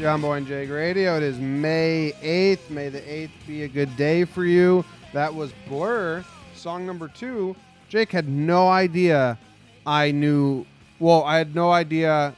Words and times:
John 0.00 0.22
Boy 0.22 0.38
and 0.38 0.46
Jake 0.46 0.70
Radio. 0.70 1.18
It 1.18 1.22
is 1.22 1.38
May 1.38 2.14
8th. 2.22 2.70
May 2.70 2.88
the 2.88 3.02
8th 3.02 3.46
be 3.46 3.64
a 3.64 3.68
good 3.68 3.94
day 3.98 4.24
for 4.24 4.46
you. 4.46 4.82
That 5.12 5.34
was 5.34 5.52
Blur, 5.68 6.24
song 6.54 6.86
number 6.86 7.06
two. 7.06 7.54
Jake 7.90 8.10
had 8.10 8.26
no 8.26 8.70
idea 8.70 9.38
I 9.84 10.10
knew, 10.10 10.64
well, 11.00 11.22
I 11.24 11.36
had 11.36 11.54
no 11.54 11.70
idea 11.70 12.34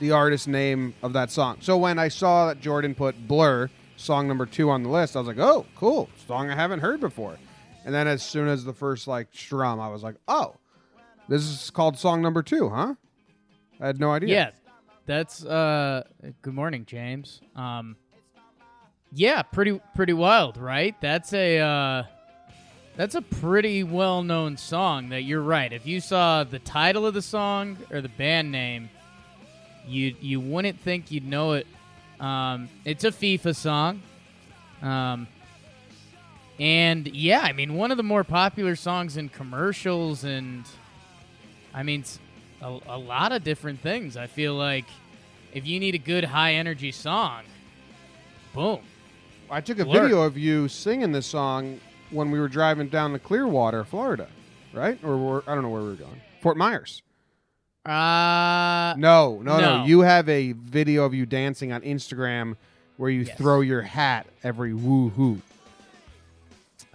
the 0.00 0.10
artist 0.10 0.48
name 0.48 0.94
of 1.00 1.12
that 1.12 1.30
song. 1.30 1.58
So 1.60 1.76
when 1.76 2.00
I 2.00 2.08
saw 2.08 2.48
that 2.48 2.60
Jordan 2.60 2.96
put 2.96 3.28
Blur, 3.28 3.70
song 3.96 4.26
number 4.26 4.44
two 4.44 4.68
on 4.68 4.82
the 4.82 4.88
list, 4.88 5.14
I 5.14 5.20
was 5.20 5.28
like, 5.28 5.38
oh, 5.38 5.66
cool. 5.76 6.08
Song 6.26 6.50
I 6.50 6.56
haven't 6.56 6.80
heard 6.80 6.98
before. 6.98 7.38
And 7.84 7.94
then 7.94 8.08
as 8.08 8.20
soon 8.20 8.48
as 8.48 8.64
the 8.64 8.74
first 8.74 9.06
like 9.06 9.28
strum, 9.32 9.78
I 9.78 9.90
was 9.90 10.02
like, 10.02 10.16
oh, 10.26 10.56
this 11.28 11.42
is 11.42 11.70
called 11.70 11.96
song 11.96 12.20
number 12.20 12.42
two, 12.42 12.68
huh? 12.68 12.96
I 13.80 13.86
had 13.86 14.00
no 14.00 14.10
idea. 14.10 14.28
Yeah, 14.28 14.50
that's 15.06 15.44
uh. 15.44 16.04
Good 16.42 16.54
morning, 16.54 16.84
James. 16.86 17.40
Um. 17.54 17.96
Yeah, 19.12 19.42
pretty 19.42 19.80
pretty 19.94 20.12
wild, 20.12 20.56
right? 20.56 20.94
That's 21.00 21.32
a 21.32 21.58
uh, 21.58 22.02
that's 22.96 23.14
a 23.14 23.22
pretty 23.22 23.84
well 23.84 24.22
known 24.22 24.56
song. 24.56 25.10
That 25.10 25.22
you're 25.22 25.42
right. 25.42 25.72
If 25.72 25.86
you 25.86 26.00
saw 26.00 26.44
the 26.44 26.58
title 26.58 27.06
of 27.06 27.14
the 27.14 27.22
song 27.22 27.78
or 27.90 28.00
the 28.00 28.08
band 28.08 28.50
name, 28.50 28.90
you 29.86 30.14
you 30.20 30.40
wouldn't 30.40 30.80
think 30.80 31.10
you'd 31.10 31.26
know 31.26 31.52
it. 31.52 31.66
Um, 32.18 32.68
it's 32.84 33.04
a 33.04 33.10
FIFA 33.10 33.54
song. 33.54 34.02
Um, 34.82 35.28
and 36.58 37.06
yeah, 37.08 37.40
I 37.40 37.52
mean, 37.52 37.74
one 37.74 37.90
of 37.90 37.96
the 37.96 38.02
more 38.02 38.22
popular 38.22 38.76
songs 38.76 39.16
in 39.16 39.28
commercials 39.28 40.24
and 40.24 40.64
I 41.72 41.82
mean, 41.82 42.04
a, 42.64 42.78
a 42.88 42.98
lot 42.98 43.30
of 43.32 43.44
different 43.44 43.80
things. 43.80 44.16
I 44.16 44.26
feel 44.26 44.54
like 44.54 44.86
if 45.52 45.66
you 45.66 45.78
need 45.78 45.94
a 45.94 45.98
good 45.98 46.24
high 46.24 46.54
energy 46.54 46.90
song, 46.90 47.42
boom. 48.54 48.80
I 49.50 49.60
took 49.60 49.78
a 49.78 49.84
Blur. 49.84 50.02
video 50.02 50.22
of 50.22 50.36
you 50.38 50.66
singing 50.68 51.12
this 51.12 51.26
song 51.26 51.78
when 52.10 52.30
we 52.30 52.40
were 52.40 52.48
driving 52.48 52.88
down 52.88 53.12
to 53.12 53.18
Clearwater, 53.18 53.84
Florida, 53.84 54.26
right? 54.72 54.98
Or 55.04 55.16
we're, 55.16 55.42
I 55.46 55.54
don't 55.54 55.62
know 55.62 55.68
where 55.68 55.82
we 55.82 55.88
were 55.90 55.94
going. 55.94 56.20
Fort 56.40 56.56
Myers. 56.56 57.02
Uh, 57.86 58.94
No, 58.96 59.40
no, 59.42 59.58
no, 59.60 59.78
no. 59.78 59.84
You 59.84 60.00
have 60.00 60.28
a 60.28 60.52
video 60.52 61.04
of 61.04 61.12
you 61.14 61.26
dancing 61.26 61.70
on 61.72 61.82
Instagram 61.82 62.56
where 62.96 63.10
you 63.10 63.22
Yes. 63.22 63.36
throw 63.36 63.60
your 63.60 63.82
hat 63.82 64.26
every 64.42 64.72
woo 64.72 65.10
hoo. 65.10 65.40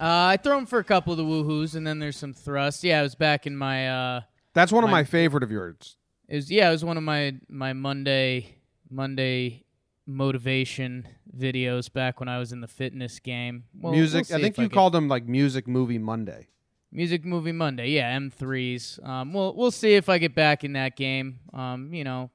uh, 0.00 0.32
I 0.34 0.36
throw 0.38 0.56
them 0.56 0.66
for 0.66 0.78
a 0.80 0.84
couple 0.84 1.12
of 1.12 1.16
the 1.18 1.24
woohoos, 1.24 1.74
and 1.76 1.86
then 1.86 1.98
there's 2.00 2.16
some 2.16 2.32
thrust. 2.32 2.82
Yeah, 2.82 3.00
I 3.00 3.02
was 3.02 3.14
back 3.14 3.46
in 3.46 3.56
my. 3.56 3.88
Uh, 3.88 4.20
That's 4.52 4.72
one 4.72 4.84
of 4.84 4.90
My- 4.90 4.98
my 5.00 5.04
favorite 5.04 5.42
of 5.42 5.50
yours. 5.50 5.96
it 6.28 6.36
was 6.36 6.50
yeah, 6.50 6.68
it 6.68 6.72
was 6.72 6.84
one 6.84 6.96
of 6.96 7.02
my 7.02 7.34
my 7.48 7.72
Monday 7.72 8.56
Monday 8.90 9.64
motivation 10.06 11.06
videos 11.36 11.92
back 11.92 12.18
when 12.20 12.28
I 12.28 12.38
was 12.38 12.52
in 12.52 12.60
the 12.60 12.68
fitness 12.68 13.18
game. 13.20 13.64
Well, 13.80 13.92
music. 13.92 14.14
we'll 14.18 14.24
see 14.24 14.34
I 14.34 14.40
think 14.40 14.58
if 14.58 14.62
you 14.62 14.68
called 14.68 14.92
them 14.92 15.08
like 15.08 15.26
Music 15.26 15.66
Movie 15.68 15.98
Monday. 15.98 16.48
Music 16.92 17.24
Movie 17.24 17.52
Monday, 17.52 17.90
yeah, 17.90 18.18
M3s. 18.18 19.04
Um, 19.06 19.32
we'll 19.32 19.54
we'll 19.54 19.70
see 19.70 19.94
if 19.94 20.08
I 20.08 20.18
get 20.18 20.34
back 20.34 20.64
in 20.64 20.72
that 20.72 20.96
game. 20.96 21.38
Um, 21.52 21.94
you 21.94 22.02
know, 22.02 22.30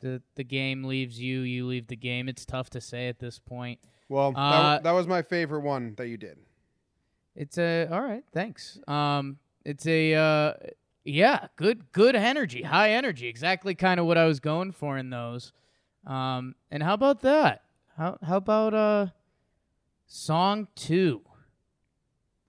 the 0.00 0.22
the 0.36 0.44
game 0.44 0.84
leaves 0.84 1.20
you, 1.20 1.40
you 1.40 1.66
leave 1.66 1.88
the 1.88 1.96
game. 1.96 2.28
It's 2.28 2.46
tough 2.46 2.70
to 2.70 2.80
say 2.80 3.08
at 3.08 3.18
this 3.18 3.40
point. 3.40 3.80
Well, 4.08 4.30
that, 4.32 4.38
Uh, 4.38 4.78
that 4.84 4.92
was 4.92 5.08
my 5.08 5.22
favorite 5.22 5.62
one 5.62 5.94
that 5.96 6.06
you 6.06 6.16
did. 6.16 6.38
It's 7.34 7.58
a 7.58 7.88
all 7.90 8.00
right, 8.00 8.22
thanks. 8.32 8.78
Um, 8.86 9.38
it's 9.64 9.84
a 9.88 10.14
uh, 10.14 10.52
yeah, 11.06 11.48
good 11.56 11.92
good 11.92 12.16
energy, 12.16 12.62
high 12.62 12.90
energy, 12.90 13.26
exactly 13.28 13.74
kind 13.74 14.00
of 14.00 14.06
what 14.06 14.18
I 14.18 14.26
was 14.26 14.40
going 14.40 14.72
for 14.72 14.98
in 14.98 15.10
those. 15.10 15.52
Um, 16.06 16.54
and 16.70 16.82
how 16.82 16.94
about 16.94 17.22
that? 17.22 17.62
How 17.96 18.18
how 18.22 18.36
about 18.36 18.74
uh, 18.74 19.06
song 20.06 20.68
two? 20.74 21.22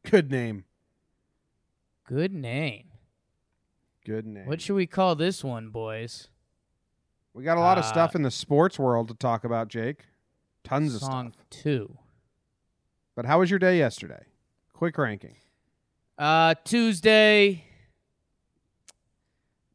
Good 0.03 0.31
name. 0.31 0.65
Good 2.05 2.33
name. 2.33 2.85
Good 4.05 4.25
name. 4.25 4.45
What 4.45 4.61
should 4.61 4.75
we 4.75 4.87
call 4.87 5.15
this 5.15 5.43
one, 5.43 5.69
boys? 5.69 6.29
we 7.33 7.43
got 7.43 7.57
a 7.57 7.61
lot 7.61 7.77
of 7.77 7.83
uh, 7.83 7.87
stuff 7.87 8.15
in 8.15 8.23
the 8.23 8.31
sports 8.31 8.79
world 8.79 9.09
to 9.09 9.13
talk 9.13 9.43
about, 9.43 9.67
Jake. 9.67 10.05
Tons 10.63 10.95
of 10.95 11.01
song 11.01 11.33
two. 11.49 11.97
But 13.15 13.25
how 13.25 13.39
was 13.39 13.49
your 13.49 13.59
day 13.59 13.77
yesterday? 13.77 14.25
Quick 14.73 14.97
ranking. 14.97 15.35
Uh, 16.17 16.55
Tuesday. 16.63 17.66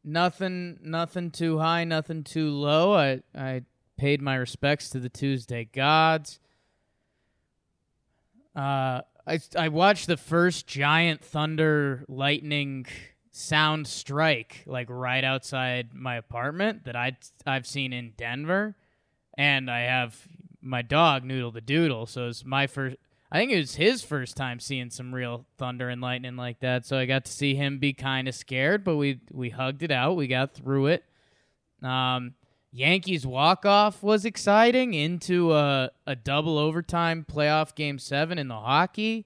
Nothing, 0.03 0.79
nothing 0.81 1.31
too 1.31 1.59
high, 1.59 1.83
nothing 1.85 2.23
too 2.23 2.49
low. 2.49 2.93
I 2.95 3.21
I 3.35 3.61
paid 3.97 4.21
my 4.21 4.35
respects 4.35 4.89
to 4.89 4.99
the 4.99 5.09
Tuesday 5.09 5.65
gods. 5.65 6.39
Uh, 8.55 9.01
I 9.25 9.39
I 9.57 9.69
watched 9.69 10.07
the 10.07 10.17
first 10.17 10.67
giant 10.67 11.23
thunder 11.23 12.03
lightning 12.07 12.85
sound 13.31 13.87
strike 13.87 14.63
like 14.67 14.87
right 14.89 15.23
outside 15.23 15.93
my 15.93 16.17
apartment 16.17 16.83
that 16.85 16.95
I 16.95 17.17
I've 17.45 17.65
seen 17.65 17.93
in 17.93 18.13
Denver, 18.17 18.75
and 19.37 19.71
I 19.71 19.81
have 19.81 20.27
my 20.61 20.81
dog 20.81 21.23
Noodle 21.23 21.51
the 21.51 21.61
Doodle. 21.61 22.05
So 22.05 22.27
it's 22.27 22.43
my 22.43 22.67
first. 22.67 22.97
I 23.33 23.39
think 23.39 23.51
it 23.51 23.57
was 23.57 23.73
his 23.73 24.03
first 24.03 24.37
time 24.37 24.59
seeing 24.59 24.91
some 24.91 25.13
real 25.13 25.47
thunder 25.57 25.89
and 25.89 25.99
lightning 25.99 26.35
like 26.35 26.59
that. 26.59 26.85
So 26.85 26.99
I 26.99 27.07
got 27.07 27.25
to 27.25 27.31
see 27.31 27.55
him 27.55 27.79
be 27.79 27.91
kind 27.91 28.27
of 28.27 28.35
scared, 28.35 28.83
but 28.83 28.95
we 28.95 29.21
we 29.31 29.49
hugged 29.49 29.81
it 29.81 29.89
out. 29.89 30.15
We 30.15 30.27
got 30.27 30.53
through 30.53 30.87
it. 30.87 31.03
Um, 31.81 32.35
Yankees 32.71 33.25
walk 33.25 33.65
off 33.65 34.03
was 34.03 34.23
exciting 34.23 34.93
into 34.93 35.51
a, 35.51 35.89
a 36.05 36.15
double 36.15 36.59
overtime 36.59 37.25
playoff 37.27 37.73
game 37.73 37.97
seven 37.97 38.37
in 38.37 38.49
the 38.49 38.59
hockey. 38.59 39.25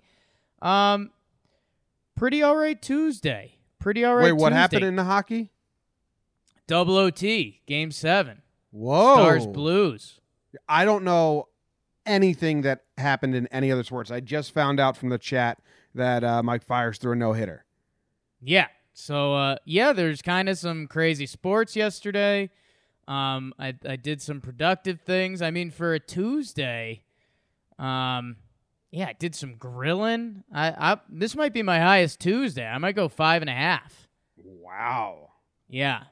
Um, 0.62 1.12
pretty 2.16 2.42
all 2.42 2.56
right 2.56 2.82
Tuesday. 2.82 3.58
Pretty 3.78 4.06
all 4.06 4.16
right. 4.16 4.24
Wait, 4.24 4.32
what 4.32 4.50
Tuesday. 4.50 4.60
happened 4.60 4.86
in 4.86 4.96
the 4.96 5.04
hockey? 5.04 5.52
double 6.66 6.98
OT 6.98 7.62
game 7.66 7.92
seven? 7.92 8.42
Whoa. 8.72 9.16
Stars 9.16 9.48
Blues. 9.48 10.22
I 10.68 10.86
don't 10.86 11.04
know 11.04 11.48
anything 12.08 12.62
that 12.62 12.84
happened 12.98 13.36
in 13.36 13.48
any 13.48 13.72
other 13.72 13.84
sports. 13.84 14.10
I 14.10 14.20
just 14.20 14.54
found 14.54 14.80
out 14.80 14.98
from 14.98 15.10
the 15.10 15.18
chat 15.18 15.60
that 15.94 16.24
uh, 16.24 16.42
Mike 16.42 16.64
Fiers 16.64 16.98
threw 16.98 17.12
a 17.12 17.16
no 17.16 17.34
hitter. 17.34 17.66
Yeah. 18.42 18.68
So 18.94 19.36
uh, 19.36 19.58
yeah, 19.66 19.94
there's 19.94 20.22
kind 20.22 20.50
of 20.50 20.58
some 20.58 20.88
crazy 20.88 21.28
sports 21.28 21.76
yesterday. 21.76 22.50
Um, 23.08 23.54
I 23.60 23.76
I 23.88 23.96
did 23.96 24.22
some 24.22 24.42
productive 24.42 25.02
things. 25.02 25.42
I 25.42 25.52
mean, 25.52 25.70
for 25.70 25.94
a 25.94 26.00
Tuesday, 26.00 27.04
um, 27.80 28.38
yeah, 28.92 29.08
I 29.08 29.14
did 29.14 29.36
some 29.36 29.56
grilling. 29.56 30.44
I, 30.54 30.94
I 30.94 30.98
this 31.10 31.36
might 31.36 31.54
be 31.54 31.62
my 31.62 31.80
highest 31.80 32.20
Tuesday. 32.20 32.66
I 32.66 32.78
might 32.80 32.96
go 32.96 33.08
five 33.08 33.42
and 33.42 33.50
a 33.50 33.54
half. 33.54 34.08
Wow. 34.44 35.30
Yeah. 35.70 36.04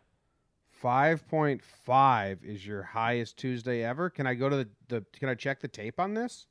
5.5 0.85 2.43
is 2.43 2.65
your 2.65 2.83
highest 2.83 3.37
Tuesday 3.37 3.83
ever. 3.83 4.07
Can 4.11 4.27
I 4.27 4.35
go 4.35 4.49
to 4.49 4.57
the, 4.57 4.69
the 4.87 5.05
can 5.13 5.29
I 5.29 5.33
check 5.33 5.59
the 5.59 5.67
tape 5.67 5.99
on 5.99 6.13
this? 6.13 6.45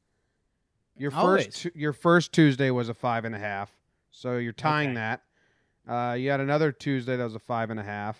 Your 0.96 1.14
Always. 1.14 1.46
first 1.46 1.76
your 1.76 1.92
first 1.92 2.32
Tuesday 2.32 2.72
was 2.72 2.88
a 2.88 2.94
five 2.94 3.24
and 3.24 3.34
a 3.34 3.38
half. 3.38 3.70
So 4.10 4.38
you're 4.38 4.52
tying 4.52 4.90
Okay. 4.90 4.94
that. 4.96 5.22
Uh, 5.88 6.14
you 6.14 6.30
had 6.30 6.40
another 6.40 6.72
Tuesday 6.72 7.16
that 7.16 7.22
was 7.22 7.36
a 7.36 7.40
five 7.40 7.70
and 7.70 7.78
a 7.78 7.84
half. 7.84 8.18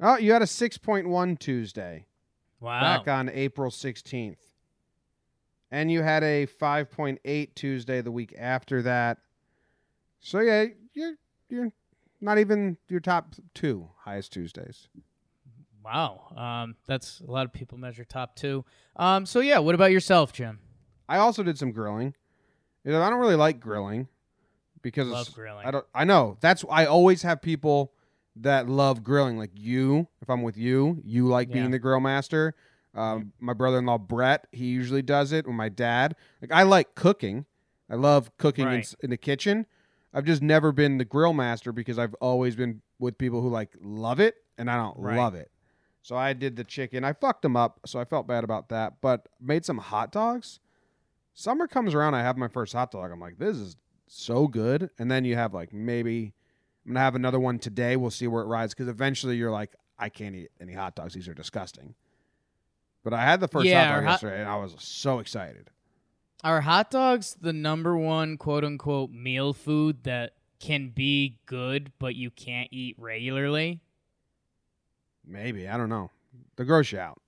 Oh, 0.00 0.16
you 0.16 0.32
had 0.32 0.42
a 0.42 0.46
6.1 0.46 1.38
Tuesday. 1.40 2.06
Wow. 2.60 2.80
back 2.80 3.08
on 3.08 3.28
April 3.28 3.70
16th. 3.72 4.36
And 5.72 5.90
you 5.90 6.02
had 6.02 6.22
a 6.22 6.46
5.8 6.46 7.54
Tuesday 7.56 8.00
the 8.02 8.12
week 8.12 8.34
after 8.38 8.82
that. 8.82 9.18
So 10.20 10.38
yeah, 10.40 10.66
you're 10.94 11.14
you're 11.48 11.72
not 12.20 12.38
even 12.38 12.76
your 12.88 13.00
top 13.00 13.34
2 13.54 13.88
highest 14.04 14.32
Tuesdays. 14.32 14.88
Wow. 15.92 16.20
Um, 16.36 16.76
that's 16.86 17.20
a 17.26 17.30
lot 17.30 17.46
of 17.46 17.52
people 17.52 17.78
measure 17.78 18.04
top 18.04 18.36
two. 18.36 18.64
Um, 18.96 19.24
so 19.24 19.40
yeah, 19.40 19.58
what 19.58 19.74
about 19.74 19.90
yourself, 19.90 20.32
Jim? 20.32 20.58
I 21.08 21.16
also 21.18 21.42
did 21.42 21.58
some 21.58 21.72
grilling. 21.72 22.14
You 22.84 22.92
know, 22.92 23.02
I 23.02 23.08
don't 23.10 23.18
really 23.20 23.36
like 23.36 23.58
grilling 23.60 24.08
because 24.82 25.08
Love 25.08 25.32
grilling. 25.32 25.66
I 25.66 25.70
don't 25.70 25.86
I 25.94 26.04
know. 26.04 26.36
That's 26.40 26.64
I 26.70 26.86
always 26.86 27.22
have 27.22 27.40
people 27.40 27.92
that 28.36 28.68
love 28.68 29.02
grilling 29.02 29.38
like 29.38 29.50
you. 29.54 30.06
If 30.20 30.28
I'm 30.30 30.42
with 30.42 30.56
you, 30.56 31.00
you 31.04 31.26
like 31.26 31.48
Yeah. 31.48 31.54
being 31.54 31.70
the 31.70 31.78
grill 31.78 32.00
master. 32.00 32.54
Um, 32.94 33.32
my 33.40 33.52
brother-in-law 33.52 33.98
Brett, 33.98 34.46
he 34.52 34.66
usually 34.66 35.02
does 35.02 35.32
it. 35.32 35.46
Or 35.46 35.52
my 35.52 35.68
dad, 35.68 36.16
like 36.42 36.52
I 36.52 36.62
like 36.64 36.94
cooking. 36.94 37.46
I 37.90 37.94
love 37.94 38.30
cooking 38.36 38.64
in, 38.66 38.68
Right. 38.72 38.78
s- 38.80 38.94
in 39.02 39.10
the 39.10 39.16
kitchen. 39.16 39.66
I've 40.12 40.24
just 40.24 40.42
never 40.42 40.72
been 40.72 40.98
the 40.98 41.04
grill 41.04 41.32
master 41.32 41.72
because 41.72 41.98
I've 41.98 42.14
always 42.14 42.56
been 42.56 42.82
with 42.98 43.16
people 43.18 43.40
who 43.40 43.48
like 43.48 43.70
love 43.80 44.20
it 44.20 44.36
and 44.58 44.70
I 44.70 44.76
don't 44.76 44.98
Right. 44.98 45.16
love 45.16 45.34
it. 45.34 45.50
So 46.02 46.16
I 46.16 46.32
did 46.32 46.56
the 46.56 46.64
chicken. 46.64 47.04
I 47.04 47.12
fucked 47.12 47.42
them 47.42 47.56
up, 47.56 47.80
so 47.86 47.98
I 47.98 48.04
felt 48.04 48.26
bad 48.26 48.44
about 48.44 48.68
that. 48.70 48.94
But 49.00 49.28
made 49.40 49.64
some 49.64 49.78
hot 49.78 50.10
dogs. 50.12 50.60
Summer 51.34 51.66
comes 51.68 51.94
around, 51.94 52.14
I 52.14 52.22
have 52.22 52.36
my 52.36 52.48
first 52.48 52.72
hot 52.72 52.90
dog. 52.90 53.10
I'm 53.10 53.20
like, 53.20 53.38
this 53.38 53.56
is 53.56 53.76
so 54.06 54.48
good. 54.48 54.90
And 54.98 55.10
then 55.10 55.24
you 55.24 55.36
have 55.36 55.52
like 55.54 55.72
maybe 55.72 56.32
I'm 56.86 56.92
gonna 56.92 57.00
have 57.04 57.14
another 57.14 57.38
one 57.38 57.58
today. 57.58 57.96
We'll 57.96 58.10
see 58.10 58.26
where 58.26 58.42
it 58.42 58.46
rides 58.46 58.74
because 58.74 58.88
eventually 58.88 59.36
you're 59.36 59.50
like, 59.50 59.74
I 59.98 60.08
can't 60.08 60.34
eat 60.34 60.50
any 60.60 60.72
hot 60.72 60.94
dogs. 60.94 61.14
These 61.14 61.28
are 61.28 61.34
disgusting. 61.34 61.94
But 63.04 63.12
I 63.12 63.22
had 63.22 63.40
the 63.40 63.48
first 63.48 63.66
Yeah, 63.66 63.84
hot 63.86 63.94
dog 63.94 64.04
hot- 64.04 64.10
yesterday, 64.12 64.40
and 64.40 64.48
I 64.48 64.56
was 64.56 64.74
so 64.78 65.18
excited. 65.18 65.70
Are 66.44 66.60
hot 66.60 66.90
dogs 66.90 67.36
the 67.40 67.52
number 67.52 67.96
one 67.96 68.36
quote 68.38 68.64
unquote 68.64 69.10
meal 69.10 69.52
food 69.52 70.04
that 70.04 70.34
can 70.60 70.88
be 70.90 71.36
good 71.46 71.92
but 71.98 72.14
you 72.14 72.30
can't 72.30 72.68
eat 72.72 72.94
regularly? 72.98 73.80
Maybe 75.28 75.68
I 75.68 75.76
don't 75.76 75.88
know. 75.88 76.10
The 76.56 76.64
you 76.90 76.98
out. 76.98 77.20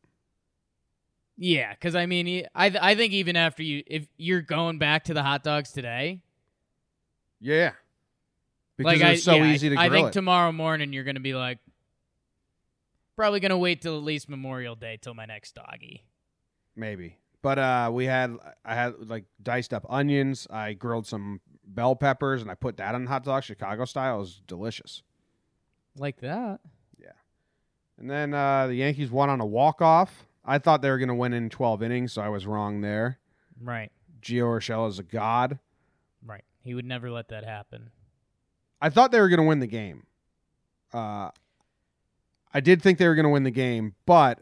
Yeah, 1.37 1.73
because 1.73 1.95
I 1.95 2.07
mean, 2.07 2.47
I 2.55 2.67
I 2.81 2.95
think 2.95 3.13
even 3.13 3.37
after 3.37 3.63
you, 3.63 3.83
if 3.87 4.07
you're 4.17 4.43
going 4.43 4.79
back 4.79 5.05
to 5.05 5.15
the 5.15 5.23
hot 5.23 5.43
dogs 5.43 5.73
today, 5.73 6.21
Yeah, 7.41 7.73
because 8.77 9.01
like 9.01 9.15
it's 9.15 9.25
so 9.25 9.37
yeah, 9.37 9.53
easy 9.53 9.69
to 9.71 9.77
grill. 9.77 9.87
I, 9.87 9.91
think 9.91 10.09
it. 10.09 10.13
tomorrow 10.13 10.53
morning 10.53 10.93
you're 10.93 11.05
gonna 11.05 11.21
be 11.21 11.35
like, 11.35 11.59
probably 13.17 13.41
gonna 13.41 13.59
wait 13.59 13.81
till 13.81 13.97
at 13.97 14.03
least 14.03 14.29
Memorial 14.29 14.75
Day 14.75 14.99
till 15.01 15.15
my 15.15 15.27
next 15.27 15.55
doggy. 15.55 16.05
Maybe. 16.77 17.17
But 17.43 17.59
uh, 17.59 17.91
we 17.93 18.05
had 18.05 18.37
I 18.65 18.75
had 18.75 19.09
like 19.09 19.25
diced 19.43 19.73
up 19.73 19.87
onions. 19.89 20.47
I 20.51 20.75
grilled 20.75 21.07
some 21.07 21.41
bell 21.65 21.97
peppers, 21.97 22.43
and 22.43 22.51
I 22.51 22.55
put 22.55 22.77
that 22.79 22.95
on 22.95 23.05
the 23.05 23.11
hot 23.11 23.25
dog, 23.25 23.45
Chicago 23.45 23.85
style. 23.87 24.17
It 24.17 24.21
was 24.21 24.43
delicious. 24.47 25.03
Like 25.97 26.21
that. 26.21 26.61
And 28.01 28.11
then 28.11 28.33
uh, 28.33 28.67
the 28.67 28.75
Yankees 28.75 29.11
won 29.11 29.29
on 29.29 29.41
a 29.41 29.47
walk 29.47 29.83
off. 29.83 30.27
I 30.45 30.59
thought 30.59 30.81
they 30.81 30.91
were 30.91 30.99
going 30.99 31.09
to 31.09 31.15
win 31.15 31.35
in 31.35 31.51
12 31.51 31.83
innings, 31.83 32.15
so 32.15 32.23
I 32.23 32.31
was 32.31 32.47
wrong 32.47 32.81
there. 32.81 33.19
Right. 33.61 33.93
Gio 34.23 34.45
Urshela 34.45 34.89
is 34.89 34.99
a 34.99 35.03
god. 35.03 35.59
Right. 36.25 36.45
He 36.65 36.75
would 36.75 36.87
never 36.87 37.11
let 37.11 37.29
that 37.29 37.45
happen. 37.45 37.91
I 38.81 38.89
thought 38.89 39.13
they 39.13 39.21
were 39.21 39.29
going 39.29 39.41
to 39.41 39.47
win 39.47 39.61
the 39.61 39.67
game. 39.67 40.07
Uh, 40.93 41.31
I 42.53 42.61
did 42.61 42.83
think 42.83 42.99
they 42.99 43.07
were 43.07 43.15
going 43.15 43.25
to 43.25 43.31
win 43.31 43.45
the 43.45 43.51
game, 43.51 43.95
but 44.07 44.41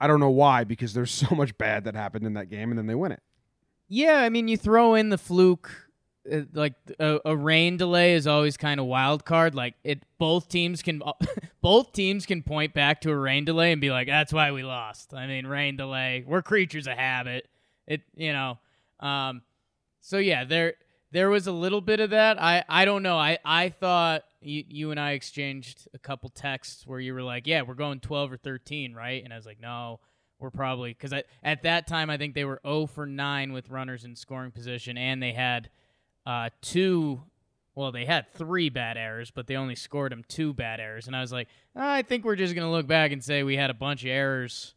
I 0.00 0.08
don't 0.08 0.20
know 0.20 0.30
why 0.30 0.64
because 0.64 0.94
there's 0.94 1.10
so 1.28 1.34
much 1.34 1.56
bad 1.56 1.84
that 1.84 1.94
happened 1.94 2.26
in 2.26 2.34
that 2.34 2.50
game, 2.50 2.70
and 2.70 2.78
then 2.78 2.88
they 2.88 2.96
win 2.96 3.12
it. 3.12 3.22
Yeah, 3.88 4.16
I 4.16 4.28
mean, 4.28 4.48
you 4.48 4.56
throw 4.56 4.94
in 4.94 5.10
the 5.10 5.16
fluke, 5.16 5.87
like 6.52 6.74
a, 6.98 7.20
a 7.24 7.36
rain 7.36 7.76
delay 7.76 8.14
is 8.14 8.26
always 8.26 8.56
kind 8.56 8.80
of 8.80 8.86
wild 8.86 9.24
card. 9.24 9.54
Like 9.54 9.74
it, 9.84 10.02
both 10.18 10.48
teams 10.48 10.82
can, 10.82 11.02
both 11.62 11.92
teams 11.92 12.26
can 12.26 12.42
point 12.42 12.74
back 12.74 13.00
to 13.02 13.10
a 13.10 13.16
rain 13.16 13.44
delay 13.44 13.72
and 13.72 13.80
be 13.80 13.90
like, 13.90 14.06
"That's 14.06 14.32
why 14.32 14.52
we 14.52 14.62
lost." 14.62 15.14
I 15.14 15.26
mean, 15.26 15.46
rain 15.46 15.76
delay. 15.76 16.24
We're 16.26 16.42
creatures 16.42 16.86
of 16.86 16.96
habit. 16.96 17.48
It, 17.86 18.02
you 18.14 18.32
know, 18.32 18.58
um, 19.00 19.42
so 20.00 20.18
yeah, 20.18 20.44
there, 20.44 20.74
there 21.12 21.30
was 21.30 21.46
a 21.46 21.52
little 21.52 21.80
bit 21.80 22.00
of 22.00 22.10
that. 22.10 22.40
I, 22.40 22.64
I 22.68 22.84
don't 22.84 23.02
know. 23.02 23.16
I, 23.18 23.38
I 23.44 23.70
thought 23.70 24.24
you, 24.40 24.64
you 24.68 24.90
and 24.90 25.00
I 25.00 25.12
exchanged 25.12 25.88
a 25.94 25.98
couple 25.98 26.28
texts 26.28 26.86
where 26.86 27.00
you 27.00 27.14
were 27.14 27.22
like, 27.22 27.46
"Yeah, 27.46 27.62
we're 27.62 27.74
going 27.74 28.00
twelve 28.00 28.32
or 28.32 28.36
13, 28.36 28.94
right?" 28.94 29.22
And 29.24 29.32
I 29.32 29.36
was 29.36 29.46
like, 29.46 29.60
"No." 29.60 30.00
We're 30.40 30.50
probably 30.50 30.92
because 30.92 31.12
at 31.42 31.62
that 31.64 31.88
time 31.88 32.10
I 32.10 32.16
think 32.16 32.36
they 32.36 32.44
were 32.44 32.60
0 32.64 32.86
for 32.86 33.06
9 33.06 33.52
with 33.52 33.70
runners 33.70 34.04
in 34.04 34.14
scoring 34.14 34.52
position, 34.52 34.96
and 34.96 35.20
they 35.20 35.32
had 35.32 35.68
uh, 36.28 36.50
two. 36.60 37.22
Well, 37.74 37.92
they 37.92 38.04
had 38.04 38.30
three 38.32 38.68
bad 38.68 38.96
errors, 38.96 39.30
but 39.30 39.46
they 39.46 39.56
only 39.56 39.76
scored 39.76 40.12
them 40.12 40.24
two 40.28 40.52
bad 40.52 40.80
errors. 40.80 41.06
And 41.06 41.16
I 41.16 41.20
was 41.20 41.32
like, 41.32 41.48
I 41.74 42.02
think 42.02 42.24
we're 42.24 42.36
just 42.36 42.54
gonna 42.54 42.70
look 42.70 42.86
back 42.86 43.12
and 43.12 43.24
say 43.24 43.42
we 43.42 43.56
had 43.56 43.70
a 43.70 43.74
bunch 43.74 44.04
of 44.04 44.10
errors 44.10 44.74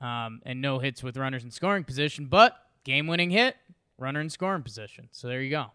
um, 0.00 0.40
and 0.44 0.60
no 0.60 0.78
hits 0.78 1.02
with 1.02 1.16
runners 1.16 1.44
in 1.44 1.50
scoring 1.50 1.84
position, 1.84 2.26
but 2.26 2.56
game-winning 2.84 3.30
hit, 3.30 3.56
runner 3.98 4.20
in 4.20 4.30
scoring 4.30 4.62
position. 4.62 5.08
So 5.12 5.28
there 5.28 5.42
you 5.42 5.50
go. 5.50 5.66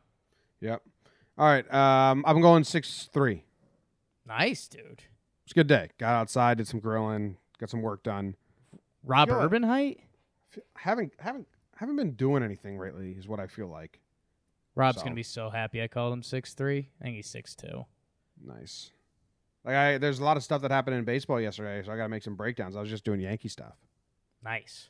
Yep. 0.60 0.82
All 1.38 1.46
right. 1.48 1.74
Um, 1.74 2.24
I'm 2.28 2.42
going 2.42 2.64
6 2.64 3.10
3. 3.14 3.44
Nice, 4.28 4.68
dude. 4.68 5.04
It's 5.44 5.52
a 5.52 5.56
good 5.56 5.68
day. 5.68 5.90
Got 6.00 6.16
outside, 6.16 6.58
did 6.58 6.68
some 6.68 6.80
grilling, 6.80 7.38
got 7.60 7.70
some 7.70 7.84
work 7.84 8.02
done. 8.04 8.36
Rob 9.04 9.30
Urban 9.30 9.62
height. 9.62 10.00
Haven't 10.76 11.14
haven't 11.20 11.48
haven't 11.76 11.98
been 11.98 12.14
doing 12.14 12.42
anything 12.42 12.80
lately. 12.80 13.12
Is 13.12 13.28
what 13.28 13.40
I 13.40 13.46
feel 13.46 13.68
like. 13.68 14.00
Rob's 14.76 14.98
So- 15.00 15.04
gonna 15.04 15.16
be 15.16 15.24
so 15.24 15.50
happy 15.50 15.82
I 15.82 15.88
called 15.88 16.14
him 16.14 16.22
six 16.24 16.54
three. 16.54 16.90
I 17.00 17.04
think 17.06 17.16
he's 17.16 17.28
six 17.30 17.56
two. 17.56 17.86
Nice. 18.44 18.92
Like 19.64 19.76
I, 19.76 19.98
there's 19.98 20.20
a 20.20 20.24
lot 20.24 20.38
of 20.38 20.44
stuff 20.44 20.62
that 20.62 20.70
happened 20.72 20.96
in 20.98 21.06
baseball 21.06 21.42
yesterday, 21.42 21.82
so 21.84 21.92
I 21.92 21.98
got 21.98 22.04
to 22.04 22.10
make 22.10 22.22
some 22.22 22.36
breakdowns. 22.36 22.76
I 22.76 22.82
was 22.82 22.90
just 22.90 23.04
doing 23.04 23.20
Yankee 23.20 23.48
stuff. 23.48 23.74
Nice. 24.44 24.90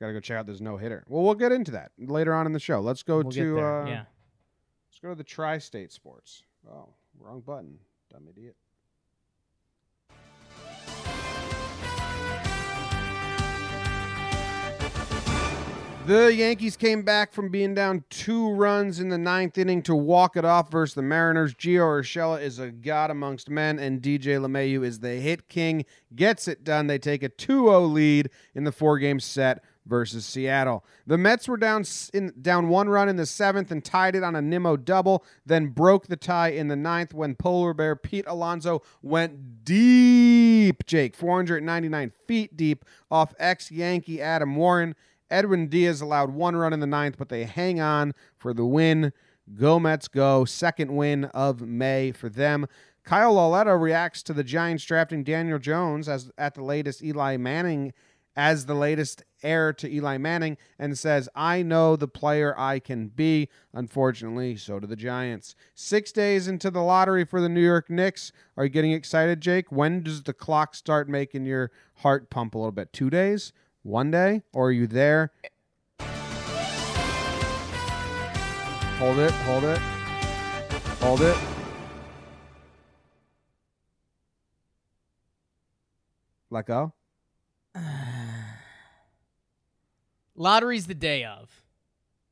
Got 0.00 0.06
to 0.06 0.12
go 0.14 0.20
check 0.20 0.38
out 0.38 0.46
this 0.46 0.60
no 0.60 0.78
hitter. 0.78 1.04
Well, 1.08 1.24
we'll 1.24 1.34
get 1.34 1.52
into 1.52 1.72
that 1.72 1.92
later 1.98 2.32
on 2.32 2.46
in 2.46 2.52
the 2.52 2.58
show. 2.60 2.80
Let's 2.80 3.02
go 3.02 3.16
We'll 3.16 3.24
get 3.32 3.42
to 3.42 3.54
there. 3.56 3.82
uh, 3.82 3.86
yeah. 3.86 4.04
let's 4.88 4.98
go 5.02 5.10
to 5.10 5.14
the 5.14 5.24
tri-state 5.24 5.92
sports. 5.92 6.44
Oh, 6.70 6.88
wrong 7.18 7.40
button, 7.40 7.78
dumb 8.10 8.26
idiot. 8.30 8.56
The 16.08 16.34
Yankees 16.34 16.74
came 16.74 17.02
back 17.02 17.34
from 17.34 17.50
being 17.50 17.74
down 17.74 18.02
two 18.08 18.48
runs 18.52 18.98
in 18.98 19.10
the 19.10 19.18
ninth 19.18 19.58
inning 19.58 19.82
to 19.82 19.94
walk 19.94 20.38
it 20.38 20.44
off 20.46 20.70
versus 20.70 20.94
the 20.94 21.02
Mariners. 21.02 21.52
Gio 21.52 22.00
Urshela 22.00 22.40
is 22.40 22.58
a 22.58 22.70
god 22.70 23.10
amongst 23.10 23.50
men, 23.50 23.78
and 23.78 24.00
DJ 24.00 24.40
LeMahieu 24.40 24.86
is 24.86 25.00
the 25.00 25.16
hit 25.16 25.50
king. 25.50 25.84
Gets 26.16 26.48
it 26.48 26.64
done. 26.64 26.86
They 26.86 26.98
take 26.98 27.22
a 27.22 27.28
2-0 27.28 27.92
lead 27.92 28.30
in 28.54 28.64
the 28.64 28.72
four-game 28.72 29.20
set 29.20 29.62
versus 29.84 30.24
Seattle. 30.24 30.82
The 31.06 31.18
Mets 31.18 31.46
were 31.46 31.58
down 31.58 31.84
in 32.14 32.32
down 32.40 32.70
one 32.70 32.88
run 32.88 33.10
in 33.10 33.16
the 33.16 33.26
seventh 33.26 33.70
and 33.70 33.84
tied 33.84 34.16
it 34.16 34.22
on 34.22 34.34
a 34.34 34.40
Nimmo 34.40 34.78
double, 34.78 35.26
then 35.44 35.66
broke 35.66 36.06
the 36.06 36.16
tie 36.16 36.48
in 36.48 36.68
the 36.68 36.76
ninth 36.76 37.12
when 37.12 37.34
Polar 37.34 37.74
Bear 37.74 37.96
Pete 37.96 38.24
Alonso 38.26 38.80
went 39.02 39.62
deep, 39.62 40.86
Jake, 40.86 41.14
499 41.14 42.12
feet 42.26 42.56
deep 42.56 42.86
off 43.10 43.34
ex-Yankee 43.38 44.22
Adam 44.22 44.56
Warren. 44.56 44.94
Edwin 45.30 45.68
Diaz 45.68 46.00
allowed 46.00 46.30
one 46.30 46.56
run 46.56 46.72
in 46.72 46.80
the 46.80 46.86
ninth, 46.86 47.16
but 47.18 47.28
they 47.28 47.44
hang 47.44 47.80
on 47.80 48.12
for 48.36 48.52
the 48.52 48.64
win. 48.64 49.12
Go 49.54 49.78
Mets 49.78 50.08
go. 50.08 50.44
Second 50.44 50.94
win 50.94 51.26
of 51.26 51.62
May 51.62 52.12
for 52.12 52.28
them. 52.28 52.66
Kyle 53.04 53.34
Lauletta 53.34 53.74
reacts 53.76 54.22
to 54.24 54.34
the 54.34 54.44
Giants 54.44 54.84
drafting 54.84 55.24
Daniel 55.24 55.58
Jones 55.58 56.08
as 56.08 56.30
at 56.36 56.54
the 56.54 56.62
latest 56.62 57.02
Eli 57.02 57.36
Manning 57.38 57.94
as 58.38 58.66
the 58.66 58.74
latest 58.74 59.24
heir 59.42 59.72
to 59.72 59.92
Eli 59.92 60.16
Manning 60.16 60.56
and 60.78 60.96
says, 60.96 61.28
I 61.34 61.62
know 61.62 61.96
the 61.96 62.06
player 62.06 62.54
I 62.56 62.78
can 62.78 63.08
be. 63.08 63.48
Unfortunately, 63.74 64.54
so 64.56 64.78
do 64.78 64.86
the 64.86 64.94
Giants. 64.94 65.56
Six 65.74 66.12
days 66.12 66.46
into 66.46 66.70
the 66.70 66.82
lottery 66.82 67.24
for 67.24 67.40
the 67.40 67.48
New 67.48 67.60
York 67.64 67.90
Knicks. 67.90 68.30
Are 68.56 68.62
you 68.62 68.70
getting 68.70 68.92
excited, 68.92 69.40
Jake? 69.40 69.72
When 69.72 70.04
does 70.04 70.22
the 70.22 70.32
clock 70.32 70.76
start 70.76 71.08
making 71.08 71.46
your 71.46 71.72
heart 71.96 72.30
pump 72.30 72.54
a 72.54 72.58
little 72.58 72.70
bit? 72.70 72.92
Two 72.92 73.10
days? 73.10 73.52
One 73.82 74.10
day? 74.10 74.42
Or 74.52 74.68
are 74.68 74.72
you 74.72 74.86
there? 74.86 75.32
Hold 78.98 79.18
it, 79.18 79.30
hold 79.30 79.64
it, 79.64 79.78
hold 81.00 81.20
it. 81.20 81.36
Let 86.50 86.66
go. 86.66 86.92
Lottery's 90.34 90.86
the 90.86 90.94
day 90.94 91.24
of. 91.24 91.62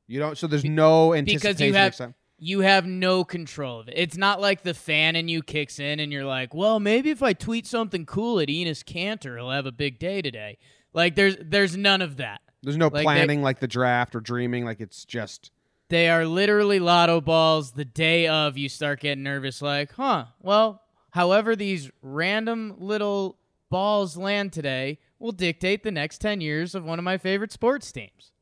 You 0.06 0.18
don't. 0.20 0.38
So 0.38 0.46
there's 0.46 0.64
no 0.64 1.12
anticipation 1.14 1.50
because 1.56 1.60
you 1.60 1.74
have- 1.74 2.14
You 2.38 2.60
have 2.60 2.84
no 2.86 3.24
control 3.24 3.80
of 3.80 3.88
it. 3.88 3.94
It's 3.96 4.16
not 4.18 4.40
like 4.42 4.62
the 4.62 4.74
fan 4.74 5.16
in 5.16 5.26
you 5.26 5.42
kicks 5.42 5.78
in 5.78 6.00
and 6.00 6.12
you're 6.12 6.26
like, 6.26 6.52
well, 6.52 6.78
maybe 6.78 7.08
if 7.10 7.22
I 7.22 7.32
tweet 7.32 7.66
something 7.66 8.04
cool 8.04 8.38
at 8.40 8.48
Enes 8.48 8.84
Kanter, 8.84 9.36
he'll 9.38 9.50
have 9.50 9.64
a 9.64 9.72
big 9.72 9.98
day 9.98 10.20
today. 10.20 10.58
Like 10.96 11.14
there's 11.14 11.36
there's 11.40 11.76
none 11.76 12.02
of 12.02 12.16
that. 12.16 12.40
There's 12.62 12.76
no 12.76 12.86
Like 12.86 12.94
they- 12.94 13.02
planning 13.04 13.42
like 13.42 13.60
the 13.60 13.68
draft 13.68 14.16
or 14.16 14.20
dreaming. 14.20 14.64
Like 14.64 14.80
it's 14.80 15.04
just 15.04 15.52
They 15.88 16.08
are 16.08 16.24
literally 16.26 16.80
lotto 16.80 17.20
balls. 17.20 17.72
The 17.72 17.84
day 17.84 18.26
of, 18.26 18.58
you 18.58 18.68
start 18.68 18.98
getting 19.00 19.22
nervous, 19.22 19.62
like, 19.62 19.92
huh, 19.92 20.24
well, 20.42 20.82
however 21.10 21.54
these 21.54 21.90
random 22.02 22.74
little 22.78 23.38
balls 23.70 24.16
land 24.16 24.52
today 24.52 24.98
will 25.20 25.30
dictate 25.32 25.82
the 25.84 25.90
next 25.92 26.18
10 26.20 26.40
years 26.40 26.74
of 26.74 26.84
one 26.84 26.98
of 26.98 27.04
my 27.04 27.18
favorite 27.18 27.52
sports 27.52 27.92
teams. 27.92 28.32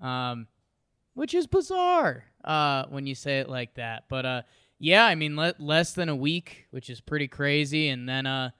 Um, 0.00 0.48
which 1.14 1.34
is 1.34 1.46
bizarre 1.46 2.24
uh, 2.44 2.86
when 2.88 3.06
you 3.06 3.14
say 3.14 3.38
it 3.40 3.48
like 3.48 3.74
that. 3.74 4.04
But 4.08 4.24
uh, 4.26 4.42
yeah, 4.78 5.04
I 5.04 5.14
mean, 5.14 5.36
le- 5.36 5.54
less 5.58 5.92
than 5.92 6.08
a 6.08 6.16
week, 6.16 6.66
which 6.70 6.88
is 6.90 7.00
pretty 7.00 7.28
crazy. 7.28 7.88
And 7.88 8.08
then 8.08 8.26
uh, 8.26 8.50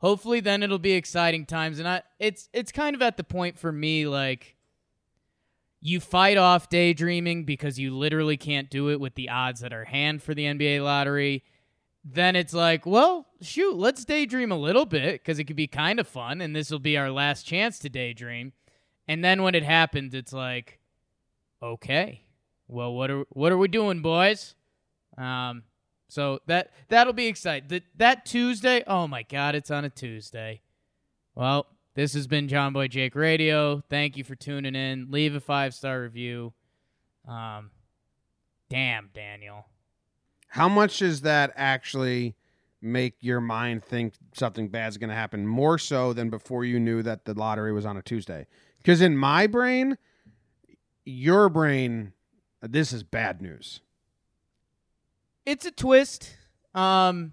hopefully 0.00 0.40
then 0.40 0.62
it'll 0.62 0.78
be 0.78 0.92
exciting 0.92 1.46
times. 1.46 1.78
And 1.78 1.88
I, 1.88 2.02
it's, 2.18 2.48
it's 2.52 2.72
kind 2.72 2.96
of 2.96 3.02
at 3.02 3.16
the 3.16 3.24
point 3.24 3.58
for 3.58 3.72
me, 3.72 4.06
like, 4.06 4.56
you 5.80 5.98
fight 5.98 6.36
off 6.36 6.68
daydreaming 6.68 7.44
because 7.44 7.78
you 7.78 7.96
literally 7.96 8.36
can't 8.36 8.68
do 8.68 8.90
it 8.90 9.00
with 9.00 9.14
the 9.14 9.30
odds 9.30 9.60
that 9.60 9.72
are 9.72 9.86
hand 9.86 10.22
for 10.22 10.34
the 10.34 10.44
NBA 10.44 10.84
lottery. 10.84 11.42
Then 12.04 12.36
it's 12.36 12.52
like, 12.52 12.84
well, 12.84 13.26
shoot, 13.40 13.76
let's 13.76 14.04
daydream 14.04 14.52
a 14.52 14.58
little 14.58 14.86
bit 14.86 15.20
because 15.20 15.38
it 15.38 15.44
could 15.44 15.56
be 15.56 15.66
kind 15.66 15.98
of 15.98 16.06
fun, 16.06 16.40
and 16.40 16.54
this 16.54 16.70
will 16.70 16.78
be 16.78 16.96
our 16.96 17.10
last 17.10 17.44
chance 17.44 17.78
to 17.80 17.88
daydream. 17.88 18.52
And 19.08 19.24
then 19.24 19.42
when 19.42 19.54
it 19.54 19.64
happens, 19.64 20.14
it's 20.14 20.32
like, 20.32 20.78
okay, 21.62 22.22
well, 22.68 22.92
what 22.92 23.10
are 23.10 23.24
what 23.30 23.52
are 23.52 23.58
we 23.58 23.68
doing, 23.68 24.00
boys? 24.00 24.54
Um, 25.18 25.64
so 26.10 26.40
that 26.46 26.70
that'll 26.88 27.12
be 27.12 27.26
exciting. 27.26 27.68
That 27.68 27.82
that 27.96 28.26
Tuesday, 28.26 28.82
oh 28.86 29.06
my 29.06 29.22
God, 29.22 29.54
it's 29.54 29.70
on 29.70 29.84
a 29.84 29.90
Tuesday. 29.90 30.60
Well, 31.34 31.66
This 31.94 32.14
has 32.14 32.26
been 32.26 32.48
John 32.48 32.72
Boy 32.72 32.88
Jake 32.88 33.14
Radio. 33.14 33.82
Thank 33.88 34.16
you 34.16 34.24
for 34.24 34.34
tuning 34.34 34.74
in. 34.74 35.10
Leave 35.10 35.34
a 35.34 35.40
five 35.40 35.74
star 35.74 36.00
review. 36.02 36.52
Um, 37.26 37.70
damn, 38.68 39.10
Daniel. 39.14 39.66
How 40.48 40.68
much 40.68 40.98
does 40.98 41.20
that 41.22 41.52
actually 41.56 42.34
make 42.82 43.14
your 43.20 43.40
mind 43.40 43.84
think 43.84 44.14
something 44.34 44.68
bad's 44.68 44.96
going 44.96 45.10
to 45.10 45.14
happen 45.14 45.46
more 45.46 45.78
so 45.78 46.12
than 46.12 46.30
before 46.30 46.64
you 46.64 46.80
knew 46.80 47.02
that 47.02 47.24
the 47.24 47.34
lottery 47.34 47.72
was 47.72 47.84
on 47.86 47.96
a 47.96 48.02
Tuesday? 48.02 48.46
Because 48.78 49.00
in 49.00 49.16
my 49.16 49.46
brain, 49.46 49.98
your 51.04 51.48
brain, 51.48 52.12
this 52.62 52.92
is 52.92 53.02
bad 53.02 53.42
news. 53.42 53.80
It's 55.46 55.64
a 55.66 55.70
twist. 55.70 56.36
Um, 56.74 57.32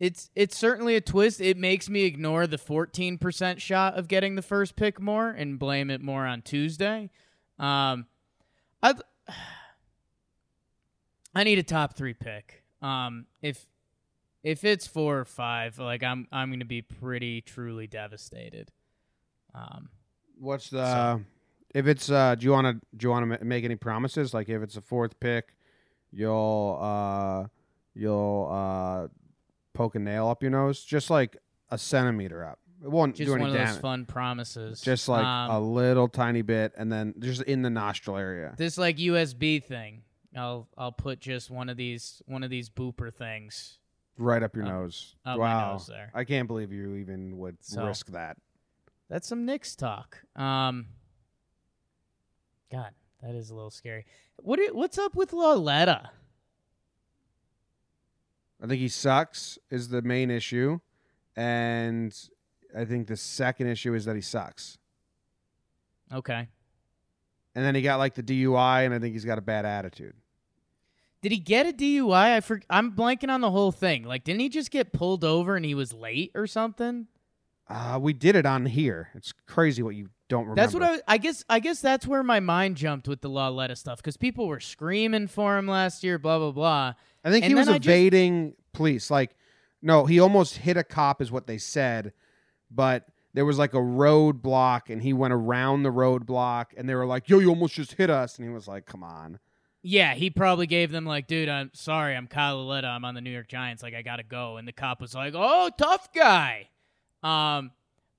it's 0.00 0.30
it's 0.34 0.56
certainly 0.56 0.96
a 0.96 1.00
twist. 1.00 1.40
It 1.40 1.56
makes 1.56 1.88
me 1.88 2.04
ignore 2.04 2.46
the 2.46 2.58
14% 2.58 3.60
shot 3.60 3.94
of 3.94 4.08
getting 4.08 4.34
the 4.34 4.42
first 4.42 4.76
pick 4.76 5.00
more 5.00 5.28
and 5.30 5.58
blame 5.58 5.90
it 5.90 6.00
more 6.00 6.26
on 6.26 6.42
Tuesday. 6.42 7.10
Um, 7.58 8.06
I 8.82 8.94
I 11.34 11.44
need 11.44 11.58
a 11.58 11.62
top 11.62 11.96
three 11.96 12.14
pick. 12.14 12.62
Um, 12.82 13.26
if 13.40 13.66
if 14.42 14.62
it's 14.64 14.86
four 14.86 15.18
or 15.20 15.24
five, 15.24 15.78
like 15.78 16.02
I'm 16.02 16.28
I'm 16.30 16.50
gonna 16.50 16.64
be 16.64 16.82
pretty 16.82 17.40
truly 17.40 17.86
devastated. 17.86 18.70
Um, 19.54 19.88
What's 20.38 20.68
the 20.68 20.84
so. 20.84 21.22
if 21.72 21.86
it's 21.86 22.10
uh 22.10 22.34
do 22.34 22.44
you 22.44 22.52
want 22.52 22.66
to 22.66 22.86
do 22.96 23.06
you 23.06 23.10
want 23.10 23.38
to 23.38 23.44
make 23.44 23.64
any 23.64 23.76
promises 23.76 24.34
like 24.34 24.48
if 24.48 24.62
it's 24.62 24.76
a 24.76 24.80
fourth 24.82 25.18
pick, 25.20 25.54
you'll 26.14 26.78
uh 26.80 27.46
you'll 27.94 28.48
uh 28.50 29.08
poke 29.72 29.94
a 29.94 29.98
nail 29.98 30.28
up 30.28 30.42
your 30.42 30.50
nose, 30.50 30.84
just 30.84 31.10
like 31.10 31.36
a 31.70 31.78
centimeter 31.78 32.44
up. 32.44 32.58
It 32.82 32.90
won't 32.90 33.16
just 33.16 33.26
do 33.26 33.34
any 33.34 33.42
one 33.42 33.50
of 33.50 33.56
damage. 33.56 33.72
those 33.74 33.80
fun 33.80 34.04
promises. 34.06 34.80
Just 34.80 35.08
like 35.08 35.24
um, 35.24 35.50
a 35.50 35.60
little 35.60 36.06
tiny 36.08 36.42
bit, 36.42 36.72
and 36.76 36.92
then 36.92 37.14
just 37.18 37.42
in 37.42 37.62
the 37.62 37.70
nostril 37.70 38.16
area. 38.16 38.54
This 38.56 38.76
like 38.78 38.98
USB 38.98 39.62
thing. 39.62 40.02
I'll 40.36 40.68
I'll 40.76 40.92
put 40.92 41.20
just 41.20 41.50
one 41.50 41.68
of 41.68 41.76
these 41.76 42.20
one 42.26 42.42
of 42.42 42.50
these 42.50 42.68
booper 42.68 43.12
things 43.12 43.78
right 44.18 44.42
up 44.42 44.54
your 44.54 44.64
nose. 44.64 45.14
Up 45.24 45.38
wow, 45.38 45.72
nose 45.72 45.86
there. 45.86 46.10
I 46.12 46.24
can't 46.24 46.46
believe 46.46 46.72
you 46.72 46.96
even 46.96 47.38
would 47.38 47.56
So- 47.60 47.86
risk 47.86 48.08
that. 48.08 48.36
That's 49.08 49.28
some 49.28 49.44
Knicks 49.44 49.76
talk. 49.76 50.18
Um, 50.34 50.86
God, 52.72 52.90
that 53.24 53.34
is 53.34 53.50
a 53.50 53.54
little 53.54 53.70
scary. 53.70 54.04
What 54.36 54.60
i- 54.60 54.72
what's 54.72 54.98
up 54.98 55.14
with 55.14 55.32
Lauletta? 55.32 56.10
I 58.62 58.66
think 58.66 58.80
he 58.80 58.88
sucks 58.88 59.58
is 59.70 59.88
the 59.88 60.02
main 60.02 60.30
issue, 60.30 60.78
and 61.36 62.14
I 62.76 62.84
think 62.84 63.08
the 63.08 63.16
second 63.16 63.66
issue 63.66 63.94
is 63.94 64.04
that 64.04 64.14
he 64.16 64.22
sucks. 64.22 64.78
Okay. 66.12 66.48
And 67.54 67.64
then 67.64 67.74
he 67.74 67.82
got 67.82 67.98
like 67.98 68.14
the 68.14 68.22
DUI, 68.22 68.84
and 68.84 68.94
I 68.94 68.98
think 68.98 69.12
he's 69.12 69.24
got 69.24 69.38
a 69.38 69.42
bad 69.42 69.64
attitude. 69.64 70.14
Did 71.22 71.32
he 71.32 71.38
get 71.38 71.66
a 71.66 71.72
DUI? 71.72 72.36
I 72.36 72.40
for, 72.40 72.60
I'm 72.68 72.92
blanking 72.94 73.30
on 73.30 73.40
the 73.40 73.50
whole 73.50 73.72
thing. 73.72 74.04
Like, 74.04 74.24
didn't 74.24 74.40
he 74.40 74.48
just 74.48 74.70
get 74.70 74.92
pulled 74.92 75.24
over 75.24 75.56
and 75.56 75.64
he 75.64 75.74
was 75.74 75.92
late 75.92 76.32
or 76.34 76.46
something? 76.46 77.06
Uh, 77.68 77.98
we 78.00 78.12
did 78.12 78.36
it 78.36 78.44
on 78.46 78.66
here. 78.66 79.08
It's 79.14 79.32
crazy 79.46 79.82
what 79.82 79.94
you 79.94 80.08
don't 80.28 80.42
remember. 80.46 80.60
That's 80.60 80.74
what 80.74 80.82
I, 80.82 81.00
I 81.14 81.18
guess. 81.18 81.44
I 81.48 81.60
guess 81.60 81.80
that's 81.80 82.06
where 82.06 82.22
my 82.22 82.40
mind 82.40 82.76
jumped 82.76 83.08
with 83.08 83.20
the 83.22 83.30
Lauletta 83.30 83.76
stuff 83.76 83.98
because 83.98 84.16
people 84.16 84.46
were 84.46 84.60
screaming 84.60 85.28
for 85.28 85.56
him 85.56 85.66
last 85.66 86.04
year. 86.04 86.18
Blah 86.18 86.38
blah 86.38 86.50
blah. 86.52 86.94
I 87.24 87.30
think 87.30 87.44
And 87.44 87.50
he 87.50 87.54
was 87.54 87.68
I 87.68 87.78
just- 87.78 87.86
evading 87.86 88.54
police. 88.74 89.10
Like, 89.10 89.34
no, 89.80 90.04
he 90.04 90.20
almost 90.20 90.58
hit 90.58 90.76
a 90.76 90.84
cop, 90.84 91.22
is 91.22 91.32
what 91.32 91.46
they 91.46 91.58
said, 91.58 92.12
but 92.70 93.06
there 93.32 93.44
was 93.46 93.58
like 93.58 93.74
a 93.74 93.78
roadblock, 93.78 94.90
and 94.90 95.02
he 95.02 95.12
went 95.12 95.32
around 95.32 95.82
the 95.82 95.90
roadblock, 95.90 96.66
and 96.76 96.88
they 96.88 96.94
were 96.94 97.06
like, 97.06 97.28
"Yo, 97.28 97.38
you 97.38 97.48
almost 97.48 97.74
just 97.74 97.92
hit 97.94 98.10
us," 98.10 98.36
and 98.38 98.46
he 98.46 98.52
was 98.52 98.68
like, 98.68 98.84
"Come 98.86 99.02
on." 99.02 99.38
Yeah, 99.86 100.14
he 100.14 100.30
probably 100.30 100.66
gave 100.66 100.90
them 100.90 101.04
like, 101.04 101.26
dude, 101.26 101.50
I'm 101.50 101.70
sorry, 101.74 102.16
I'm 102.16 102.26
Kyle 102.26 102.56
Lauletta, 102.56 102.86
I'm 102.88 103.04
on 103.04 103.14
the 103.14 103.20
New 103.20 103.28
York 103.30 103.48
Giants, 103.48 103.82
like 103.82 103.92
I 103.94 104.00
gotta 104.00 104.22
go. 104.22 104.56
And 104.56 104.66
the 104.66 104.72
cop 104.72 104.98
was 104.98 105.14
like, 105.14 105.34
oh, 105.36 105.68
tough 105.76 106.10
guy. 106.14 106.70
Um, 107.24 107.70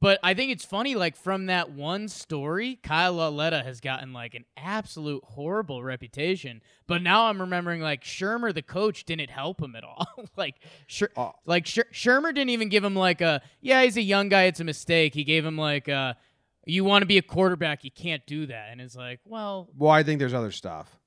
but 0.02 0.20
I 0.22 0.34
think 0.34 0.52
it's 0.52 0.66
funny, 0.66 0.94
like 0.96 1.16
from 1.16 1.46
that 1.48 1.72
one 1.72 2.10
story, 2.10 2.78
Kyle 2.84 3.14
Lauletta 3.14 3.64
has 3.64 3.80
gotten 3.80 4.14
like 4.14 4.36
an 4.36 4.46
absolute 4.58 5.24
horrible 5.24 5.82
reputation. 5.84 6.62
But 6.86 7.02
now 7.02 7.26
I'm 7.28 7.40
remembering 7.40 7.82
like 7.82 8.04
Shurmur, 8.04 8.54
the 8.54 8.62
coach, 8.62 9.06
didn't 9.06 9.30
help 9.32 9.62
him 9.62 9.76
at 9.76 9.84
all. 9.84 10.06
like, 10.36 10.56
Sher- 10.88 11.12
Oh. 11.16 11.34
like 11.46 11.66
Sher- 11.66 11.88
Shurmur 11.94 12.34
didn't 12.36 12.50
even 12.50 12.70
give 12.70 12.84
him 12.84 12.96
like 12.96 13.22
a, 13.22 13.42
yeah, 13.62 13.84
he's 13.84 13.98
a 13.98 14.02
young 14.02 14.28
guy, 14.30 14.44
it's 14.44 14.60
a 14.60 14.64
mistake. 14.66 15.14
He 15.16 15.24
gave 15.24 15.46
him 15.46 15.58
like 15.58 15.88
a, 15.88 16.18
you 16.66 16.84
want 16.84 17.02
to 17.04 17.08
be 17.08 17.18
a 17.18 17.24
quarterback, 17.24 17.84
you 17.84 17.92
can't 17.92 18.26
do 18.28 18.48
that. 18.48 18.70
And 18.72 18.82
it's 18.82 18.96
like, 18.96 19.22
well, 19.26 19.70
Well, 19.78 19.92
I 19.92 20.04
think 20.04 20.20
there's 20.20 20.34
other 20.34 20.52
stuff. 20.52 21.00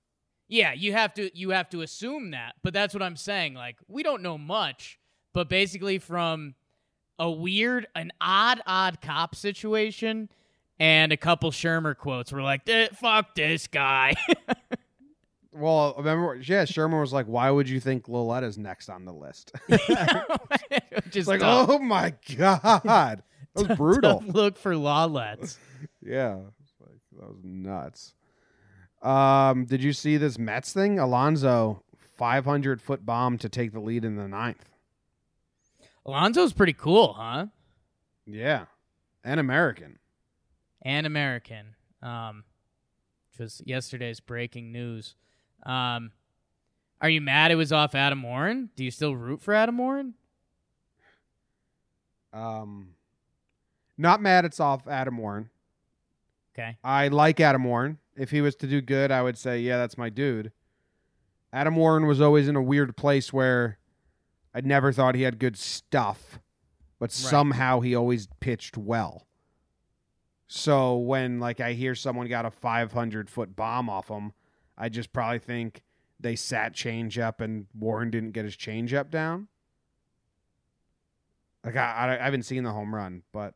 yeah, 0.48 0.72
you 0.72 0.92
have 0.94 1.12
to 1.14 1.30
you 1.38 1.50
have 1.50 1.68
to 1.70 1.82
assume 1.82 2.30
that. 2.30 2.54
But 2.64 2.72
that's 2.72 2.94
what 2.94 3.02
I'm 3.02 3.16
saying. 3.16 3.54
Like, 3.54 3.76
we 3.86 4.02
don't 4.02 4.22
know 4.22 4.38
much, 4.38 4.98
but 5.34 5.48
basically 5.48 5.98
from 5.98 6.54
a 7.18 7.30
weird, 7.30 7.86
an 7.94 8.12
odd, 8.20 8.60
odd 8.66 9.00
cop 9.00 9.34
situation 9.34 10.28
and 10.78 11.12
a 11.12 11.16
couple 11.16 11.50
Shurmur 11.50 11.96
quotes, 11.96 12.32
we're 12.32 12.42
like, 12.42 12.68
"Eh, 12.68 12.88
fuck 12.94 13.34
this 13.34 13.66
guy. 13.66 14.14
Well, 15.50 15.94
remember, 15.98 16.36
yeah, 16.36 16.64
Shurmur 16.64 17.00
was 17.00 17.12
like, 17.12 17.26
"Why 17.26 17.50
would 17.50 17.68
you 17.68 17.80
think 17.80 18.06
Lauletta's 18.06 18.58
next 18.58 18.88
on 18.88 19.04
the 19.04 19.12
list?" 19.12 19.52
Is 21.12 21.26
like, 21.26 21.40
tough. 21.40 21.68
oh 21.68 21.78
my 21.80 22.14
god, 22.36 23.22
that 23.54 23.68
was 23.68 23.76
brutal. 23.76 24.22
Look 24.26 24.56
for 24.56 24.76
lawlets. 24.76 25.58
Yeah, 26.00 26.36
like, 26.80 27.00
that 27.18 27.28
was 27.28 27.40
nuts. 27.42 28.14
Um, 29.02 29.64
did 29.64 29.82
you 29.82 29.92
see 29.92 30.16
this 30.16 30.38
Mets 30.38 30.72
thing? 30.72 31.00
Alonso, 31.00 31.82
500 32.18 32.80
foot 32.80 33.04
bomb 33.04 33.36
to 33.38 33.48
take 33.48 33.72
the 33.72 33.80
lead 33.80 34.04
in 34.04 34.16
the 34.16 34.28
ninth. 34.28 34.67
Alonso's 36.08 36.54
pretty 36.54 36.72
cool, 36.72 37.12
huh? 37.12 37.46
Yeah, 38.26 38.64
and 39.22 39.38
American. 39.38 39.98
and 40.82 41.06
American, 41.06 41.74
um, 42.02 42.44
which 43.30 43.40
was 43.40 43.62
yesterday's 43.66 44.18
breaking 44.20 44.72
news. 44.72 45.16
Um, 45.66 46.12
are 47.02 47.10
you 47.10 47.20
mad 47.20 47.50
it 47.50 47.56
was 47.56 47.72
off 47.72 47.94
Adam 47.94 48.22
Warren? 48.22 48.70
Do 48.74 48.84
you 48.84 48.90
still 48.90 49.14
root 49.14 49.42
for 49.42 49.52
Adam 49.52 49.76
Warren? 49.76 50.14
Um, 52.32 52.94
not 53.96 54.20
mad. 54.22 54.44
It's 54.44 54.60
off 54.60 54.86
Adam 54.88 55.18
Warren. 55.18 55.50
Okay. 56.54 56.76
I 56.82 57.08
like 57.08 57.38
Adam 57.40 57.64
Warren. 57.64 57.98
If 58.16 58.30
he 58.30 58.40
was 58.40 58.56
to 58.56 58.66
do 58.66 58.80
good, 58.80 59.10
I 59.10 59.22
would 59.22 59.38
say, 59.38 59.60
yeah, 59.60 59.76
that's 59.76 59.96
my 59.98 60.08
dude. 60.08 60.52
Adam 61.52 61.76
Warren 61.76 62.06
was 62.06 62.20
always 62.20 62.48
in 62.48 62.56
a 62.56 62.62
weird 62.62 62.96
place 62.96 63.32
where 63.32 63.78
I 64.54 64.60
never 64.60 64.92
thought 64.92 65.14
he 65.14 65.22
had 65.22 65.38
good 65.38 65.56
stuff, 65.56 66.38
but 66.98 67.12
somehow 67.12 67.80
he 67.80 67.94
always 67.94 68.28
pitched 68.40 68.76
well. 68.76 69.26
So 70.46 70.96
when 70.96 71.40
like 71.40 71.60
I 71.60 71.74
hear 71.74 71.94
someone 71.94 72.26
got 72.28 72.46
a 72.46 72.50
500 72.50 73.28
foot 73.28 73.54
bomb 73.54 73.90
off 73.90 74.08
him, 74.08 74.32
I 74.76 74.88
just 74.88 75.12
probably 75.12 75.38
think 75.38 75.82
they 76.18 76.34
sat 76.36 76.72
change 76.74 77.18
up 77.18 77.40
and 77.40 77.66
Warren 77.78 78.10
didn't 78.10 78.32
get 78.32 78.44
his 78.44 78.56
change 78.56 78.94
up 78.94 79.10
down. 79.10 79.48
Like 81.64 81.76
I, 81.76 81.92
I, 81.92 82.14
I 82.20 82.24
haven't 82.24 82.44
seen 82.44 82.64
the 82.64 82.72
home 82.72 82.94
run, 82.94 83.22
but 83.32 83.54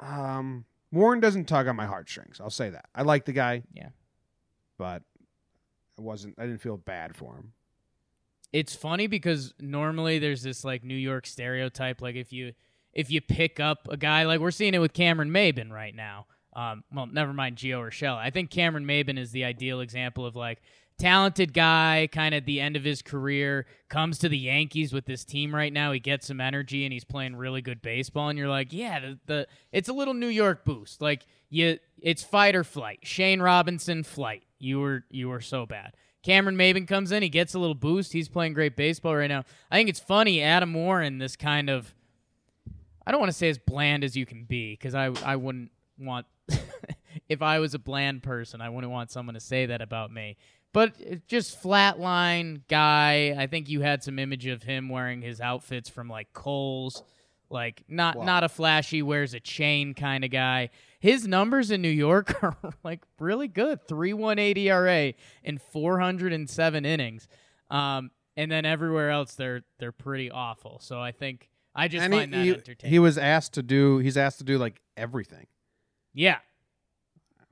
um, 0.00 0.66
Warren 0.92 1.20
doesn't 1.20 1.46
tug 1.46 1.66
on 1.66 1.76
my 1.76 1.86
heartstrings. 1.86 2.40
I'll 2.40 2.50
say 2.50 2.70
that. 2.70 2.86
I 2.94 3.02
like 3.02 3.24
the 3.24 3.32
guy. 3.32 3.62
Yeah. 3.72 3.88
but 4.76 5.02
I 5.98 6.02
wasn't. 6.02 6.34
I 6.38 6.42
didn't 6.42 6.60
feel 6.60 6.76
bad 6.76 7.16
for 7.16 7.36
him. 7.36 7.52
It's 8.56 8.74
funny 8.74 9.06
because 9.06 9.52
normally 9.60 10.18
there's 10.18 10.42
this 10.42 10.64
like 10.64 10.82
New 10.82 10.94
York 10.94 11.26
stereotype, 11.26 12.00
like 12.00 12.16
if 12.16 12.32
you 12.32 12.54
if 12.94 13.10
you 13.10 13.20
pick 13.20 13.60
up 13.60 13.86
a 13.90 13.98
guy, 13.98 14.22
like 14.22 14.40
we're 14.40 14.50
seeing 14.50 14.72
it 14.72 14.78
with 14.78 14.94
Cameron 14.94 15.30
Maybin 15.30 15.70
right 15.70 15.94
now. 15.94 16.24
Um, 16.54 16.82
well, 16.90 17.04
never 17.04 17.34
mind 17.34 17.56
Gio 17.56 17.80
Urshela. 17.86 18.16
I 18.16 18.30
think 18.30 18.48
Cameron 18.48 18.86
Maybin 18.86 19.18
is 19.18 19.30
the 19.30 19.44
ideal 19.44 19.80
example 19.80 20.24
of 20.24 20.36
like 20.36 20.62
talented 20.98 21.52
guy, 21.52 22.08
kind 22.10 22.34
of 22.34 22.46
the 22.46 22.62
end 22.62 22.76
of 22.76 22.84
his 22.84 23.02
career, 23.02 23.66
comes 23.90 24.16
to 24.20 24.28
the 24.30 24.38
Yankees 24.38 24.90
with 24.90 25.04
this 25.04 25.22
team 25.22 25.54
right 25.54 25.70
now. 25.70 25.92
He 25.92 26.00
gets 26.00 26.26
some 26.26 26.40
energy 26.40 26.86
and 26.86 26.94
he's 26.94 27.04
playing 27.04 27.36
really 27.36 27.60
good 27.60 27.82
baseball, 27.82 28.30
and 28.30 28.38
you're 28.38 28.48
like, 28.48 28.72
yeah, 28.72 29.00
the, 29.00 29.18
the 29.26 29.46
it's 29.70 29.90
a 29.90 29.92
little 29.92 30.14
New 30.14 30.28
York 30.28 30.64
boost. 30.64 31.02
Like 31.02 31.26
you, 31.50 31.78
it's 32.00 32.22
fight 32.22 32.56
or 32.56 32.64
flight. 32.64 33.00
Shane 33.02 33.42
Robinson, 33.42 34.02
flight. 34.02 34.44
You 34.58 34.80
were 34.80 35.04
you 35.10 35.28
were 35.28 35.40
so 35.40 35.66
bad. 35.66 35.94
Cameron 36.22 36.56
Maybin 36.56 36.88
comes 36.88 37.12
in, 37.12 37.22
he 37.22 37.28
gets 37.28 37.54
a 37.54 37.58
little 37.58 37.74
boost. 37.74 38.12
He's 38.12 38.28
playing 38.28 38.54
great 38.54 38.76
baseball 38.76 39.14
right 39.14 39.28
now. 39.28 39.44
I 39.70 39.76
think 39.76 39.88
it's 39.88 40.00
funny, 40.00 40.42
Adam 40.42 40.74
Warren, 40.74 41.18
this 41.18 41.36
kind 41.36 41.70
of 41.70 41.94
I 43.06 43.12
don't 43.12 43.20
want 43.20 43.30
to 43.30 43.38
say 43.38 43.48
as 43.48 43.58
bland 43.58 44.02
as 44.02 44.16
you 44.16 44.26
can 44.26 44.44
be 44.44 44.72
because 44.72 44.94
I 44.94 45.12
I 45.24 45.36
wouldn't 45.36 45.70
want 45.98 46.26
if 47.28 47.42
I 47.42 47.58
was 47.58 47.74
a 47.74 47.78
bland 47.78 48.22
person, 48.22 48.60
I 48.60 48.68
wouldn't 48.68 48.92
want 48.92 49.10
someone 49.10 49.34
to 49.34 49.40
say 49.40 49.66
that 49.66 49.80
about 49.80 50.12
me. 50.12 50.36
But 50.72 50.94
uh, 51.00 51.16
just 51.26 51.62
flatline 51.62 52.62
guy. 52.68 53.34
I 53.38 53.46
think 53.46 53.68
you 53.68 53.80
had 53.80 54.02
some 54.02 54.18
image 54.18 54.46
of 54.46 54.62
him 54.62 54.88
wearing 54.88 55.22
his 55.22 55.40
outfits 55.40 55.88
from 55.88 56.08
like 56.08 56.32
Kohl's. 56.32 57.02
Like 57.48 57.82
not 57.88 58.16
Wow. 58.16 58.24
not 58.24 58.44
a 58.44 58.48
flashy 58.48 59.02
wears 59.02 59.32
a 59.34 59.40
chain 59.40 59.94
kind 59.94 60.24
of 60.24 60.30
guy. 60.30 60.70
His 60.98 61.28
numbers 61.28 61.70
in 61.70 61.80
New 61.82 61.88
York 61.88 62.34
are 62.42 62.56
like 62.82 63.02
really 63.20 63.46
good. 63.48 63.86
3.18 63.86 64.56
ERA 64.58 65.14
in 65.44 65.58
407 65.58 66.84
innings. 66.84 67.28
Um, 67.70 68.10
and 68.36 68.50
then 68.50 68.64
everywhere 68.64 69.10
else 69.10 69.34
they're 69.34 69.62
they're 69.78 69.92
pretty 69.92 70.30
awful. 70.30 70.78
So 70.80 71.00
I 71.00 71.12
think 71.12 71.48
I 71.74 71.88
just 71.88 72.04
and 72.04 72.12
he- 72.12 72.20
find 72.20 72.32
that 72.34 72.44
he, 72.44 72.50
entertaining. 72.50 72.92
he 72.92 72.98
was 72.98 73.16
asked 73.18 73.54
to 73.54 73.62
do. 73.62 73.98
He's 73.98 74.16
asked 74.16 74.38
to 74.38 74.44
do 74.44 74.58
like 74.58 74.80
everything. 74.96 75.46
yeah. 76.14 76.38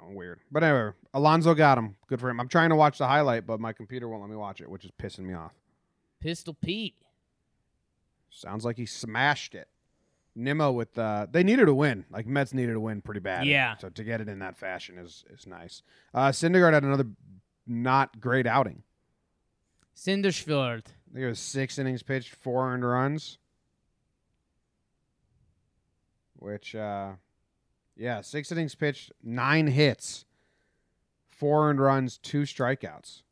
Oh, 0.02 0.12
weird. 0.12 0.40
But 0.50 0.62
anyway, 0.64 0.90
Alonso 1.14 1.54
got 1.54 1.78
him. 1.78 1.96
Good 2.08 2.20
for 2.20 2.28
him. 2.28 2.38
I'm 2.38 2.48
trying 2.48 2.68
to 2.70 2.76
watch 2.76 2.98
the 2.98 3.06
highlight, 3.06 3.46
but 3.46 3.58
my 3.58 3.72
computer 3.72 4.06
won't 4.06 4.20
let 4.20 4.28
me 4.30 4.36
watch 4.36 4.60
it, 4.60 4.68
which 4.68 4.84
is 4.84 4.90
pissing 5.00 5.20
me 5.20 5.32
off. 5.32 5.52
Pistol 6.20 6.52
Pete. 6.52 6.96
Sounds 8.28 8.64
like 8.66 8.76
he 8.76 8.84
smashed 8.84 9.54
it. 9.54 9.68
Nimmo 10.36 10.72
with 10.72 10.98
uh 10.98 11.26
they 11.30 11.42
needed 11.44 11.68
a 11.68 11.74
win. 11.74 12.04
Like 12.10 12.26
Mets 12.26 12.52
needed 12.52 12.74
a 12.74 12.80
win 12.80 13.00
pretty 13.02 13.20
bad. 13.20 13.46
Yeah. 13.46 13.76
So 13.76 13.88
to 13.88 14.04
get 14.04 14.20
it 14.20 14.28
in 14.28 14.40
that 14.40 14.56
fashion 14.56 14.98
is 14.98 15.24
is 15.30 15.46
nice. 15.46 15.82
Uh 16.12 16.28
Syndergaard 16.28 16.72
had 16.72 16.84
another 16.84 17.06
not 17.66 18.20
great 18.20 18.46
outing. 18.46 18.82
Sinderschwald. 19.96 20.86
I 20.86 21.12
think 21.14 21.24
it 21.24 21.28
was 21.28 21.38
six 21.38 21.78
innings 21.78 22.02
pitched, 22.02 22.34
four 22.34 22.68
earned 22.72 22.84
runs. 22.84 23.38
Which 26.36 26.74
uh 26.74 27.12
yeah, 27.96 28.20
six 28.22 28.50
innings 28.50 28.74
pitched, 28.74 29.12
nine 29.22 29.68
hits, 29.68 30.24
four 31.28 31.68
earned 31.70 31.80
runs, 31.80 32.18
two 32.18 32.42
strikeouts. 32.42 33.22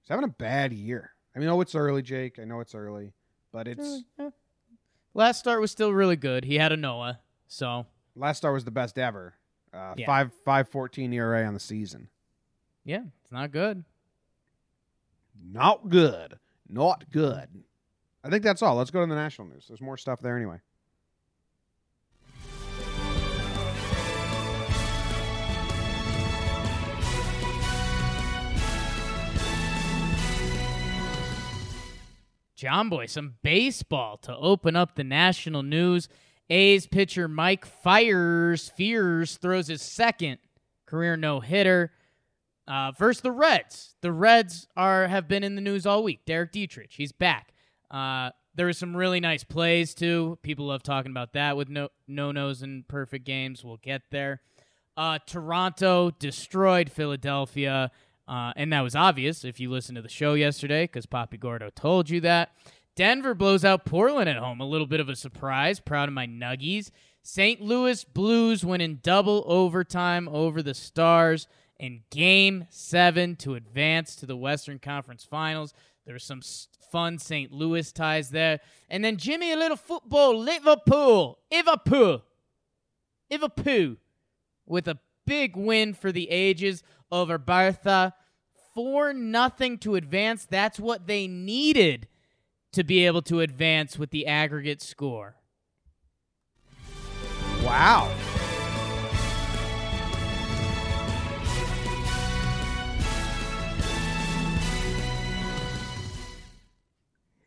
He's 0.00 0.08
having 0.08 0.24
a 0.24 0.28
bad 0.28 0.72
year. 0.72 1.10
I 1.34 1.40
mean, 1.40 1.48
oh, 1.48 1.60
it's 1.60 1.74
early, 1.74 2.02
Jake. 2.02 2.38
I 2.38 2.44
know 2.44 2.60
it's 2.60 2.74
early, 2.76 3.14
but 3.50 3.66
it's 3.66 4.04
Eh, 4.18 4.26
eh. 4.26 4.30
Last 5.14 5.38
start 5.38 5.60
was 5.60 5.70
still 5.70 5.92
really 5.92 6.16
good. 6.16 6.44
He 6.44 6.56
had 6.56 6.72
a 6.72 6.76
Noah, 6.76 7.20
so 7.46 7.86
last 8.16 8.38
start 8.38 8.54
was 8.54 8.64
the 8.64 8.70
best 8.72 8.98
ever. 8.98 9.34
Uh, 9.72 9.94
Yeah. 9.96 10.06
Five 10.06 10.32
five 10.44 10.68
fourteen 10.68 11.12
ERA 11.12 11.44
on 11.44 11.54
the 11.54 11.60
season. 11.60 12.08
yeah, 12.84 13.02
it's 13.22 13.32
not 13.32 13.50
good. 13.52 13.84
Not 15.40 15.88
good. 15.88 16.38
Not 16.68 17.10
good. 17.10 17.48
I 18.22 18.30
think 18.30 18.42
that's 18.42 18.62
all. 18.62 18.74
Let's 18.76 18.90
go 18.90 19.00
to 19.00 19.06
the 19.06 19.14
national 19.14 19.48
news. 19.48 19.66
There's 19.68 19.80
more 19.80 19.96
stuff 19.96 20.20
there 20.20 20.36
anyway. 20.36 20.58
John 32.64 32.88
Boy, 32.88 33.04
some 33.04 33.34
baseball 33.42 34.16
to 34.22 34.34
open 34.34 34.74
up 34.74 34.94
the 34.94 35.04
national 35.04 35.62
news. 35.62 36.08
A's 36.48 36.86
pitcher 36.86 37.28
Mike 37.28 37.66
Fiers 37.66 38.70
Fears 38.74 39.36
throws 39.36 39.66
his 39.66 39.82
second 39.82 40.38
career 40.86 41.14
no 41.14 41.40
hitter. 41.40 41.92
Uh, 42.66 42.92
versus 42.92 43.20
the 43.20 43.32
Reds. 43.32 43.96
The 44.00 44.12
Reds 44.12 44.66
are 44.78 45.08
have 45.08 45.28
been 45.28 45.44
in 45.44 45.56
the 45.56 45.60
news 45.60 45.84
all 45.84 46.02
week. 46.02 46.20
Derek 46.24 46.52
Dietrich, 46.52 46.92
he's 46.92 47.12
back. 47.12 47.52
Uh, 47.90 48.30
there 48.54 48.64
were 48.64 48.72
some 48.72 48.96
really 48.96 49.20
nice 49.20 49.44
plays 49.44 49.94
too. 49.94 50.38
People 50.40 50.68
love 50.68 50.82
talking 50.82 51.10
about 51.10 51.34
that 51.34 51.58
with 51.58 51.68
no 51.68 51.90
no 52.08 52.32
nos 52.32 52.62
and 52.62 52.88
perfect 52.88 53.26
games. 53.26 53.62
We'll 53.62 53.76
get 53.76 54.04
there. 54.10 54.40
Uh, 54.96 55.18
Toronto 55.26 56.12
destroyed 56.12 56.90
Philadelphia, 56.90 57.90
uh, 58.26 58.52
and 58.56 58.72
that 58.72 58.80
was 58.80 58.96
obvious 58.96 59.44
if 59.44 59.60
you 59.60 59.70
listened 59.70 59.96
to 59.96 60.02
the 60.02 60.08
show 60.08 60.34
yesterday 60.34 60.84
because 60.84 61.06
Poppy 61.06 61.36
Gordo 61.36 61.70
told 61.74 62.08
you 62.08 62.20
that. 62.22 62.52
Denver 62.96 63.34
blows 63.34 63.64
out 63.64 63.84
Portland 63.84 64.28
at 64.28 64.36
home. 64.36 64.60
A 64.60 64.66
little 64.66 64.86
bit 64.86 65.00
of 65.00 65.08
a 65.08 65.16
surprise. 65.16 65.80
Proud 65.80 66.08
of 66.08 66.14
my 66.14 66.26
Nuggies. 66.26 66.90
St. 67.22 67.60
Louis 67.60 68.04
Blues 68.04 68.64
win 68.64 68.80
in 68.80 69.00
double 69.02 69.44
overtime 69.46 70.28
over 70.28 70.62
the 70.62 70.74
Stars 70.74 71.48
in 71.78 72.02
Game 72.10 72.66
7 72.70 73.36
to 73.36 73.54
advance 73.54 74.14
to 74.16 74.26
the 74.26 74.36
Western 74.36 74.78
Conference 74.78 75.24
Finals. 75.24 75.74
There's 76.06 76.24
some 76.24 76.42
fun 76.92 77.18
St. 77.18 77.50
Louis 77.50 77.90
ties 77.92 78.30
there. 78.30 78.60
And 78.88 79.04
then 79.04 79.16
Jimmy, 79.16 79.52
a 79.52 79.56
little 79.56 79.76
football, 79.76 80.38
Liverpool. 80.38 81.38
Liverpool. 81.50 82.22
Liverpool 83.30 83.96
with 84.66 84.86
a 84.86 84.98
big 85.26 85.56
win 85.56 85.94
for 85.94 86.12
the 86.12 86.30
ages 86.30 86.82
over 87.14 87.38
Barca. 87.38 88.14
4 88.74 89.12
nothing 89.12 89.78
to 89.78 89.94
advance. 89.94 90.44
That's 90.44 90.80
what 90.80 91.06
they 91.06 91.28
needed 91.28 92.08
to 92.72 92.82
be 92.82 93.06
able 93.06 93.22
to 93.22 93.38
advance 93.40 93.96
with 93.98 94.10
the 94.10 94.26
aggregate 94.26 94.82
score. 94.82 95.36
Wow. 97.62 98.12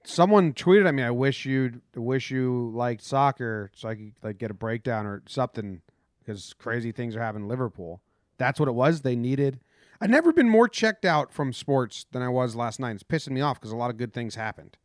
Someone 0.05 0.53
tweeted 0.53 0.87
at 0.87 0.95
me, 0.95 1.03
"I 1.03 1.11
wish 1.11 1.45
you 1.45 1.81
wish 1.93 2.31
you 2.31 2.71
liked 2.73 3.03
soccer, 3.03 3.69
so 3.75 3.89
I 3.89 3.95
could 3.95 4.13
like 4.23 4.37
get 4.39 4.49
a 4.49 4.55
breakdown 4.55 5.05
or 5.05 5.21
something, 5.27 5.81
because 6.19 6.55
crazy 6.55 6.91
things 6.91 7.15
are 7.15 7.19
happening 7.19 7.43
in 7.43 7.49
Liverpool." 7.49 8.01
That's 8.37 8.59
what 8.59 8.69
it 8.69 8.73
was. 8.75 9.01
They 9.01 9.15
needed. 9.15 9.59
I've 9.99 10.09
never 10.11 10.31
been 10.31 10.49
more 10.49 10.67
checked 10.67 11.05
out 11.05 11.33
from 11.33 11.51
sports 11.53 12.05
than 12.11 12.21
I 12.21 12.29
was 12.29 12.55
last 12.55 12.79
night. 12.79 12.93
It's 12.95 13.03
pissing 13.03 13.31
me 13.31 13.41
off 13.41 13.59
because 13.59 13.71
a 13.71 13.75
lot 13.75 13.89
of 13.89 13.97
good 13.97 14.13
things 14.13 14.35
happened. 14.35 14.77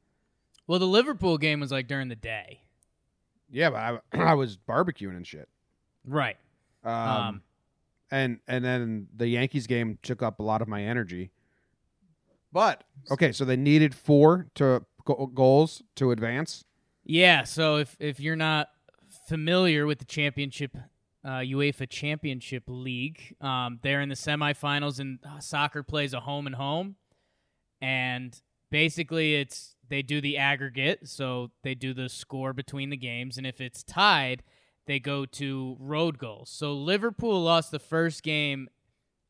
Well, 0.67 0.79
the 0.79 0.87
Liverpool 0.87 1.37
game 1.39 1.61
was 1.61 1.71
like 1.71 1.87
during 1.87 2.09
the 2.09 2.17
day. 2.17 2.63
Yeah, 3.51 3.71
but 3.71 3.77
I, 3.77 4.31
I 4.31 4.35
was 4.35 4.57
barbecuing 4.57 5.17
and 5.17 5.27
shit. 5.27 5.49
Right. 6.07 6.37
Um, 6.85 6.93
Um, 6.95 7.43
and 8.11 8.41
and 8.49 8.65
then 8.65 9.09
the 9.15 9.27
Yankees 9.29 9.67
game 9.67 9.99
took 10.03 10.23
up 10.23 10.39
a 10.41 10.43
lot 10.43 10.63
of 10.63 10.69
my 10.69 10.83
energy. 10.83 11.31
But 12.53 12.85
okay, 13.11 13.33
so 13.33 13.45
they 13.45 13.57
needed 13.57 13.95
four 13.95 14.49
to 14.57 14.85
go- 15.05 15.31
goals 15.33 15.83
to 15.97 16.11
advance. 16.11 16.65
Yeah, 17.05 17.45
so 17.45 17.77
if 17.77 17.97
if 17.99 18.21
you're 18.21 18.37
not 18.37 18.69
familiar 19.29 19.87
with 19.87 19.99
the 19.99 20.05
championship, 20.05 20.77
uh, 21.25 21.39
UEFA 21.39 21.89
Championship 21.89 22.65
League, 22.67 23.37
um, 23.41 23.79
they're 23.83 24.01
in 24.01 24.09
the 24.09 24.15
semifinals, 24.15 24.99
and 24.99 25.19
uh, 25.25 25.39
soccer 25.39 25.83
plays 25.83 26.15
a 26.15 26.21
home 26.21 26.47
and 26.47 26.57
home, 26.57 26.97
and 27.81 28.41
basically 28.71 29.37
it's 29.37 29.77
they 29.89 30.03
do 30.03 30.21
the 30.21 30.39
aggregate, 30.39 31.09
so 31.09 31.51
they 31.63 31.75
do 31.75 31.93
the 31.95 32.09
score 32.09 32.53
between 32.53 32.91
the 32.91 32.97
games, 32.97 33.39
and 33.39 33.47
if 33.47 33.61
it's 33.61 33.83
tied, 33.83 34.43
they 34.87 34.99
go 34.99 35.25
to 35.27 35.77
road 35.79 36.19
goals. 36.19 36.51
So 36.51 36.75
Liverpool 36.75 37.43
lost 37.43 37.71
the 37.71 37.79
first 37.79 38.23
game 38.23 38.69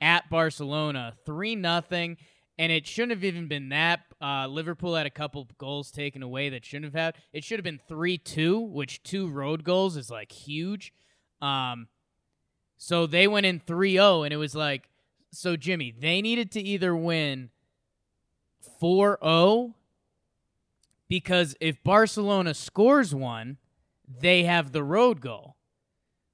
at 0.01 0.31
Barcelona, 0.31 1.15
three 1.27 1.55
nothing, 1.55 2.17
and 2.59 2.73
it 2.73 2.87
shouldn't 2.87 3.13
have 3.13 3.25
even 3.25 3.49
been 3.49 3.69
that. 3.71 4.01
Uh, 4.21 4.47
Liverpool 4.47 4.95
had 4.95 5.07
a 5.07 5.11
couple 5.11 5.49
goals 5.59 5.91
taken 5.91 6.23
away 6.23 6.49
that 6.51 6.65
shouldn't 6.65 6.95
have 6.95 7.01
had. 7.01 7.17
It 7.33 7.45
should 7.45 7.59
have 7.59 7.65
been 7.65 7.81
three 7.89 8.19
two, 8.19 8.59
which 8.59 9.03
two 9.03 9.29
road 9.29 9.65
goals 9.65 9.97
is 9.97 10.11
like 10.11 10.33
huge. 10.33 10.93
Um, 11.43 11.89
so 12.79 13.07
they 13.07 13.29
went 13.29 13.45
in 13.45 13.61
3-0, 13.61 14.25
and 14.25 14.33
it 14.33 14.39
was 14.39 14.55
like, 14.55 14.89
so 15.31 15.57
Jimmy, 15.57 15.95
they 15.99 16.23
needed 16.23 16.51
to 16.53 16.61
either 16.61 16.97
win 16.97 17.51
4-0 18.81 19.75
because 21.09 21.55
if 21.61 21.83
Barcelona 21.83 22.55
scores 22.55 23.15
one, 23.15 23.59
they 24.09 24.45
have 24.45 24.73
the 24.73 24.83
road 24.83 25.21
goal. 25.21 25.57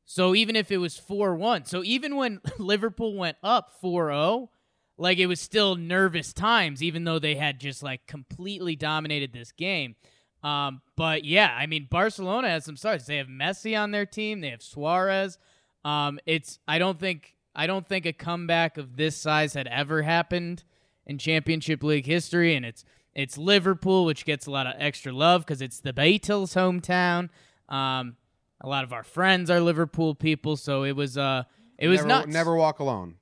So 0.04 0.34
even 0.34 0.56
if 0.56 0.70
it 0.70 0.78
was 0.78 0.96
4 0.96 1.34
1, 1.36 1.66
so 1.66 1.82
even 1.84 2.16
when 2.16 2.40
Liverpool 2.58 3.14
went 3.14 3.36
up 3.42 3.72
4 3.80 4.08
0, 4.08 4.50
like 4.96 5.18
it 5.18 5.26
was 5.26 5.40
still 5.40 5.76
nervous 5.76 6.32
times, 6.32 6.82
even 6.82 7.04
though 7.04 7.18
they 7.18 7.34
had 7.34 7.60
just 7.60 7.82
like 7.82 8.06
completely 8.06 8.74
dominated 8.74 9.32
this 9.32 9.52
game. 9.52 9.96
Um, 10.42 10.82
but 10.96 11.24
yeah, 11.24 11.54
I 11.58 11.66
mean, 11.66 11.88
Barcelona 11.90 12.48
has 12.48 12.64
some 12.64 12.76
stars. 12.76 13.06
They 13.06 13.16
have 13.16 13.26
Messi 13.26 13.78
on 13.78 13.90
their 13.90 14.06
team, 14.06 14.40
they 14.40 14.50
have 14.50 14.62
Suarez. 14.62 15.38
Um, 15.84 16.18
it's, 16.26 16.58
I 16.68 16.78
don't 16.78 16.98
think, 16.98 17.34
I 17.54 17.66
don't 17.66 17.86
think 17.86 18.06
a 18.06 18.12
comeback 18.12 18.78
of 18.78 18.96
this 18.96 19.16
size 19.16 19.54
had 19.54 19.66
ever 19.66 20.02
happened 20.02 20.64
in 21.06 21.18
Championship 21.18 21.82
League 21.82 22.06
history, 22.06 22.54
and 22.54 22.64
it's, 22.64 22.84
it's 23.14 23.36
Liverpool, 23.38 24.04
which 24.04 24.24
gets 24.24 24.46
a 24.46 24.50
lot 24.50 24.66
of 24.66 24.74
extra 24.78 25.12
love 25.12 25.44
because 25.44 25.60
it's 25.62 25.80
the 25.80 25.92
Beatles' 25.92 26.54
hometown. 26.54 27.30
Um, 27.72 28.16
a 28.60 28.68
lot 28.68 28.84
of 28.84 28.92
our 28.92 29.04
friends 29.04 29.50
are 29.50 29.60
Liverpool 29.60 30.14
people, 30.14 30.56
so 30.56 30.82
it 30.82 30.92
was 30.92 31.16
uh 31.16 31.44
it 31.78 31.88
was 31.88 32.04
not. 32.04 32.28
Never 32.28 32.56
walk 32.56 32.80
alone. 32.80 33.14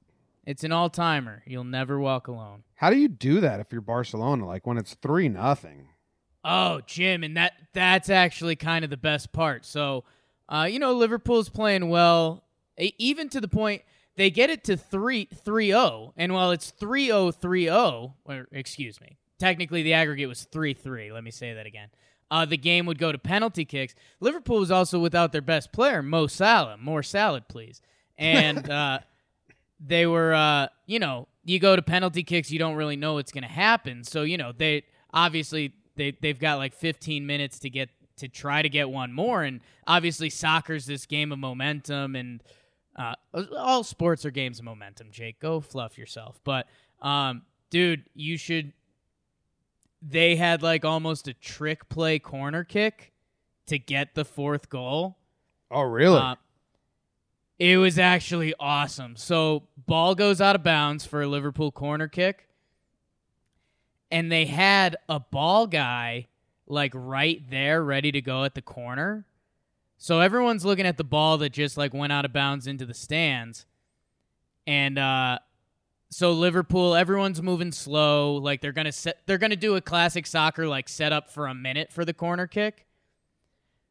It's 0.47 0.65
an 0.65 0.73
all 0.73 0.89
timer. 0.89 1.43
You'll 1.47 1.65
never 1.65 1.99
walk 1.99 2.29
alone. 2.29 2.63
How 2.77 2.91
do 2.91 2.97
you 2.97 3.09
do 3.09 3.41
that 3.41 3.61
if 3.61 3.73
you're 3.73 3.81
Barcelona? 3.81 4.47
Like 4.47 4.67
when 4.67 4.79
it's 4.79 4.95
three 4.95 5.29
nothing. 5.29 5.89
Oh, 6.49 6.81
Jim, 6.87 7.25
and 7.25 7.37
that 7.37 7.55
that's 7.73 8.09
actually 8.09 8.55
kind 8.57 8.85
of 8.85 8.91
the 8.91 8.97
best 8.97 9.33
part. 9.33 9.65
So, 9.65 10.05
uh, 10.49 10.69
you 10.71 10.79
know, 10.79 10.93
Liverpool's 10.93 11.49
playing 11.49 11.89
well, 11.89 12.45
even 12.79 13.29
to 13.31 13.41
the 13.41 13.49
point 13.49 13.83
they 14.17 14.31
get 14.31 14.49
it 14.49 14.63
to 14.65 14.77
3 14.77 15.27
3-0, 15.45 16.13
and 16.17 16.33
while 16.33 16.53
it's 16.53 16.73
3-0 16.81 17.35
3-0, 17.39 18.13
or 18.25 18.47
excuse 18.53 19.01
me, 19.01 19.19
technically 19.41 19.83
the 19.83 19.93
aggregate 19.95 20.29
was 20.29 20.47
3-3. 20.53 21.13
Let 21.13 21.25
me 21.25 21.31
say 21.33 21.53
that 21.55 21.67
again. 21.67 21.89
uh, 22.31 22.45
the 22.45 22.57
game 22.57 22.87
would 22.87 22.99
go 22.99 23.13
to 23.13 23.19
penalty 23.19 23.65
kicks. 23.65 23.95
Liverpool 24.21 24.59
was 24.61 24.71
also 24.71 24.99
without 25.01 25.33
their 25.33 25.43
best 25.43 25.73
player, 25.73 26.03
Mo 26.03 26.27
Salah. 26.29 26.77
More 26.77 27.03
salad, 27.03 27.49
please. 27.49 27.81
And 28.19 28.69
uh, 28.71 29.01
they 29.81 30.07
were, 30.07 30.33
uh, 30.35 30.69
you 30.87 30.99
know, 30.99 31.29
you 31.45 31.59
go 31.61 31.77
to 31.77 31.83
penalty 31.83 32.23
kicks, 32.25 32.51
you 32.51 32.59
don't 32.59 32.75
really 32.77 32.97
know 32.97 33.15
what's 33.15 33.33
going 33.33 33.45
to 33.45 33.49
happen. 33.51 34.03
So 34.05 34.23
you 34.23 34.37
know, 34.39 34.53
they 34.57 34.85
obviously 35.13 35.73
they 35.97 36.17
they've 36.21 36.39
got 36.39 36.59
like 36.59 36.75
15 36.75 37.27
minutes 37.27 37.59
to 37.61 37.71
get 37.71 37.91
to 38.19 38.29
try 38.29 38.63
to 38.63 38.69
get 38.69 38.89
one 38.89 39.13
more, 39.13 39.43
and 39.43 39.61
obviously 39.87 40.31
soccer's 40.31 40.87
this 40.87 41.07
game 41.07 41.33
of 41.33 41.39
momentum, 41.39 42.17
and 42.17 42.43
uh, 42.97 43.15
all 43.57 43.85
sports 43.85 44.25
are 44.25 44.31
games 44.31 44.59
of 44.59 44.65
momentum. 44.65 45.09
Jake, 45.11 45.39
go 45.41 45.61
fluff 45.61 45.99
yourself, 45.99 46.41
but 46.45 46.67
um, 47.03 47.43
dude, 47.71 48.05
you 48.15 48.37
should 48.37 48.73
they 50.03 50.37
had 50.37 50.63
like 50.63 50.85
almost 50.85 51.29
a 51.29 51.35
trick 51.35 51.89
play 51.89 52.19
corner 52.19 52.65
kick 52.65 53.13
to 53.67 53.79
get 53.79 54.15
the 54.15 54.25
fourth 54.25 54.69
goal. 54.69 55.19
Oh, 55.71 55.83
really? 55.83 56.19
Uh, 56.19 56.37
it 57.59 57.79
was 57.79 57.99
actually 57.99 58.55
awesome. 58.61 59.17
So, 59.17 59.65
ball 59.87 60.15
goes 60.15 60.41
out 60.41 60.55
of 60.55 60.63
bounds 60.63 61.07
for 61.07 61.23
a 61.23 61.27
Liverpool 61.27 61.73
corner 61.73 62.07
kick. 62.07 62.49
And 64.11 64.31
they 64.31 64.47
had 64.47 64.97
a 65.09 65.19
ball 65.21 65.67
guy 65.67 66.27
like 66.67 66.93
right 66.95 67.43
there 67.51 67.83
ready 67.83 68.13
to 68.13 68.21
go 68.21 68.45
at 68.45 68.55
the 68.55 68.63
corner. 68.63 69.27
So 69.99 70.21
everyone's 70.21 70.65
looking 70.65 70.87
at 70.87 70.97
the 70.97 71.05
ball 71.05 71.39
that 71.39 71.53
just 71.53 71.77
like 71.77 71.95
went 71.95 72.13
out 72.13 72.25
of 72.25 72.33
bounds 72.33 72.67
into 72.67 72.85
the 72.85 72.95
stands. 72.95 73.67
And 74.67 74.99
uh 74.99 75.39
so 76.09 76.33
Liverpool, 76.33 76.95
everyone's 76.95 77.43
moving 77.43 77.73
slow. 77.73 78.37
Like 78.37 78.61
they're 78.61 78.73
gonna 78.73 78.93
set, 78.93 79.19
they're 79.27 79.39
gonna 79.39 79.57
do 79.57 79.75
a 79.75 79.81
classic 79.81 80.27
soccer 80.27 80.69
like 80.69 80.89
set 80.89 81.13
up 81.13 81.31
for 81.31 81.47
a 81.47 81.55
minute 81.55 81.93
for 81.93 82.05
the 82.05 82.15
corner 82.15 82.47
kick. 82.47 82.87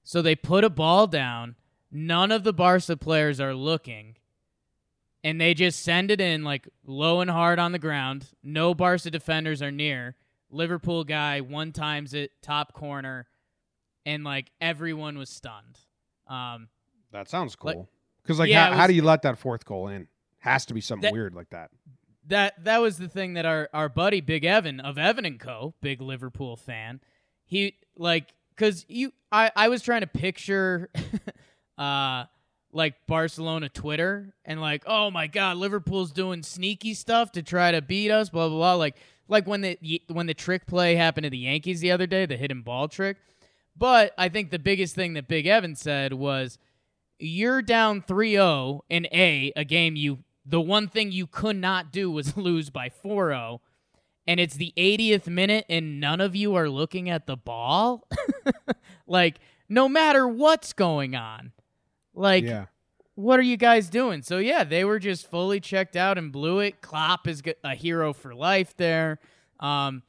So 0.04 0.22
they 0.22 0.36
put 0.36 0.64
a 0.64 0.70
ball 0.70 1.08
down. 1.08 1.56
None 1.92 2.32
of 2.32 2.44
the 2.44 2.54
Barca 2.54 2.98
players 2.98 3.40
are 3.40 3.54
looking, 3.54 4.16
and 5.26 5.42
they 5.42 5.56
just 5.56 5.82
send 5.82 6.12
it 6.12 6.22
in 6.22 6.44
like 6.44 6.70
low 6.86 7.20
and 7.20 7.32
hard 7.32 7.58
on 7.58 7.72
the 7.72 7.80
ground. 7.80 8.28
No 8.44 8.76
Barca 8.76 9.10
defenders 9.10 9.62
are 9.64 9.72
near. 9.72 10.16
Liverpool 10.52 11.04
guy 11.04 11.42
one 11.42 11.72
times 11.72 12.14
it 12.14 12.32
top 12.44 12.74
corner, 12.74 13.26
and 14.06 14.24
like 14.24 14.52
everyone 14.62 15.18
was 15.18 15.30
stunned. 15.30 15.80
Um, 16.28 16.70
that 17.12 17.28
sounds 17.28 17.56
cool. 17.56 17.90
Because 18.22 18.38
like, 18.38 18.50
yeah, 18.50 18.66
how, 18.66 18.70
was, 18.70 18.80
how 18.80 18.88
do 18.88 18.94
you 18.94 19.02
let 19.02 19.24
that 19.24 19.40
fourth 19.40 19.66
goal 19.66 19.88
in? 19.88 20.08
Has 20.38 20.68
to 20.68 20.76
be 20.76 20.82
something 20.82 21.08
that, 21.08 21.14
weird 21.14 21.34
like 21.34 21.50
that 21.50 21.72
that 22.28 22.64
that 22.64 22.82
was 22.82 22.98
the 22.98 23.08
thing 23.08 23.34
that 23.34 23.48
our 23.48 23.68
our 23.74 23.90
buddy 23.90 24.22
Big 24.22 24.46
Evan 24.46 24.80
of 24.80 25.00
Evan 25.00 25.26
and 25.26 25.40
Co, 25.40 25.74
big 25.82 26.02
Liverpool 26.02 26.56
fan, 26.56 27.02
he 27.46 27.76
like 27.98 28.32
because 28.56 28.86
you 28.88 29.12
I 29.32 29.52
I 29.56 29.70
was 29.70 29.82
trying 29.82 30.02
to 30.02 30.08
picture, 30.08 30.90
uh, 31.78 32.26
like 32.76 32.94
Barcelona 33.08 33.70
Twitter 33.70 34.36
and 34.44 34.60
like 34.60 34.84
oh 34.86 35.10
my 35.10 35.28
god 35.28 35.58
Liverpool's 35.58 36.12
doing 36.12 36.44
sneaky 36.44 36.94
stuff 36.94 37.32
to 37.32 37.42
try 37.42 37.72
to 37.72 37.82
beat 37.82 38.12
us 38.12 38.30
blah 38.30 38.50
blah 38.50 38.58
blah 38.58 38.76
like 38.76 38.98
like 39.28 39.48
when 39.48 39.62
the 39.62 40.02
when 40.10 40.28
the 40.28 40.34
trick 40.34 40.68
play 40.68 40.96
happened 40.96 41.24
to 41.24 41.30
the 41.30 41.38
Yankees 41.38 41.80
the 41.80 41.92
other 41.92 42.06
day 42.06 42.26
the 42.26 42.38
hidden 42.38 42.62
ball 42.62 42.88
trick, 42.88 43.18
but 43.76 44.14
I 44.18 44.30
think 44.30 44.52
the 44.52 44.60
biggest 44.60 44.94
thing 44.94 45.14
that 45.14 45.28
Big 45.28 45.48
Evan 45.48 45.76
said 45.76 46.14
was 46.14 46.60
you're 47.18 47.62
down 47.62 48.02
3-0 48.02 48.82
in 48.90 49.08
a 49.12 49.52
a 49.56 49.64
game 49.64 49.96
you 49.96 50.20
the 50.46 50.62
one 50.62 50.88
thing 50.88 51.12
you 51.12 51.26
could 51.26 51.56
not 51.56 51.92
do 51.92 52.12
was 52.12 52.38
lose 52.38 52.70
by 52.70 52.90
4 52.90 53.30
0. 53.30 53.62
And 54.28 54.40
it's 54.40 54.56
the 54.56 54.74
80th 54.76 55.28
minute, 55.28 55.66
and 55.70 56.00
none 56.00 56.20
of 56.20 56.36
you 56.36 56.56
are 56.56 56.68
looking 56.68 57.12
at 57.12 57.28
the 57.28 57.38
ball. 57.38 58.08
like, 59.08 59.38
no 59.70 59.88
matter 59.88 60.28
what's 60.28 60.74
going 60.74 61.16
on. 61.16 61.52
Like, 62.16 62.44
yeah. 62.44 62.66
what 63.16 63.40
are 63.40 63.44
you 63.44 63.58
guys 63.58 63.90
doing? 63.90 64.22
So, 64.22 64.38
yeah, 64.38 64.64
they 64.64 64.84
were 64.86 65.00
just 65.00 65.30
fully 65.30 65.60
checked 65.60 65.96
out 65.96 66.18
and 66.18 66.32
blew 66.32 66.60
it. 66.60 66.82
Klopp 66.82 67.28
is 67.28 67.44
a 67.64 67.76
hero 67.76 68.14
for 68.14 68.34
life 68.34 68.76
there. 68.78 69.20
Um, 69.60 70.04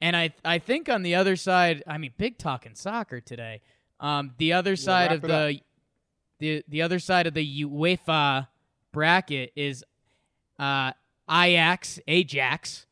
and 0.00 0.16
I, 0.16 0.32
I 0.44 0.58
think 0.58 0.88
on 0.88 1.02
the 1.02 1.14
other 1.14 1.36
side, 1.36 1.82
I 1.86 1.98
mean, 1.98 2.12
big 2.16 2.38
talking 2.38 2.74
soccer 2.74 3.20
today. 3.20 3.60
Um, 4.00 4.32
the 4.38 4.54
other 4.54 4.76
side 4.76 5.12
of 5.12 5.20
the, 5.20 5.60
the 6.38 6.64
the 6.68 6.80
other 6.80 6.98
side 6.98 7.26
of 7.26 7.34
the 7.34 7.64
UEFA 7.64 8.48
bracket 8.92 9.52
is 9.54 9.84
uh, 10.58 10.92
Ajax, 11.30 12.00
Ajax 12.08 12.86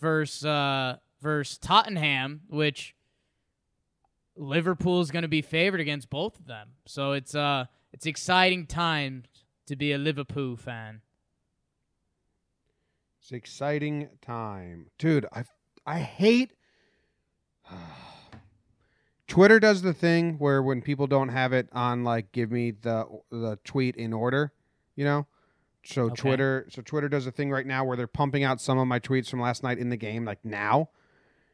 versus 0.00 0.46
uh, 0.46 0.96
versus 1.20 1.58
Tottenham, 1.58 2.40
which 2.48 2.94
Liverpool 4.36 5.00
is 5.00 5.10
going 5.10 5.22
to 5.22 5.28
be 5.28 5.42
favored 5.42 5.80
against 5.80 6.10
both 6.10 6.38
of 6.38 6.46
them. 6.46 6.70
So 6.86 7.12
it's 7.12 7.34
uh 7.34 7.66
it's 7.96 8.04
exciting 8.04 8.66
time 8.66 9.24
to 9.66 9.74
be 9.74 9.90
a 9.90 9.96
Liverpool 9.96 10.54
fan. 10.54 11.00
It's 13.18 13.32
exciting 13.32 14.10
time, 14.20 14.90
dude. 14.98 15.24
I 15.32 15.44
I 15.86 16.00
hate. 16.00 16.52
Twitter 19.26 19.58
does 19.58 19.80
the 19.80 19.94
thing 19.94 20.34
where 20.34 20.62
when 20.62 20.82
people 20.82 21.06
don't 21.06 21.30
have 21.30 21.54
it 21.54 21.68
on, 21.72 22.04
like, 22.04 22.32
give 22.32 22.52
me 22.52 22.70
the 22.70 23.06
the 23.30 23.58
tweet 23.64 23.96
in 23.96 24.12
order, 24.12 24.52
you 24.94 25.06
know. 25.06 25.26
So 25.82 26.02
okay. 26.02 26.16
Twitter, 26.16 26.66
so 26.68 26.82
Twitter 26.82 27.08
does 27.08 27.26
a 27.26 27.32
thing 27.32 27.50
right 27.50 27.66
now 27.66 27.82
where 27.82 27.96
they're 27.96 28.06
pumping 28.06 28.44
out 28.44 28.60
some 28.60 28.76
of 28.76 28.86
my 28.86 29.00
tweets 29.00 29.30
from 29.30 29.40
last 29.40 29.62
night 29.62 29.78
in 29.78 29.88
the 29.88 29.96
game, 29.96 30.26
like 30.26 30.44
now. 30.44 30.90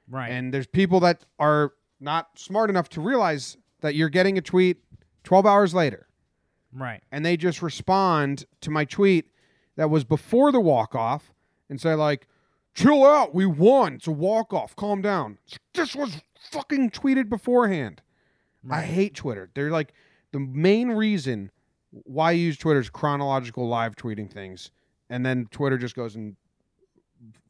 Right. 0.08 0.30
And 0.30 0.52
there's 0.52 0.66
people 0.66 0.98
that 1.00 1.24
are 1.38 1.72
not 2.00 2.30
smart 2.36 2.68
enough 2.68 2.88
to 2.90 3.00
realize 3.00 3.56
that 3.80 3.94
you're 3.94 4.08
getting 4.08 4.36
a 4.38 4.42
tweet 4.42 4.78
12 5.22 5.46
hours 5.46 5.72
later. 5.72 6.08
Right. 6.72 7.02
And 7.10 7.24
they 7.24 7.36
just 7.36 7.62
respond 7.62 8.44
to 8.60 8.70
my 8.70 8.84
tweet 8.84 9.26
that 9.76 9.90
was 9.90 10.04
before 10.04 10.52
the 10.52 10.60
walk 10.60 10.94
off 10.94 11.32
and 11.68 11.80
say 11.80 11.94
like, 11.94 12.26
"Chill 12.74 13.04
out, 13.04 13.34
we 13.34 13.46
won. 13.46 13.94
It's 13.94 14.06
a 14.06 14.12
walk 14.12 14.52
off. 14.52 14.74
Calm 14.76 15.02
down." 15.02 15.38
This 15.74 15.94
was 15.94 16.22
fucking 16.50 16.90
tweeted 16.90 17.28
beforehand. 17.28 18.02
Right. 18.62 18.78
I 18.78 18.82
hate 18.82 19.14
Twitter. 19.14 19.50
They're 19.54 19.70
like 19.70 19.92
the 20.32 20.40
main 20.40 20.90
reason 20.90 21.50
why 21.90 22.32
you 22.32 22.46
use 22.46 22.56
Twitter's 22.56 22.88
chronological 22.88 23.68
live 23.68 23.96
tweeting 23.96 24.30
things, 24.30 24.70
and 25.10 25.26
then 25.26 25.46
Twitter 25.50 25.76
just 25.76 25.94
goes 25.94 26.16
and 26.16 26.36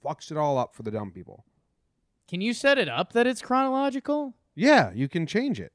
fucks 0.05 0.31
it 0.31 0.37
all 0.37 0.59
up 0.59 0.75
for 0.75 0.83
the 0.83 0.91
dumb 0.91 1.13
people. 1.13 1.45
Can 2.29 2.41
you 2.41 2.53
set 2.53 2.79
it 2.79 2.89
up 2.89 3.13
that 3.13 3.27
it's 3.27 3.43
chronological? 3.43 4.35
Yeah, 4.55 4.91
you 4.93 5.09
can 5.09 5.27
change 5.27 5.61
it, 5.61 5.73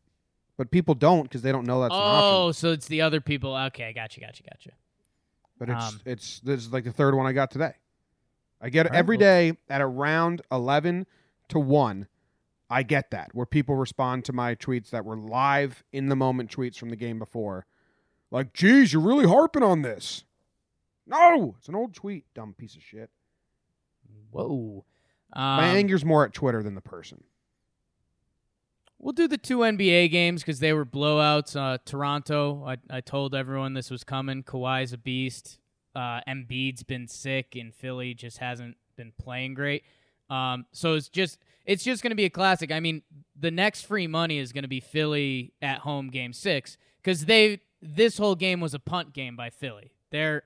but 0.58 0.72
people 0.72 0.96
don't 0.96 1.24
because 1.24 1.42
they 1.42 1.52
don't 1.52 1.66
know 1.66 1.82
that's. 1.82 1.94
An 1.94 2.00
option. 2.02 2.24
Oh, 2.24 2.52
so 2.52 2.72
it's 2.72 2.88
the 2.88 3.02
other 3.02 3.22
people. 3.22 3.56
Okay, 3.56 3.86
I 3.86 3.92
got 3.92 4.18
you, 4.18 4.22
got 4.22 4.40
you, 4.40 4.46
got 4.50 4.66
you. 4.66 4.72
But 5.60 5.70
it's 5.70 5.86
um, 5.86 6.02
it's 6.06 6.40
this 6.42 6.62
is 6.62 6.74
like 6.74 6.84
the 6.84 6.92
third 6.92 7.16
one 7.16 7.26
I 7.26 7.32
got 7.32 7.52
today. 7.52 7.74
I 8.62 8.70
get 8.70 8.86
it 8.88 8.92
right, 8.92 8.98
every 8.98 9.18
day 9.18 9.54
at 9.70 9.82
around 9.82 10.42
eleven 10.52 11.06
to 11.50 11.60
one. 11.60 12.08
I 12.70 12.84
get 12.84 13.12
that 13.12 13.30
where 13.34 13.46
people 13.46 13.76
respond 13.76 14.26
to 14.26 14.34
my 14.34 14.56
tweets 14.56 14.90
that 14.90 15.06
were 15.06 15.16
live 15.16 15.84
in 15.94 16.10
the 16.10 16.18
moment 16.18 16.52
tweets 16.54 16.78
from 16.78 16.90
the 16.90 16.98
game 16.98 17.18
before 17.18 17.66
like, 18.32 18.54
geez, 18.54 18.94
you're 18.94 19.02
really 19.02 19.28
harping 19.28 19.64
on 19.64 19.82
this. 19.82 20.24
No, 21.06 21.56
it's 21.58 21.70
an 21.70 21.76
old 21.76 21.94
tweet, 21.94 22.26
dumb 22.34 22.54
piece 22.58 22.76
of 22.76 22.84
shit. 22.84 23.10
Whoa. 24.32 24.86
Um, 25.34 25.44
My 25.44 25.68
anger's 25.68 26.04
more 26.04 26.26
at 26.26 26.34
Twitter 26.34 26.62
than 26.62 26.76
the 26.76 26.82
person. 26.82 27.24
We'll 29.00 29.14
do 29.14 29.28
the 29.28 29.38
two 29.38 29.60
NBA 29.60 30.12
games 30.12 30.42
because 30.42 30.60
they 30.60 30.74
were 30.74 30.86
blowouts. 30.86 31.56
Uh, 31.56 31.78
Toronto, 31.86 32.64
I, 32.66 32.78
I 32.90 33.02
told 33.02 33.36
everyone 33.36 33.74
this 33.74 33.92
was 33.92 34.04
coming. 34.04 34.44
Kawhi's 34.44 34.92
a 34.92 34.98
beast. 34.98 35.60
Uh, 35.96 36.22
Embiid's 36.28 36.84
been 36.84 37.08
sick, 37.08 37.56
and 37.56 37.74
Philly 37.74 38.14
just 38.14 38.40
hasn't 38.40 38.76
been 38.96 39.14
playing 39.20 39.54
great. 39.54 39.84
Um, 40.30 40.66
so 40.72 40.96
it's 40.96 41.10
just 41.10 41.40
it's 41.66 41.84
just 41.84 42.02
going 42.02 42.12
to 42.12 42.16
be 42.16 42.26
a 42.26 42.30
classic. 42.30 42.72
I 42.72 42.80
mean, 42.80 43.04
the 43.40 43.52
next 43.52 43.86
free 43.86 44.08
money 44.08 44.40
is 44.40 44.52
going 44.52 44.64
to 44.64 44.68
be 44.68 44.80
Philly 44.80 45.54
at 45.62 45.80
home, 45.80 46.10
Game 46.10 46.34
Six, 46.34 46.78
because 47.02 47.26
they 47.26 47.60
this 47.82 48.18
whole 48.18 48.36
game 48.36 48.60
was 48.60 48.74
a 48.74 48.80
punt 48.80 49.14
game 49.14 49.36
by 49.36 49.50
Philly. 49.50 49.92
They're, 50.12 50.44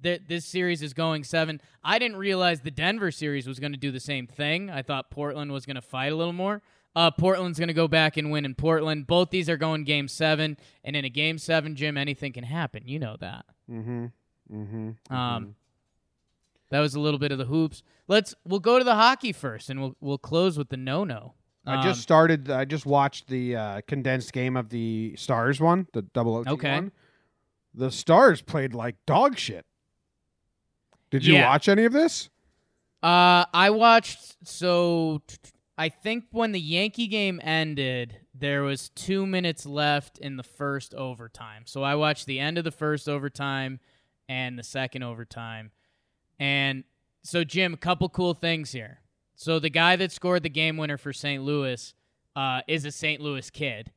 they're, 0.00 0.18
this 0.26 0.46
series 0.46 0.82
is 0.82 0.94
going 0.94 1.24
seven. 1.24 1.60
I 1.84 1.98
didn't 1.98 2.16
realize 2.16 2.60
the 2.60 2.70
Denver 2.70 3.10
series 3.10 3.46
was 3.46 3.60
going 3.60 3.72
to 3.72 3.78
do 3.78 3.90
the 3.90 4.00
same 4.00 4.26
thing. 4.26 4.70
I 4.70 4.82
thought 4.82 5.10
Portland 5.10 5.52
was 5.52 5.66
going 5.66 5.76
to 5.76 5.82
fight 5.82 6.12
a 6.12 6.16
little 6.16 6.32
more. 6.32 6.62
Uh, 6.96 7.10
Portland's 7.10 7.58
going 7.58 7.68
to 7.68 7.74
go 7.74 7.86
back 7.86 8.16
and 8.16 8.30
win 8.30 8.44
in 8.44 8.54
Portland. 8.54 9.06
Both 9.06 9.30
these 9.30 9.48
are 9.48 9.56
going 9.56 9.84
game 9.84 10.08
seven, 10.08 10.56
and 10.82 10.96
in 10.96 11.04
a 11.04 11.08
game 11.08 11.38
seven, 11.38 11.76
Jim, 11.76 11.96
anything 11.96 12.32
can 12.32 12.44
happen. 12.44 12.82
You 12.86 12.98
know 12.98 13.16
that. 13.20 13.44
Mm-hmm. 13.70 14.06
Mm-hmm. 14.52 14.88
mm-hmm. 14.88 15.14
Um, 15.14 15.54
that 16.70 16.80
was 16.80 16.94
a 16.94 17.00
little 17.00 17.18
bit 17.18 17.32
of 17.32 17.38
the 17.38 17.46
hoops. 17.46 17.82
Let's 18.08 18.34
we'll 18.44 18.60
go 18.60 18.78
to 18.78 18.84
the 18.84 18.94
hockey 18.94 19.32
first, 19.32 19.70
and 19.70 19.80
we'll 19.80 19.96
we'll 20.00 20.18
close 20.18 20.56
with 20.56 20.68
the 20.68 20.76
no 20.76 21.04
no. 21.04 21.34
I 21.66 21.82
just 21.82 21.98
um, 21.98 22.02
started. 22.02 22.50
I 22.50 22.64
just 22.64 22.86
watched 22.86 23.26
the 23.28 23.56
uh, 23.56 23.80
condensed 23.86 24.32
game 24.32 24.56
of 24.56 24.70
the 24.70 25.14
Stars 25.16 25.60
one, 25.60 25.88
the 25.92 26.02
double 26.02 26.36
OT 26.36 26.50
okay. 26.50 26.74
one. 26.74 26.92
The 27.74 27.90
Stars 27.90 28.40
played 28.40 28.74
like 28.74 28.96
dog 29.06 29.36
shit. 29.36 29.66
Did 31.10 31.26
you 31.26 31.34
yeah. 31.34 31.48
watch 31.48 31.68
any 31.68 31.84
of 31.84 31.92
this? 31.92 32.30
Uh, 33.02 33.44
I 33.52 33.70
watched. 33.70 34.36
So 34.44 35.22
t- 35.26 35.36
I 35.80 35.88
think 35.88 36.24
when 36.30 36.52
the 36.52 36.60
Yankee 36.60 37.06
game 37.06 37.40
ended, 37.42 38.18
there 38.34 38.62
was 38.62 38.90
two 38.90 39.24
minutes 39.24 39.64
left 39.64 40.18
in 40.18 40.36
the 40.36 40.42
first 40.42 40.94
overtime. 40.94 41.62
So 41.64 41.82
I 41.82 41.94
watched 41.94 42.26
the 42.26 42.38
end 42.38 42.58
of 42.58 42.64
the 42.64 42.70
first 42.70 43.08
overtime 43.08 43.80
and 44.28 44.58
the 44.58 44.62
second 44.62 45.04
overtime. 45.04 45.70
And 46.38 46.84
so, 47.22 47.44
Jim, 47.44 47.72
a 47.72 47.78
couple 47.78 48.10
cool 48.10 48.34
things 48.34 48.72
here. 48.72 49.00
So 49.36 49.58
the 49.58 49.70
guy 49.70 49.96
that 49.96 50.12
scored 50.12 50.42
the 50.42 50.50
game 50.50 50.76
winner 50.76 50.98
for 50.98 51.14
St. 51.14 51.42
Louis 51.42 51.94
uh, 52.36 52.60
is 52.68 52.84
a 52.84 52.92
St. 52.92 53.22
Louis 53.22 53.48
kid. 53.48 53.90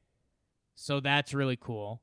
So 0.76 1.02
that's 1.02 1.34
really 1.34 1.58
cool 1.58 2.02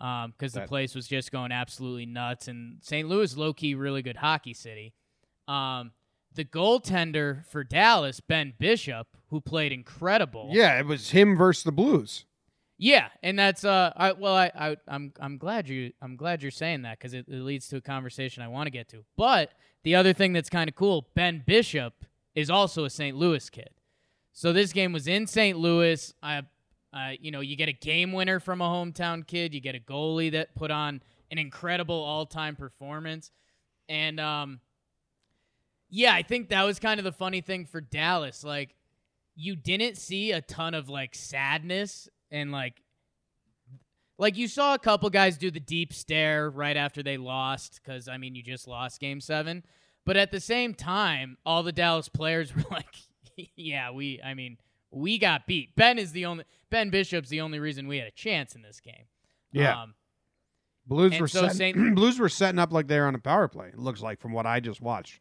because 0.00 0.56
um, 0.56 0.62
the 0.62 0.66
place 0.66 0.96
was 0.96 1.06
just 1.06 1.30
going 1.30 1.52
absolutely 1.52 2.06
nuts. 2.06 2.48
And 2.48 2.78
St. 2.82 3.08
Louis, 3.08 3.36
low 3.36 3.52
key, 3.52 3.76
really 3.76 4.02
good 4.02 4.16
hockey 4.16 4.54
city. 4.54 4.92
Um, 5.46 5.92
the 6.38 6.44
goaltender 6.44 7.44
for 7.46 7.64
Dallas, 7.64 8.20
Ben 8.20 8.54
Bishop, 8.60 9.08
who 9.28 9.40
played 9.40 9.72
incredible. 9.72 10.50
Yeah, 10.52 10.78
it 10.78 10.86
was 10.86 11.10
him 11.10 11.36
versus 11.36 11.64
the 11.64 11.72
Blues. 11.72 12.26
Yeah, 12.78 13.08
and 13.24 13.36
that's 13.36 13.64
uh, 13.64 13.92
I, 13.96 14.12
well, 14.12 14.36
I, 14.36 14.52
I, 14.54 14.76
I'm, 14.86 15.12
I'm 15.18 15.36
glad 15.36 15.68
you, 15.68 15.92
I'm 16.00 16.14
glad 16.14 16.40
you're 16.40 16.52
saying 16.52 16.82
that 16.82 16.96
because 16.96 17.12
it, 17.12 17.26
it 17.26 17.40
leads 17.40 17.66
to 17.68 17.78
a 17.78 17.80
conversation 17.80 18.44
I 18.44 18.48
want 18.48 18.68
to 18.68 18.70
get 18.70 18.88
to. 18.90 19.04
But 19.16 19.50
the 19.82 19.96
other 19.96 20.12
thing 20.12 20.32
that's 20.32 20.48
kind 20.48 20.70
of 20.70 20.76
cool, 20.76 21.08
Ben 21.16 21.42
Bishop 21.44 22.04
is 22.36 22.50
also 22.50 22.84
a 22.84 22.90
St. 22.90 23.16
Louis 23.16 23.50
kid. 23.50 23.70
So 24.32 24.52
this 24.52 24.72
game 24.72 24.92
was 24.92 25.08
in 25.08 25.26
St. 25.26 25.58
Louis. 25.58 26.14
I, 26.22 26.42
uh, 26.92 27.10
you 27.20 27.32
know, 27.32 27.40
you 27.40 27.56
get 27.56 27.68
a 27.68 27.72
game 27.72 28.12
winner 28.12 28.38
from 28.38 28.60
a 28.60 28.64
hometown 28.64 29.26
kid. 29.26 29.54
You 29.54 29.60
get 29.60 29.74
a 29.74 29.80
goalie 29.80 30.30
that 30.30 30.54
put 30.54 30.70
on 30.70 31.02
an 31.32 31.38
incredible 31.38 32.00
all-time 32.00 32.54
performance, 32.54 33.32
and 33.88 34.20
um, 34.20 34.60
yeah, 35.90 36.14
I 36.14 36.22
think 36.22 36.50
that 36.50 36.64
was 36.64 36.78
kind 36.78 37.00
of 37.00 37.04
the 37.04 37.12
funny 37.12 37.40
thing 37.40 37.64
for 37.64 37.80
Dallas. 37.80 38.44
Like, 38.44 38.74
you 39.34 39.56
didn't 39.56 39.96
see 39.96 40.32
a 40.32 40.40
ton 40.40 40.74
of 40.74 40.88
like 40.88 41.14
sadness 41.14 42.08
and 42.30 42.50
like 42.50 42.82
like 44.18 44.36
you 44.36 44.48
saw 44.48 44.74
a 44.74 44.78
couple 44.78 45.08
guys 45.10 45.38
do 45.38 45.50
the 45.50 45.60
deep 45.60 45.92
stare 45.92 46.50
right 46.50 46.76
after 46.76 47.02
they 47.02 47.16
lost 47.16 47.80
because 47.82 48.08
I 48.08 48.18
mean 48.18 48.34
you 48.34 48.42
just 48.42 48.66
lost 48.66 49.00
game 49.00 49.20
seven, 49.20 49.62
but 50.04 50.16
at 50.16 50.32
the 50.32 50.40
same 50.40 50.74
time, 50.74 51.38
all 51.46 51.62
the 51.62 51.72
Dallas 51.72 52.08
players 52.08 52.54
were 52.56 52.64
like, 52.70 52.96
"Yeah, 53.54 53.92
we. 53.92 54.20
I 54.22 54.34
mean, 54.34 54.58
we 54.90 55.18
got 55.18 55.46
beat. 55.46 55.76
Ben 55.76 55.98
is 55.98 56.12
the 56.12 56.26
only 56.26 56.44
Ben 56.70 56.90
Bishop's 56.90 57.28
the 57.28 57.40
only 57.40 57.60
reason 57.60 57.86
we 57.86 57.98
had 57.98 58.08
a 58.08 58.12
chance 58.12 58.54
in 58.54 58.62
this 58.62 58.80
game. 58.80 59.06
Yeah, 59.52 59.82
um, 59.82 59.94
Blues 60.86 61.18
were 61.20 61.28
so 61.28 61.48
setting, 61.48 61.94
Blues 61.94 62.18
were 62.18 62.28
setting 62.28 62.58
up 62.58 62.72
like 62.72 62.88
they 62.88 62.98
were 62.98 63.06
on 63.06 63.14
a 63.14 63.20
power 63.20 63.46
play. 63.46 63.68
It 63.68 63.78
looks 63.78 64.02
like 64.02 64.20
from 64.20 64.32
what 64.32 64.46
I 64.46 64.60
just 64.60 64.80
watched. 64.80 65.20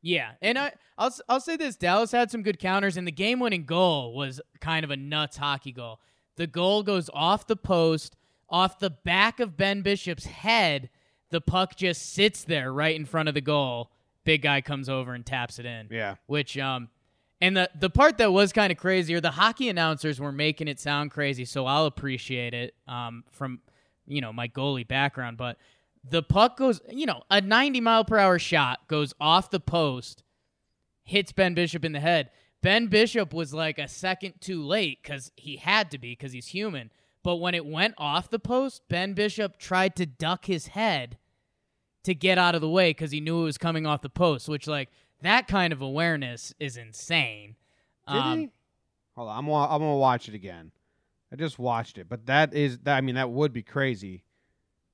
Yeah, 0.00 0.32
and 0.40 0.58
I 0.58 0.72
I'll 0.96 1.12
I'll 1.28 1.40
say 1.40 1.56
this: 1.56 1.76
Dallas 1.76 2.12
had 2.12 2.30
some 2.30 2.42
good 2.42 2.58
counters, 2.58 2.96
and 2.96 3.06
the 3.06 3.12
game-winning 3.12 3.64
goal 3.64 4.14
was 4.14 4.40
kind 4.60 4.84
of 4.84 4.90
a 4.90 4.96
nuts 4.96 5.36
hockey 5.36 5.72
goal. 5.72 6.00
The 6.36 6.46
goal 6.46 6.82
goes 6.82 7.10
off 7.12 7.46
the 7.46 7.56
post, 7.56 8.16
off 8.48 8.78
the 8.78 8.90
back 8.90 9.40
of 9.40 9.56
Ben 9.56 9.82
Bishop's 9.82 10.26
head. 10.26 10.88
The 11.30 11.40
puck 11.40 11.76
just 11.76 12.12
sits 12.14 12.44
there 12.44 12.72
right 12.72 12.94
in 12.94 13.04
front 13.04 13.28
of 13.28 13.34
the 13.34 13.40
goal. 13.40 13.90
Big 14.24 14.42
guy 14.42 14.60
comes 14.60 14.88
over 14.88 15.14
and 15.14 15.26
taps 15.26 15.58
it 15.58 15.66
in. 15.66 15.88
Yeah, 15.90 16.14
which 16.26 16.56
um, 16.58 16.88
and 17.40 17.56
the 17.56 17.68
the 17.78 17.90
part 17.90 18.18
that 18.18 18.32
was 18.32 18.52
kind 18.52 18.70
of 18.70 18.78
crazier, 18.78 19.20
the 19.20 19.32
hockey 19.32 19.68
announcers 19.68 20.20
were 20.20 20.32
making 20.32 20.68
it 20.68 20.78
sound 20.78 21.10
crazy, 21.10 21.44
so 21.44 21.66
I'll 21.66 21.86
appreciate 21.86 22.54
it 22.54 22.74
um 22.86 23.24
from 23.30 23.60
you 24.06 24.20
know 24.20 24.32
my 24.32 24.46
goalie 24.48 24.86
background, 24.86 25.36
but 25.36 25.56
the 26.04 26.22
puck 26.22 26.56
goes, 26.56 26.80
you 26.90 27.06
know, 27.06 27.22
a 27.30 27.40
90 27.40 27.80
mile 27.80 28.04
per 28.04 28.18
hour 28.18 28.38
shot 28.38 28.86
goes 28.88 29.14
off 29.20 29.50
the 29.50 29.60
post, 29.60 30.22
hits 31.04 31.32
Ben 31.32 31.54
Bishop 31.54 31.84
in 31.84 31.92
the 31.92 32.00
head. 32.00 32.30
Ben 32.62 32.88
Bishop 32.88 33.32
was 33.32 33.54
like 33.54 33.78
a 33.78 33.88
second 33.88 34.34
too 34.40 34.62
late 34.62 35.00
because 35.02 35.30
he 35.36 35.56
had 35.56 35.90
to 35.90 35.98
be 35.98 36.12
because 36.12 36.32
he's 36.32 36.48
human. 36.48 36.90
But 37.22 37.36
when 37.36 37.54
it 37.54 37.66
went 37.66 37.94
off 37.98 38.30
the 38.30 38.38
post, 38.38 38.82
Ben 38.88 39.12
Bishop 39.12 39.58
tried 39.58 39.96
to 39.96 40.06
duck 40.06 40.46
his 40.46 40.68
head 40.68 41.18
to 42.04 42.14
get 42.14 42.38
out 42.38 42.54
of 42.54 42.60
the 42.60 42.68
way 42.68 42.90
because 42.90 43.10
he 43.10 43.20
knew 43.20 43.42
it 43.42 43.44
was 43.44 43.58
coming 43.58 43.86
off 43.86 44.02
the 44.02 44.08
post, 44.08 44.48
which, 44.48 44.66
like, 44.66 44.88
that 45.20 45.46
kind 45.48 45.72
of 45.72 45.82
awareness 45.82 46.54
is 46.58 46.76
insane. 46.76 47.56
Did 48.06 48.16
um, 48.16 48.38
he? 48.38 48.50
Hold 49.14 49.28
on, 49.28 49.38
I'm, 49.38 49.50
I'm 49.50 49.80
going 49.80 49.92
to 49.92 49.98
watch 49.98 50.28
it 50.28 50.34
again. 50.34 50.70
I 51.32 51.36
just 51.36 51.58
watched 51.58 51.98
it, 51.98 52.08
but 52.08 52.26
that 52.26 52.54
is, 52.54 52.78
that. 52.80 52.96
I 52.96 53.00
mean, 53.02 53.16
that 53.16 53.30
would 53.30 53.52
be 53.52 53.62
crazy 53.62 54.22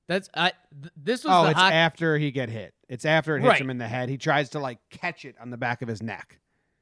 that's 0.07 0.29
I. 0.33 0.53
Th- 0.81 0.93
this 0.95 1.23
was. 1.23 1.33
Oh, 1.33 1.49
it's 1.49 1.59
after 1.59 2.17
he 2.17 2.31
get 2.31 2.49
hit. 2.49 2.73
It's 2.87 3.05
after 3.05 3.35
it 3.37 3.41
hits 3.41 3.51
right. 3.51 3.61
him 3.61 3.69
in 3.69 3.77
the 3.77 3.87
head. 3.87 4.09
He 4.09 4.17
tries 4.17 4.49
to 4.51 4.59
like 4.59 4.79
catch 4.89 5.25
it 5.25 5.35
on 5.39 5.49
the 5.49 5.57
back 5.57 5.81
of 5.81 5.87
his 5.87 6.01
neck. 6.01 6.39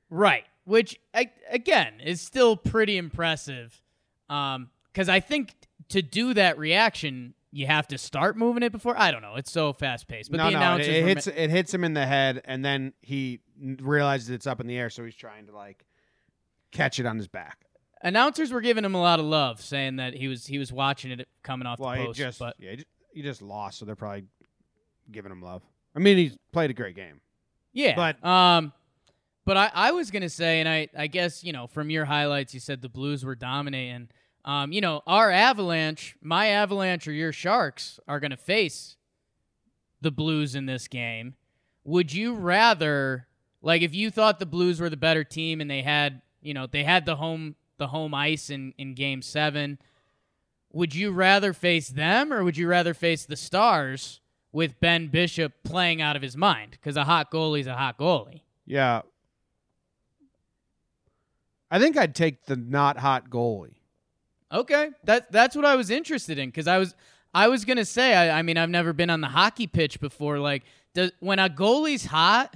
Right, 0.10 0.46
which 0.66 1.00
I, 1.14 1.32
again 1.50 2.00
is 2.04 2.22
still 2.22 2.56
pretty 2.56 2.98
impressive. 2.98 3.82
Um, 4.30 4.70
because 4.92 5.10
I 5.10 5.20
think 5.20 5.56
to 5.90 6.02
do 6.02 6.34
that 6.36 6.58
reaction, 6.58 7.34
you 7.52 7.68
have 7.68 7.88
to 7.88 7.98
start 7.98 8.38
moving 8.38 8.64
it 8.64 8.72
before. 8.72 8.96
I 8.98 9.12
don't 9.12 9.22
know. 9.22 9.36
It's 9.36 9.52
so 9.52 9.74
fast 9.74 10.08
paced. 10.08 10.32
But 10.32 10.38
no, 10.38 10.52
the 10.52 10.60
no, 10.60 10.76
it, 10.78 10.88
it 10.88 11.06
hits 11.06 11.28
it 11.28 11.50
hits 11.50 11.74
him 11.74 11.84
in 11.84 11.94
the 11.94 12.06
head, 12.06 12.42
and 12.46 12.64
then 12.64 12.94
he 13.02 13.40
realizes 13.60 14.30
it's 14.30 14.48
up 14.48 14.60
in 14.60 14.68
the 14.68 14.78
air, 14.78 14.90
so 14.90 15.04
he's 15.06 15.16
trying 15.16 15.48
to 15.48 15.56
like 15.56 15.86
catch 16.72 17.00
it 17.00 17.06
on 17.06 17.18
his 17.18 17.28
back. 17.28 17.66
Announcers 18.02 18.52
were 18.52 18.60
giving 18.60 18.84
him 18.84 18.96
a 18.96 19.02
lot 19.02 19.20
of 19.20 19.26
love, 19.26 19.62
saying 19.62 19.96
that 19.96 20.14
he 20.14 20.28
was 20.28 20.46
he 20.46 20.58
was 20.58 20.74
watching 20.74 21.12
it 21.12 21.28
coming 21.42 21.66
off 21.66 21.80
well, 21.80 21.92
the 21.92 22.06
post. 22.06 22.18
He 22.18 22.24
just, 22.26 22.40
but 22.40 22.56
yeah, 22.60 22.76
he 23.14 23.22
just 23.22 23.42
lost, 23.42 23.80
so 23.80 23.86
they're 23.86 23.96
probably 23.96 24.26
giving 25.12 25.32
him 25.32 25.42
love. 25.42 25.62
I 25.96 26.00
mean, 26.00 26.18
he's 26.18 26.38
played 26.52 26.70
a 26.70 26.74
great 26.74 26.96
game. 26.96 27.22
Yeah, 27.72 27.96
but 27.96 28.24
um, 28.26 28.74
but 29.46 29.58
I, 29.58 29.72
I 29.74 29.92
was 29.92 30.12
gonna 30.12 30.30
say, 30.30 30.60
and 30.60 30.70
I 30.70 30.88
I 30.98 31.08
guess 31.08 31.44
you 31.44 31.54
know 31.54 31.68
from 31.68 31.90
your 31.90 32.06
highlights, 32.06 32.54
you 32.54 32.60
said 32.60 32.82
the 32.82 32.90
Blues 32.90 33.26
were 33.26 33.36
dominating. 33.36 34.10
Um, 34.46 34.72
you 34.74 34.82
know, 34.82 35.02
our 35.08 35.32
Avalanche, 35.32 36.16
my 36.22 36.48
Avalanche, 36.48 37.08
or 37.08 37.14
your 37.14 37.32
Sharks 37.32 38.00
are 38.08 38.20
gonna 38.20 38.38
face 38.38 38.98
the 40.02 40.12
Blues 40.12 40.56
in 40.56 40.66
this 40.66 40.88
game. 40.88 41.36
Would 41.86 42.14
you 42.14 42.34
rather, 42.34 43.28
like, 43.62 43.82
if 43.82 43.96
you 43.96 44.12
thought 44.12 44.40
the 44.40 44.46
Blues 44.46 44.80
were 44.80 44.90
the 44.90 44.98
better 44.98 45.24
team 45.24 45.62
and 45.62 45.70
they 45.70 45.82
had, 45.82 46.22
you 46.42 46.54
know, 46.54 46.68
they 46.68 46.84
had 46.84 47.06
the 47.06 47.16
home 47.16 47.56
the 47.78 47.88
home 47.88 48.14
ice 48.14 48.50
in 48.50 48.74
in 48.78 48.94
Game 48.94 49.22
Seven? 49.22 49.80
Would 50.74 50.96
you 50.96 51.12
rather 51.12 51.54
face 51.54 51.90
them 51.90 52.34
or 52.34 52.44
would 52.44 52.58
you 52.58 52.68
rather 52.68 52.94
face 52.94 53.26
the 53.26 53.36
Stars 53.38 54.20
with 54.52 54.80
Ben 54.80 55.08
Bishop 55.08 55.54
playing 55.64 56.02
out 56.02 56.16
of 56.16 56.22
his 56.22 56.36
mind? 56.36 56.72
Because 56.72 56.98
a 56.98 57.04
hot 57.06 57.32
goalie's 57.32 57.68
a 57.68 57.76
hot 57.76 57.98
goalie. 57.98 58.42
Yeah. 58.66 59.04
I 61.70 61.80
think 61.80 61.96
I'd 61.96 62.16
take 62.16 62.46
the 62.46 62.56
not 62.56 62.98
hot 62.98 63.30
goalie. 63.30 63.76
Okay, 64.52 64.90
that 65.06 65.32
that's 65.32 65.56
what 65.56 65.66
I 65.66 65.76
was 65.76 65.90
interested 65.90 66.38
in 66.38 66.50
because 66.50 66.68
I 66.68 66.78
was 66.78 66.94
I 67.34 67.48
was 67.48 67.66
gonna 67.66 67.86
say 67.86 68.14
I, 68.14 68.40
I 68.40 68.42
mean 68.44 68.58
I've 68.58 68.70
never 68.70 68.94
been 68.94 69.10
on 69.10 69.22
the 69.22 69.28
hockey 69.28 69.66
pitch 69.66 70.00
before. 70.00 70.38
Like, 70.38 70.64
does 70.94 71.12
when 71.20 71.40
a 71.40 71.50
goalie's 71.50 72.06
hot, 72.06 72.56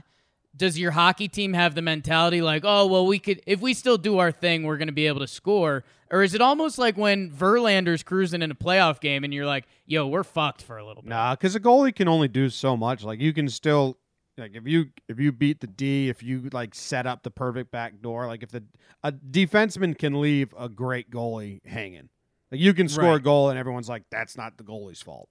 does 0.57 0.77
your 0.77 0.91
hockey 0.91 1.27
team 1.27 1.53
have 1.53 1.75
the 1.75 1.81
mentality 1.81 2.41
like, 2.41 2.63
oh, 2.65 2.87
well, 2.87 3.05
we 3.05 3.19
could, 3.19 3.41
if 3.45 3.61
we 3.61 3.73
still 3.73 3.97
do 3.97 4.17
our 4.17 4.31
thing, 4.31 4.63
we're 4.63 4.77
going 4.77 4.87
to 4.87 4.93
be 4.93 5.07
able 5.07 5.19
to 5.19 5.27
score? 5.27 5.83
Or 6.09 6.23
is 6.23 6.33
it 6.33 6.41
almost 6.41 6.77
like 6.77 6.97
when 6.97 7.29
Verlander's 7.29 8.01
cruising 8.01 8.41
in 8.41 8.49
a 8.49 8.55
playoff 8.55 8.99
game 8.99 9.23
and 9.23 9.33
you're 9.33 9.45
like, 9.45 9.65
yo, 9.85 10.07
we're 10.07 10.23
fucked 10.23 10.61
for 10.61 10.77
a 10.77 10.85
little 10.85 11.03
bit? 11.03 11.09
Nah, 11.09 11.35
because 11.35 11.55
a 11.55 11.59
goalie 11.59 11.93
can 11.93 12.07
only 12.07 12.27
do 12.27 12.49
so 12.49 12.77
much. 12.77 13.03
Like, 13.03 13.19
you 13.19 13.33
can 13.33 13.49
still, 13.49 13.97
like, 14.37 14.55
if 14.55 14.65
you 14.65 14.87
if 15.09 15.19
you 15.19 15.31
beat 15.31 15.59
the 15.59 15.67
D, 15.67 16.09
if 16.09 16.23
you 16.23 16.49
like 16.53 16.75
set 16.75 17.05
up 17.05 17.23
the 17.23 17.31
perfect 17.31 17.71
back 17.71 18.01
door, 18.01 18.27
like 18.27 18.41
if 18.41 18.51
the 18.51 18.63
a 19.03 19.11
defenseman 19.11 19.97
can 19.97 20.21
leave 20.21 20.53
a 20.57 20.69
great 20.69 21.11
goalie 21.11 21.59
hanging, 21.65 22.09
like 22.51 22.61
you 22.61 22.73
can 22.73 22.87
score 22.87 23.09
right. 23.09 23.15
a 23.15 23.19
goal 23.19 23.49
and 23.49 23.59
everyone's 23.59 23.89
like, 23.89 24.03
that's 24.09 24.37
not 24.37 24.57
the 24.57 24.63
goalie's 24.63 25.01
fault. 25.01 25.27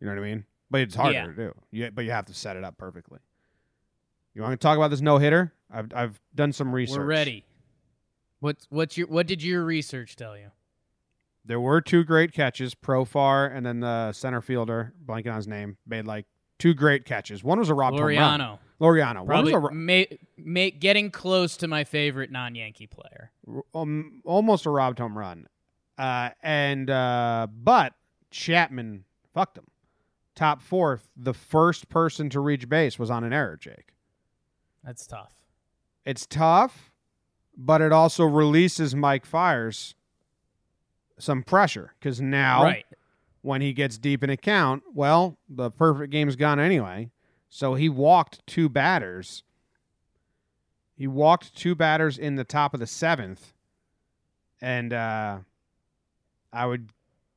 You 0.00 0.06
know 0.06 0.14
what 0.14 0.22
I 0.22 0.24
mean? 0.24 0.44
But 0.70 0.80
it's 0.80 0.94
harder 0.94 1.12
yeah. 1.12 1.26
to 1.26 1.32
do. 1.34 1.54
You, 1.70 1.90
but 1.90 2.04
you 2.04 2.12
have 2.12 2.26
to 2.26 2.34
set 2.34 2.56
it 2.56 2.64
up 2.64 2.78
perfectly. 2.78 3.18
You 4.34 4.42
want 4.42 4.52
to 4.52 4.56
talk 4.56 4.76
about 4.76 4.88
this 4.88 5.00
no 5.00 5.18
hitter? 5.18 5.52
I've 5.70 5.92
I've 5.94 6.20
done 6.34 6.52
some 6.52 6.74
research. 6.74 6.98
We're 6.98 7.04
ready. 7.04 7.44
What's 8.40 8.66
what's 8.70 8.96
your 8.96 9.06
what 9.08 9.26
did 9.26 9.42
your 9.42 9.64
research 9.64 10.16
tell 10.16 10.36
you? 10.36 10.50
There 11.44 11.60
were 11.60 11.80
two 11.80 12.04
great 12.04 12.32
catches, 12.32 12.74
Profar 12.74 13.54
and 13.54 13.66
then 13.66 13.80
the 13.80 14.12
center 14.12 14.40
fielder, 14.40 14.94
blanking 15.04 15.30
on 15.30 15.36
his 15.36 15.48
name, 15.48 15.76
made 15.86 16.06
like 16.06 16.26
two 16.58 16.72
great 16.72 17.04
catches. 17.04 17.42
One 17.42 17.58
was 17.58 17.68
a 17.68 17.74
Rob. 17.74 17.94
Probably 19.26 19.52
One 19.52 19.62
was 19.62 19.70
a, 19.72 19.74
ma- 19.74 20.16
ma- 20.36 20.70
getting 20.78 21.10
close 21.10 21.56
to 21.58 21.68
my 21.68 21.84
favorite 21.84 22.30
non-Yankee 22.30 22.86
player. 22.86 23.32
Um, 23.74 24.22
almost 24.24 24.66
a 24.66 24.70
robbed 24.70 24.98
home 24.98 25.16
run. 25.18 25.46
Uh, 25.98 26.30
and 26.42 26.88
uh, 26.88 27.48
but 27.52 27.94
Chapman 28.30 29.04
fucked 29.34 29.58
him. 29.58 29.66
Top 30.34 30.62
fourth, 30.62 31.08
the 31.16 31.34
first 31.34 31.88
person 31.88 32.30
to 32.30 32.40
reach 32.40 32.68
base 32.68 32.98
was 32.98 33.10
on 33.10 33.22
an 33.24 33.32
error, 33.32 33.56
Jake. 33.56 33.91
That's 34.84 35.06
tough. 35.06 35.32
It's 36.04 36.26
tough, 36.26 36.90
but 37.56 37.80
it 37.80 37.92
also 37.92 38.24
releases 38.24 38.94
Mike 38.94 39.24
Fiers 39.24 39.94
some 41.18 41.42
pressure 41.42 41.94
because 41.98 42.20
now, 42.20 42.64
right. 42.64 42.86
when 43.42 43.60
he 43.60 43.72
gets 43.72 43.98
deep 43.98 44.24
in 44.24 44.30
a 44.30 44.36
count, 44.36 44.82
well, 44.92 45.38
the 45.48 45.70
perfect 45.70 46.10
game's 46.10 46.36
gone 46.36 46.58
anyway. 46.58 47.10
So 47.48 47.74
he 47.74 47.88
walked 47.88 48.44
two 48.46 48.68
batters. 48.68 49.44
He 50.96 51.06
walked 51.06 51.54
two 51.54 51.74
batters 51.74 52.18
in 52.18 52.36
the 52.36 52.44
top 52.44 52.74
of 52.74 52.80
the 52.80 52.86
seventh 52.86 53.52
and 54.62 54.92
uh, 54.92 55.38
I 56.52 56.66
would 56.66 56.90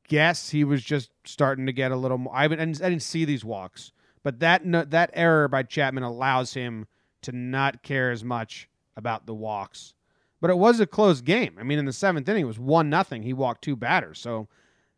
guess 0.08 0.52
he 0.52 0.64
was 0.64 0.84
just 0.84 1.10
starting 1.26 1.66
to 1.66 1.74
get 1.74 1.92
a 1.92 1.96
little 1.98 2.20
more. 2.20 2.34
I 2.34 2.46
I 2.46 2.48
didn't, 2.48 2.82
I 2.82 2.90
didn't 2.90 3.02
see 3.02 3.26
these 3.26 3.44
walks, 3.44 3.92
but 4.24 4.40
that 4.40 4.64
no, 4.64 4.86
that 4.86 5.10
error 5.14 5.48
by 5.48 5.64
Chapman 5.64 6.04
allows 6.04 6.54
him 6.54 6.88
to 7.26 7.32
not 7.32 7.84
care 7.84 8.12
as 8.12 8.24
much 8.24 8.70
about 8.96 9.26
the 9.26 9.34
walks. 9.34 9.94
But 10.42 10.50
it 10.50 10.58
was 10.58 10.80
a 10.80 10.86
close 10.86 11.22
game. 11.22 11.58
I 11.60 11.64
mean, 11.64 11.80
in 11.80 11.86
the 11.86 11.94
seventh 11.94 12.28
inning, 12.30 12.44
it 12.44 12.48
was 12.48 12.60
one 12.60 12.90
nothing. 12.90 13.24
He 13.24 13.34
walked 13.34 13.64
two 13.64 13.76
batters, 13.76 14.20
so 14.20 14.48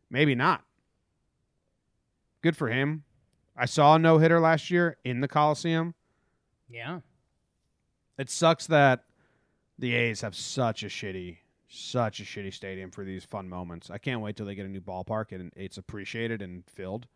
maybe 0.10 0.36
not. 0.36 0.63
Good 2.42 2.58
for 2.58 2.68
him. 2.68 3.04
I 3.56 3.66
saw 3.66 3.96
a 3.96 4.00
no 4.00 4.18
hitter 4.18 4.40
last 4.40 4.70
year 4.70 4.98
in 5.04 5.22
the 5.22 5.28
Coliseum. 5.28 5.96
Yeah. 6.70 7.00
It 8.18 8.30
sucks 8.30 8.68
that 8.68 9.06
the 9.80 9.94
A's 9.94 10.22
have 10.22 10.36
such 10.36 10.84
a 10.84 10.88
shitty, 10.88 11.38
such 11.70 12.20
a 12.20 12.24
shitty 12.24 12.54
stadium 12.54 12.92
for 12.92 13.04
these 13.04 13.24
fun 13.24 13.48
moments. 13.48 13.90
I 13.90 13.98
can't 13.98 14.22
wait 14.22 14.36
till 14.36 14.46
they 14.46 14.56
get 14.56 14.66
a 14.66 14.70
new 14.70 14.82
ballpark 14.82 15.32
and 15.32 15.52
it's 15.56 15.78
appreciated 15.78 16.42
and 16.42 16.63
filled. 16.68 17.08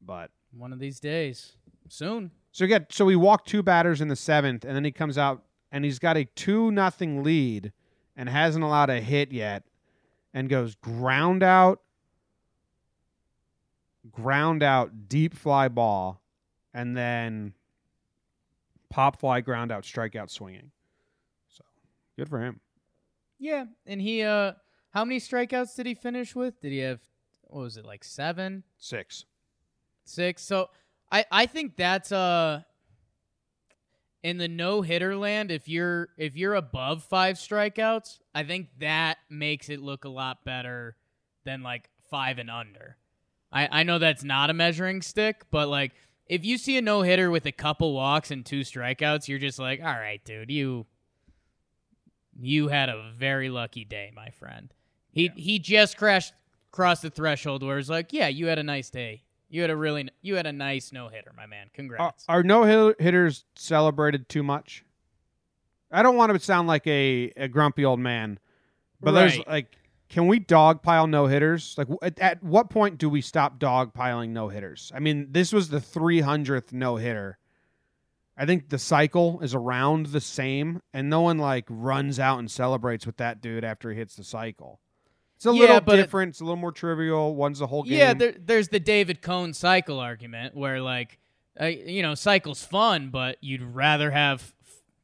But 0.00 0.30
One 0.56 0.72
of 0.72 0.78
these 0.78 1.00
days. 1.00 1.52
Soon. 1.88 2.30
So 2.56 2.64
again, 2.64 2.86
so 2.88 3.04
we 3.04 3.16
walked 3.16 3.46
two 3.46 3.62
batters 3.62 4.00
in 4.00 4.08
the 4.08 4.16
seventh, 4.16 4.64
and 4.64 4.74
then 4.74 4.82
he 4.82 4.90
comes 4.90 5.18
out 5.18 5.44
and 5.70 5.84
he's 5.84 5.98
got 5.98 6.16
a 6.16 6.24
two 6.24 6.70
nothing 6.70 7.22
lead 7.22 7.70
and 8.16 8.30
hasn't 8.30 8.64
allowed 8.64 8.88
a 8.88 8.98
hit 8.98 9.30
yet, 9.30 9.64
and 10.32 10.48
goes 10.48 10.74
ground 10.74 11.42
out, 11.42 11.82
ground 14.10 14.62
out, 14.62 15.06
deep 15.06 15.34
fly 15.34 15.68
ball, 15.68 16.22
and 16.72 16.96
then 16.96 17.52
pop 18.88 19.20
fly 19.20 19.42
ground 19.42 19.70
out, 19.70 19.82
strikeout 19.82 20.30
swinging. 20.30 20.70
So 21.50 21.62
good 22.16 22.30
for 22.30 22.40
him. 22.40 22.60
Yeah. 23.38 23.66
And 23.84 24.00
he 24.00 24.22
uh 24.22 24.52
how 24.92 25.04
many 25.04 25.20
strikeouts 25.20 25.76
did 25.76 25.84
he 25.84 25.92
finish 25.92 26.34
with? 26.34 26.58
Did 26.62 26.72
he 26.72 26.78
have 26.78 27.00
what 27.42 27.60
was 27.60 27.76
it, 27.76 27.84
like 27.84 28.02
seven? 28.02 28.62
Six. 28.78 29.26
Six. 30.06 30.42
So 30.42 30.70
I 31.10 31.24
I 31.30 31.46
think 31.46 31.76
that's 31.76 32.12
uh 32.12 32.62
in 34.22 34.38
the 34.38 34.48
no 34.48 34.82
hitter 34.82 35.14
land, 35.16 35.52
if 35.52 35.68
you're 35.68 36.08
if 36.18 36.36
you're 36.36 36.54
above 36.54 37.04
five 37.04 37.36
strikeouts, 37.36 38.18
I 38.34 38.42
think 38.42 38.68
that 38.80 39.18
makes 39.30 39.68
it 39.68 39.80
look 39.80 40.04
a 40.04 40.08
lot 40.08 40.44
better 40.44 40.96
than 41.44 41.62
like 41.62 41.88
five 42.10 42.38
and 42.38 42.50
under. 42.50 42.96
I, 43.52 43.68
I 43.70 43.82
know 43.84 44.00
that's 44.00 44.24
not 44.24 44.50
a 44.50 44.54
measuring 44.54 45.00
stick, 45.00 45.44
but 45.52 45.68
like 45.68 45.92
if 46.26 46.44
you 46.44 46.58
see 46.58 46.76
a 46.76 46.82
no 46.82 47.02
hitter 47.02 47.30
with 47.30 47.46
a 47.46 47.52
couple 47.52 47.94
walks 47.94 48.32
and 48.32 48.44
two 48.44 48.62
strikeouts, 48.62 49.28
you're 49.28 49.38
just 49.38 49.60
like, 49.60 49.80
all 49.80 49.86
right, 49.86 50.24
dude, 50.24 50.50
you 50.50 50.86
you 52.38 52.68
had 52.68 52.88
a 52.88 53.12
very 53.16 53.48
lucky 53.48 53.84
day, 53.84 54.10
my 54.14 54.30
friend. 54.30 54.74
He 55.12 55.30
he 55.36 55.58
just 55.60 55.96
crashed 55.96 56.34
crossed 56.72 57.02
the 57.02 57.10
threshold 57.10 57.62
where 57.62 57.78
it's 57.78 57.88
like, 57.88 58.12
yeah, 58.12 58.26
you 58.28 58.46
had 58.48 58.58
a 58.58 58.64
nice 58.64 58.90
day. 58.90 59.22
You 59.48 59.60
had 59.60 59.70
a 59.70 59.76
really 59.76 60.08
you 60.22 60.36
had 60.36 60.46
a 60.46 60.52
nice 60.52 60.92
no 60.92 61.08
hitter, 61.08 61.32
my 61.36 61.46
man. 61.46 61.66
Are, 61.66 61.70
Congrats. 61.74 62.24
are 62.28 62.42
no 62.42 62.94
hitters 62.98 63.44
celebrated 63.54 64.28
too 64.28 64.42
much? 64.42 64.84
I 65.90 66.02
don't 66.02 66.16
want 66.16 66.32
to 66.32 66.38
sound 66.40 66.66
like 66.68 66.86
a, 66.86 67.32
a 67.36 67.48
grumpy 67.48 67.84
old 67.84 68.00
man, 68.00 68.40
but 69.00 69.12
there's 69.12 69.38
like, 69.46 69.76
can 70.08 70.26
we 70.26 70.40
dogpile 70.40 71.08
no 71.08 71.26
hitters? 71.26 71.76
Like, 71.78 71.88
at, 72.02 72.18
at 72.18 72.42
what 72.42 72.70
point 72.70 72.98
do 72.98 73.08
we 73.08 73.20
stop 73.20 73.58
dogpiling 73.58 74.30
no 74.30 74.48
hitters? 74.48 74.90
I 74.94 74.98
mean, 74.98 75.28
this 75.30 75.52
was 75.52 75.68
the 75.68 75.78
300th 75.78 76.72
no 76.72 76.96
hitter. 76.96 77.38
I 78.36 78.46
think 78.46 78.68
the 78.68 78.78
cycle 78.78 79.40
is 79.40 79.54
around 79.54 80.06
the 80.06 80.20
same, 80.20 80.82
and 80.92 81.08
no 81.08 81.22
one 81.22 81.38
like 81.38 81.64
runs 81.68 82.18
out 82.18 82.38
and 82.38 82.50
celebrates 82.50 83.06
with 83.06 83.16
that 83.16 83.40
dude 83.40 83.64
after 83.64 83.90
he 83.90 83.96
hits 83.96 84.16
the 84.16 84.24
cycle. 84.24 84.80
It's 85.36 85.46
a 85.46 85.52
Yeah, 85.52 85.60
little 85.60 85.80
but 85.82 85.98
it- 85.98 86.02
different. 86.02 86.30
it's 86.30 86.40
a 86.40 86.44
little 86.44 86.56
more 86.56 86.72
trivial. 86.72 87.34
One's 87.34 87.58
the 87.58 87.66
whole 87.66 87.82
game. 87.82 87.98
Yeah, 87.98 88.14
there, 88.14 88.34
there's 88.38 88.68
the 88.68 88.80
David 88.80 89.22
Cone 89.22 89.52
cycle 89.52 90.00
argument 90.00 90.56
where 90.56 90.80
like, 90.80 91.18
uh, 91.60 91.66
you 91.66 92.02
know, 92.02 92.14
cycle's 92.14 92.64
fun, 92.64 93.10
but 93.10 93.36
you'd 93.40 93.62
rather 93.62 94.10
have, 94.10 94.54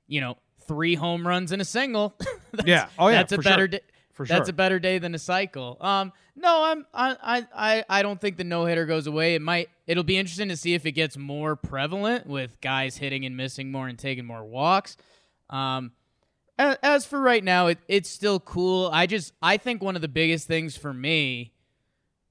you 0.07 0.21
know, 0.21 0.37
three 0.67 0.95
home 0.95 1.27
runs 1.27 1.53
in 1.53 1.61
a 1.61 1.65
single. 1.65 2.15
Yeah. 2.67 2.89
Oh, 2.99 3.09
yeah, 3.09 3.17
That's 3.17 3.33
a 3.33 3.37
for 3.37 3.43
better 3.43 3.61
sure. 3.63 3.69
day. 3.69 3.81
for 4.13 4.27
sure. 4.27 4.37
That's 4.37 4.51
a 4.51 4.53
better 4.53 4.79
day 4.79 4.99
than 4.99 5.15
a 5.15 5.19
cycle. 5.19 5.79
Um, 5.81 6.13
no, 6.37 6.65
I'm 6.65 6.87
I 6.93 7.47
I 7.55 7.85
I, 7.89 8.03
don't 8.03 8.21
think 8.21 8.37
the 8.37 8.45
no 8.45 8.67
hitter 8.67 8.85
goes 8.85 9.07
away. 9.07 9.35
It 9.35 9.41
might. 9.41 9.71
It'll 9.87 10.05
be 10.05 10.19
interesting 10.19 10.49
to 10.51 10.57
see 10.59 10.75
if 10.75 10.85
it 10.85 10.93
gets 10.93 11.17
more 11.17 11.57
prevalent 11.57 12.27
with 12.27 12.61
guys 12.61 12.99
hitting 12.99 13.25
and 13.25 13.37
missing 13.39 13.73
more 13.73 13.89
and 13.89 13.99
taking 13.99 14.27
more 14.27 14.45
walks. 14.45 14.99
Um, 15.49 15.93
as 16.59 17.07
for 17.07 17.21
right 17.21 17.43
now, 17.43 17.69
it, 17.69 17.79
it's 17.89 18.09
still 18.11 18.41
cool. 18.41 18.91
I 18.93 19.07
just 19.07 19.33
I 19.43 19.57
think 19.57 19.83
one 19.83 19.97
of 19.97 20.03
the 20.03 20.09
biggest 20.09 20.47
things 20.47 20.77
for 20.77 20.93
me 20.93 21.53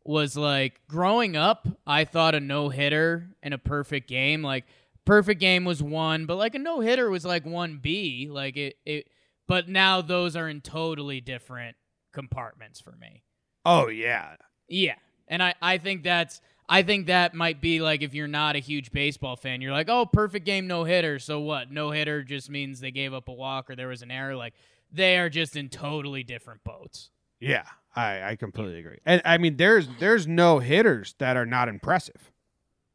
was 0.04 0.36
like 0.36 0.80
growing 0.88 1.36
up. 1.36 1.68
I 1.86 2.06
thought 2.06 2.36
a 2.36 2.40
no 2.40 2.70
hitter 2.70 3.30
and 3.44 3.54
a 3.54 3.58
perfect 3.58 4.08
game, 4.08 4.42
like 4.42 4.66
perfect 5.06 5.40
game 5.40 5.66
was 5.66 5.82
one, 5.82 6.26
but 6.26 6.38
like 6.38 6.56
a 6.56 6.60
no 6.60 6.80
hitter 6.80 7.10
was 7.10 7.26
like 7.26 7.46
one 7.46 7.80
B. 7.82 8.28
Like 8.30 8.58
it 8.58 8.78
it. 8.86 9.08
But 9.48 9.68
now 9.68 10.02
those 10.02 10.36
are 10.36 10.48
in 10.48 10.62
totally 10.62 11.20
different 11.20 11.76
compartments 12.14 12.80
for 12.80 12.94
me. 12.94 13.24
oh 13.66 13.88
yeah. 13.88 14.36
Yeah. 14.68 14.96
And 15.28 15.44
I, 15.44 15.54
I 15.62 15.78
think 15.78 16.04
that's 16.04 16.42
I 16.74 16.84
think 16.84 17.08
that 17.08 17.34
might 17.34 17.60
be 17.60 17.82
like 17.82 18.02
if 18.02 18.14
you're 18.14 18.28
not 18.30 18.56
a 18.56 18.60
huge 18.60 18.92
baseball 18.94 19.36
fan, 19.36 19.60
you're 19.60 19.74
like, 19.74 19.90
oh, 19.90 20.06
perfect 20.06 20.46
game, 20.46 20.68
no 20.68 20.86
hitter. 20.86 21.20
So 21.20 21.42
what? 21.42 21.70
No 21.70 21.92
hitter 21.92 22.24
just 22.24 22.50
means 22.50 22.80
they 22.80 22.92
gave 22.92 23.14
up 23.14 23.28
a 23.28 23.34
walk 23.34 23.70
or 23.70 23.76
there 23.76 23.90
was 23.90 24.02
an 24.02 24.10
error. 24.10 24.36
Like 24.38 24.54
they 24.92 25.18
are 25.18 25.30
just 25.30 25.56
in 25.58 25.68
totally 25.68 26.24
different 26.24 26.64
boats. 26.64 27.10
Yeah, 27.42 27.66
I, 27.96 28.22
I 28.24 28.36
completely 28.38 28.80
agree. 28.80 29.00
And 29.06 29.22
I 29.26 29.38
mean, 29.38 29.58
there's 29.58 29.90
there's 30.00 30.28
no 30.28 30.60
hitters 30.60 31.14
that 31.20 31.36
are 31.36 31.46
not 31.46 31.68
impressive 31.68 32.32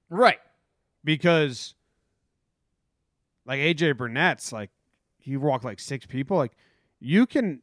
Right. 0.09 0.39
because, 1.05 1.75
like 3.45 3.59
AJ 3.61 3.97
Burnett's, 3.99 4.53
like 4.53 4.71
he 5.19 5.37
walked 5.37 5.65
like 5.65 5.81
six 5.81 6.07
people. 6.07 6.37
Like 6.37 6.53
you 6.99 7.27
can 7.27 7.61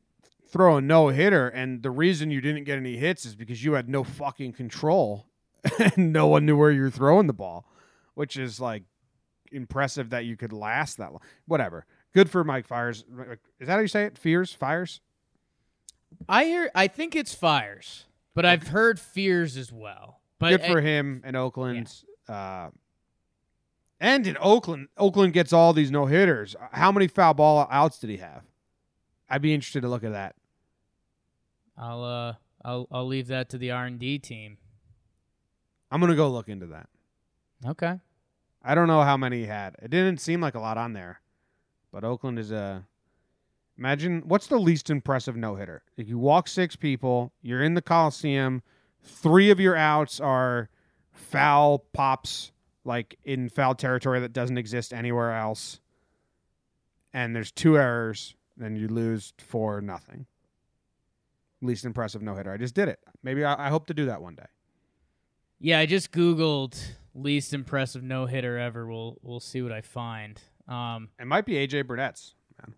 throw 0.47 0.77
a 0.77 0.81
no 0.81 1.07
hitter, 1.07 1.47
and 1.47 1.81
the 1.81 1.89
reason 1.91 2.29
you 2.31 2.41
didn't 2.41 2.65
get 2.65 2.77
any 2.77 2.97
hits 2.97 3.25
is 3.25 3.35
because 3.35 3.63
you 3.63 3.73
had 3.73 3.89
no 3.89 4.03
fucking 4.03 4.53
control, 4.53 5.25
and 5.95 6.11
no 6.13 6.27
one 6.27 6.45
knew 6.45 6.57
where 6.57 6.71
you 6.71 6.81
were 6.81 6.89
throwing 6.89 7.27
the 7.27 7.33
ball, 7.33 7.65
which 8.15 8.37
is 8.37 8.59
like 8.59 8.83
impressive 9.51 10.09
that 10.09 10.25
you 10.25 10.35
could 10.35 10.51
last 10.53 10.97
that 10.97 11.11
long. 11.11 11.21
Whatever. 11.45 11.85
Good 12.13 12.29
for 12.29 12.43
Mike 12.43 12.67
Fiers. 12.67 13.05
Is 13.59 13.67
that 13.67 13.73
how 13.73 13.79
you 13.79 13.87
say 13.87 14.05
it? 14.05 14.17
Fears? 14.17 14.53
Fires? 14.53 15.01
I 16.29 16.45
hear 16.45 16.69
I 16.75 16.87
think 16.87 17.15
it's 17.15 17.33
fires, 17.33 18.05
but 18.35 18.45
I've 18.45 18.67
heard 18.67 18.99
fears 18.99 19.57
as 19.57 19.71
well. 19.71 20.19
But 20.39 20.49
good 20.51 20.65
for 20.71 20.79
I- 20.79 20.83
him 20.83 21.23
in 21.25 21.35
Oakland. 21.35 21.91
Uh, 22.27 22.69
and 23.99 24.27
in 24.27 24.37
Oakland, 24.39 24.89
Oakland 24.97 25.33
gets 25.33 25.53
all 25.53 25.71
these 25.73 25.89
no 25.89 26.05
hitters. 26.05 26.55
How 26.71 26.91
many 26.91 27.07
foul 27.07 27.33
ball 27.33 27.67
outs 27.71 27.99
did 27.99 28.09
he 28.09 28.17
have? 28.17 28.43
I'd 29.29 29.41
be 29.41 29.53
interested 29.53 29.81
to 29.81 29.87
look 29.87 30.03
at 30.03 30.11
that. 30.11 30.35
I'll 31.77 32.03
uh 32.03 32.33
I'll 32.63 32.87
I'll 32.91 33.07
leave 33.07 33.27
that 33.27 33.49
to 33.49 33.57
the 33.57 33.71
R 33.71 33.85
and 33.85 33.97
D 33.97 34.19
team. 34.19 34.57
I'm 35.93 36.01
gonna 36.01 36.15
go 36.15 36.27
look 36.27 36.49
into 36.49 36.65
that. 36.67 36.89
Okay. 37.63 37.99
I 38.63 38.73
don't 38.73 38.87
know 38.87 39.03
how 39.03 39.15
many 39.15 39.41
he 39.41 39.45
had. 39.45 39.75
It 39.79 39.91
didn't 39.91 40.19
seem 40.19 40.41
like 40.41 40.55
a 40.55 40.59
lot 40.59 40.75
on 40.75 40.93
there, 40.93 41.21
but 41.91 42.03
Oakland 42.03 42.39
is 42.39 42.51
a. 42.51 42.87
Imagine 43.77 44.23
what's 44.25 44.47
the 44.47 44.57
least 44.57 44.89
impressive 44.89 45.35
no 45.35 45.53
hitter? 45.53 45.83
If 45.95 46.09
you 46.09 46.17
walk 46.17 46.47
six 46.47 46.75
people, 46.75 47.31
you're 47.43 47.61
in 47.61 47.75
the 47.75 47.81
Coliseum, 47.81 48.63
three 49.03 49.51
of 49.51 49.59
your 49.59 49.75
outs 49.75 50.19
are 50.19 50.69
foul 51.11 51.85
pops, 51.93 52.51
like 52.83 53.19
in 53.23 53.47
foul 53.49 53.75
territory 53.75 54.19
that 54.19 54.33
doesn't 54.33 54.57
exist 54.57 54.93
anywhere 54.93 55.33
else, 55.33 55.79
and 57.13 57.35
there's 57.35 57.51
two 57.51 57.77
errors, 57.77 58.33
then 58.57 58.75
you 58.75 58.87
lose 58.87 59.33
for 59.37 59.79
nothing. 59.79 60.25
Least 61.61 61.85
impressive 61.85 62.23
no 62.23 62.33
hitter. 62.33 62.51
I 62.51 62.57
just 62.57 62.73
did 62.73 62.89
it. 62.89 62.99
Maybe 63.21 63.45
I, 63.45 63.67
I 63.67 63.69
hope 63.69 63.85
to 63.87 63.93
do 63.93 64.07
that 64.07 64.23
one 64.23 64.33
day. 64.33 64.47
Yeah, 65.59 65.79
I 65.79 65.85
just 65.85 66.11
googled 66.11 66.79
least 67.15 67.53
impressive 67.53 68.03
no 68.03 68.25
hitter 68.25 68.57
ever. 68.57 68.87
We'll 68.87 69.17
we'll 69.21 69.39
see 69.39 69.61
what 69.61 69.71
I 69.71 69.81
find. 69.81 70.41
Um 70.67 71.09
It 71.19 71.27
might 71.27 71.45
be 71.45 71.53
AJ 71.53 71.87
Burnett's. 71.87 72.35
Man. 72.59 72.75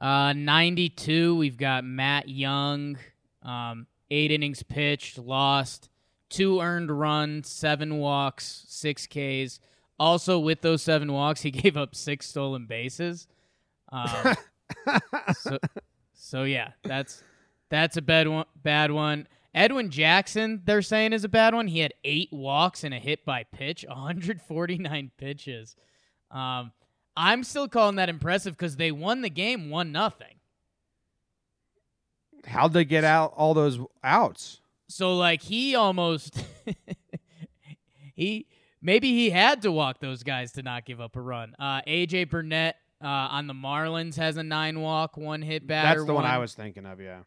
Uh, 0.00 0.32
92, 0.34 1.36
we've 1.36 1.56
got 1.56 1.84
Matt 1.84 2.28
Young. 2.28 2.98
Um, 3.42 3.86
eight 4.10 4.30
innings 4.30 4.62
pitched, 4.62 5.18
lost, 5.18 5.88
two 6.28 6.60
earned 6.60 6.90
runs, 6.90 7.48
seven 7.48 7.98
walks, 7.98 8.64
six 8.68 9.06
Ks. 9.06 9.60
Also, 9.98 10.38
with 10.38 10.60
those 10.60 10.82
seven 10.82 11.12
walks, 11.12 11.42
he 11.42 11.50
gave 11.62 11.76
up 11.76 11.94
six 11.94 12.26
stolen 12.26 12.66
bases. 12.66 13.26
Um, 13.90 14.34
so, 15.38 15.58
so 16.12 16.42
yeah, 16.42 16.72
that's 16.82 17.22
that's 17.70 17.96
a 17.96 18.02
bad 18.02 18.28
one. 18.28 18.46
Bad 18.62 18.90
one. 18.90 19.28
Edwin 19.56 19.90
Jackson, 19.90 20.60
they're 20.66 20.82
saying 20.82 21.14
is 21.14 21.24
a 21.24 21.30
bad 21.30 21.54
one. 21.54 21.66
He 21.66 21.78
had 21.78 21.94
eight 22.04 22.28
walks 22.30 22.84
and 22.84 22.92
a 22.92 22.98
hit 22.98 23.24
by 23.24 23.42
pitch, 23.42 23.86
149 23.88 25.10
pitches. 25.16 25.74
Um, 26.30 26.72
I'm 27.16 27.42
still 27.42 27.66
calling 27.66 27.96
that 27.96 28.10
impressive 28.10 28.52
because 28.54 28.76
they 28.76 28.92
won 28.92 29.22
the 29.22 29.30
game 29.30 29.70
one 29.70 29.90
nothing. 29.90 30.34
How'd 32.46 32.74
they 32.74 32.84
get 32.84 33.02
out 33.02 33.32
all 33.34 33.54
those 33.54 33.80
outs? 34.04 34.60
So 34.88 35.16
like 35.16 35.42
he 35.42 35.74
almost 35.74 36.44
he 38.14 38.46
maybe 38.80 39.10
he 39.12 39.30
had 39.30 39.62
to 39.62 39.72
walk 39.72 39.98
those 39.98 40.22
guys 40.22 40.52
to 40.52 40.62
not 40.62 40.84
give 40.84 41.00
up 41.00 41.16
a 41.16 41.20
run. 41.20 41.56
Uh, 41.58 41.80
AJ 41.88 42.30
Burnett 42.30 42.76
uh, 43.02 43.06
on 43.06 43.46
the 43.48 43.54
Marlins 43.54 44.16
has 44.16 44.36
a 44.36 44.44
nine 44.44 44.80
walk, 44.80 45.16
one 45.16 45.42
hit 45.42 45.66
batter. 45.66 46.00
That's 46.00 46.06
the 46.06 46.14
one 46.14 46.24
I 46.24 46.38
was 46.38 46.54
thinking 46.54 46.86
of. 46.86 47.00
Yeah. 47.00 47.20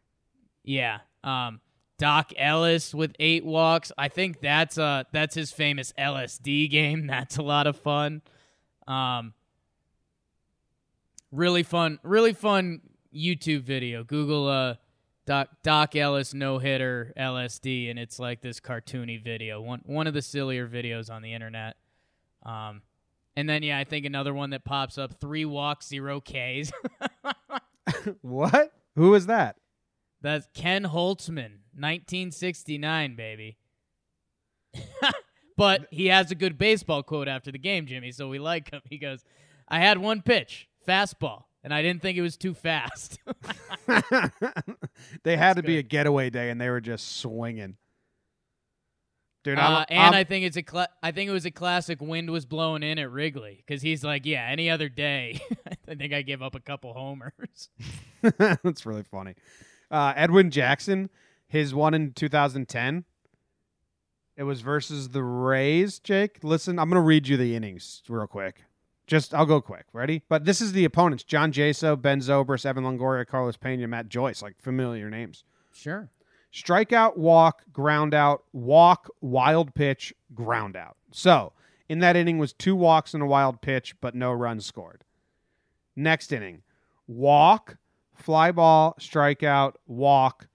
Yeah. 0.64 0.98
Um, 1.22 1.60
Doc 2.00 2.32
Ellis 2.38 2.94
with 2.94 3.12
eight 3.20 3.44
walks. 3.44 3.92
I 3.98 4.08
think 4.08 4.40
that's 4.40 4.78
uh 4.78 5.04
that's 5.12 5.34
his 5.34 5.52
famous 5.52 5.92
LSD 5.98 6.70
game. 6.70 7.06
That's 7.10 7.36
a 7.36 7.42
lot 7.42 7.66
of 7.66 7.76
fun. 7.76 8.22
Um, 8.88 9.34
really 11.30 11.62
fun, 11.62 11.98
really 12.02 12.32
fun 12.32 12.80
YouTube 13.14 13.64
video. 13.64 14.02
Google 14.02 14.48
uh 14.48 14.74
Doc 15.26 15.50
Doc 15.62 15.94
Ellis 15.94 16.32
no 16.32 16.58
hitter 16.58 17.12
LSD, 17.18 17.90
and 17.90 17.98
it's 17.98 18.18
like 18.18 18.40
this 18.40 18.60
cartoony 18.60 19.22
video. 19.22 19.60
One 19.60 19.82
one 19.84 20.06
of 20.06 20.14
the 20.14 20.22
sillier 20.22 20.66
videos 20.66 21.10
on 21.10 21.20
the 21.20 21.34
internet. 21.34 21.76
Um, 22.46 22.80
and 23.36 23.46
then 23.46 23.62
yeah, 23.62 23.78
I 23.78 23.84
think 23.84 24.06
another 24.06 24.32
one 24.32 24.50
that 24.50 24.64
pops 24.64 24.96
up: 24.96 25.20
three 25.20 25.44
walks, 25.44 25.86
zero 25.86 26.22
Ks. 26.22 26.72
what? 28.22 28.72
Who 28.96 29.14
is 29.14 29.26
that? 29.26 29.56
That's 30.22 30.46
Ken 30.54 30.84
Holtzman, 30.84 31.60
1969, 31.80 33.16
baby. 33.16 33.56
but 35.56 35.86
he 35.90 36.06
has 36.06 36.30
a 36.30 36.34
good 36.34 36.58
baseball 36.58 37.02
quote 37.02 37.28
after 37.28 37.50
the 37.50 37.58
game, 37.58 37.86
Jimmy, 37.86 38.12
so 38.12 38.28
we 38.28 38.38
like 38.38 38.70
him. 38.70 38.80
He 38.88 38.98
goes, 38.98 39.24
I 39.68 39.80
had 39.80 39.98
one 39.98 40.22
pitch, 40.22 40.68
fastball, 40.86 41.44
and 41.62 41.72
I 41.72 41.82
didn't 41.82 42.02
think 42.02 42.16
it 42.16 42.22
was 42.22 42.36
too 42.36 42.54
fast. 42.54 43.18
they 45.22 45.36
had 45.36 45.56
to 45.56 45.62
be 45.62 45.78
a 45.78 45.82
getaway 45.82 46.30
day, 46.30 46.50
and 46.50 46.60
they 46.60 46.70
were 46.70 46.80
just 46.80 47.18
swinging. 47.18 47.76
Dude, 49.42 49.58
I'm, 49.58 49.72
uh, 49.72 49.84
and 49.88 49.98
I'm, 50.00 50.14
i 50.14 50.24
think 50.24 50.44
it's 50.44 50.58
a 50.58 50.64
cl- 50.68 50.88
I 51.02 51.12
think 51.12 51.30
it 51.30 51.32
was 51.32 51.46
a 51.46 51.50
classic 51.50 52.02
wind 52.02 52.28
was 52.28 52.44
blowing 52.44 52.82
in 52.82 52.98
at 52.98 53.10
Wrigley 53.10 53.64
because 53.66 53.80
he's 53.80 54.04
like, 54.04 54.26
yeah, 54.26 54.46
any 54.46 54.68
other 54.68 54.90
day, 54.90 55.40
I 55.88 55.94
think 55.94 56.12
I 56.12 56.20
give 56.20 56.42
up 56.42 56.54
a 56.54 56.60
couple 56.60 56.92
homers. 56.92 57.70
That's 58.22 58.84
really 58.84 59.04
funny. 59.04 59.34
Uh, 59.90 60.12
Edwin 60.14 60.50
Jackson, 60.50 61.08
his 61.50 61.74
one 61.74 61.94
in 61.94 62.12
2010. 62.12 63.04
It 64.36 64.44
was 64.44 64.60
versus 64.60 65.10
the 65.10 65.22
Rays, 65.22 65.98
Jake. 65.98 66.38
Listen, 66.42 66.78
I'm 66.78 66.88
going 66.88 67.02
to 67.02 67.06
read 67.06 67.26
you 67.26 67.36
the 67.36 67.56
innings 67.56 68.02
real 68.08 68.28
quick. 68.28 68.62
Just, 69.06 69.34
I'll 69.34 69.44
go 69.44 69.60
quick. 69.60 69.86
Ready? 69.92 70.22
But 70.28 70.44
this 70.44 70.60
is 70.60 70.72
the 70.72 70.84
opponents 70.84 71.24
John 71.24 71.52
Jaso, 71.52 72.00
Ben 72.00 72.20
Zobrist, 72.20 72.64
Evan 72.64 72.84
Longoria, 72.84 73.26
Carlos 73.26 73.56
Pena, 73.56 73.88
Matt 73.88 74.08
Joyce, 74.08 74.40
like 74.40 74.54
familiar 74.62 75.10
names. 75.10 75.42
Sure. 75.72 76.08
Strikeout, 76.52 77.16
walk, 77.16 77.64
ground 77.72 78.14
out, 78.14 78.44
walk, 78.52 79.10
wild 79.20 79.74
pitch, 79.74 80.14
ground 80.34 80.76
out. 80.76 80.96
So 81.10 81.52
in 81.88 81.98
that 81.98 82.16
inning 82.16 82.38
was 82.38 82.52
two 82.52 82.76
walks 82.76 83.12
and 83.12 83.22
a 83.22 83.26
wild 83.26 83.60
pitch, 83.60 83.96
but 84.00 84.14
no 84.14 84.32
runs 84.32 84.64
scored. 84.64 85.02
Next 85.96 86.32
inning, 86.32 86.62
walk, 87.08 87.76
fly 88.14 88.52
ball, 88.52 88.96
strikeout, 89.00 89.74
walk, 89.88 90.46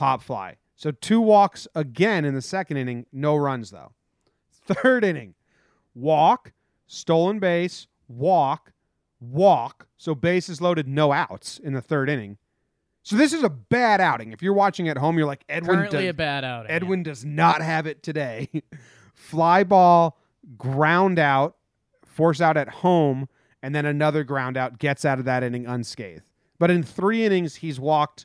pop 0.00 0.22
fly. 0.22 0.56
So 0.76 0.90
two 0.90 1.20
walks 1.20 1.68
again 1.74 2.24
in 2.24 2.34
the 2.34 2.40
second 2.40 2.78
inning, 2.78 3.04
no 3.12 3.36
runs 3.36 3.70
though. 3.70 3.92
Third 4.50 5.04
inning, 5.04 5.34
walk, 5.94 6.52
stolen 6.86 7.38
base, 7.38 7.86
walk, 8.08 8.72
walk. 9.20 9.88
So 9.98 10.14
bases 10.14 10.62
loaded, 10.62 10.88
no 10.88 11.12
outs 11.12 11.58
in 11.58 11.74
the 11.74 11.82
third 11.82 12.08
inning. 12.08 12.38
So 13.02 13.16
this 13.16 13.34
is 13.34 13.42
a 13.42 13.50
bad 13.50 14.00
outing. 14.00 14.32
If 14.32 14.42
you're 14.42 14.54
watching 14.54 14.88
at 14.88 14.96
home, 14.96 15.18
you're 15.18 15.26
like 15.26 15.44
Edwin. 15.50 15.76
Currently 15.76 16.04
does, 16.04 16.10
a 16.10 16.14
bad 16.14 16.44
outing. 16.44 16.70
Edwin 16.70 17.02
does 17.02 17.22
not 17.22 17.60
have 17.60 17.86
it 17.86 18.02
today. 18.02 18.48
Fly 19.14 19.64
ball, 19.64 20.18
ground 20.56 21.18
out, 21.18 21.56
force 22.06 22.40
out 22.40 22.56
at 22.56 22.68
home, 22.68 23.28
and 23.62 23.74
then 23.74 23.84
another 23.84 24.24
ground 24.24 24.56
out 24.56 24.78
gets 24.78 25.04
out 25.04 25.18
of 25.18 25.26
that 25.26 25.42
inning 25.42 25.66
unscathed. 25.66 26.30
But 26.58 26.70
in 26.70 26.82
three 26.82 27.26
innings, 27.26 27.56
he's 27.56 27.78
walked 27.78 28.24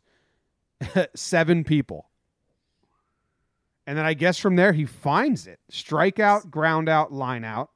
seven 1.15 1.63
people. 1.63 2.09
And 3.87 3.97
then 3.97 4.05
I 4.05 4.13
guess 4.13 4.39
from 4.39 4.55
there, 4.55 4.73
he 4.73 4.85
finds 4.85 5.45
it. 5.45 5.59
Strikeout, 5.71 6.49
ground 6.49 6.89
out, 6.89 7.11
line 7.11 7.43
out. 7.43 7.69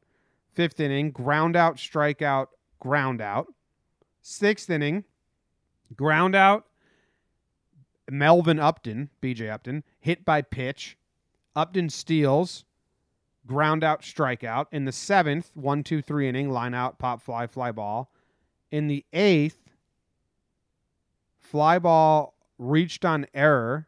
Fifth 0.54 0.80
inning, 0.80 1.12
ground 1.12 1.56
out, 1.56 1.78
strikeout, 1.78 2.48
ground 2.80 3.22
out. 3.22 3.48
Sixth 4.22 4.70
inning, 4.70 5.04
ground 5.96 6.36
out. 6.36 6.66
Melvin 8.10 8.60
Upton, 8.60 9.10
BJ 9.22 9.52
Upton, 9.52 9.84
hit 10.00 10.26
by 10.26 10.42
pitch. 10.42 10.98
Upton 11.56 11.90
steals, 11.90 12.66
ground 13.46 13.84
out, 13.84 14.02
strikeout. 14.02 14.66
In 14.72 14.86
the 14.86 14.92
seventh, 14.92 15.52
one, 15.54 15.84
two, 15.84 16.02
three 16.02 16.28
inning, 16.28 16.50
line 16.50 16.74
out, 16.74 16.98
pop 16.98 17.22
fly, 17.22 17.46
fly 17.46 17.72
ball. 17.72 18.12
In 18.72 18.88
the 18.88 19.06
eighth, 19.14 19.70
Fly 21.50 21.80
ball 21.80 22.36
reached 22.60 23.04
on 23.06 23.26
error. 23.34 23.88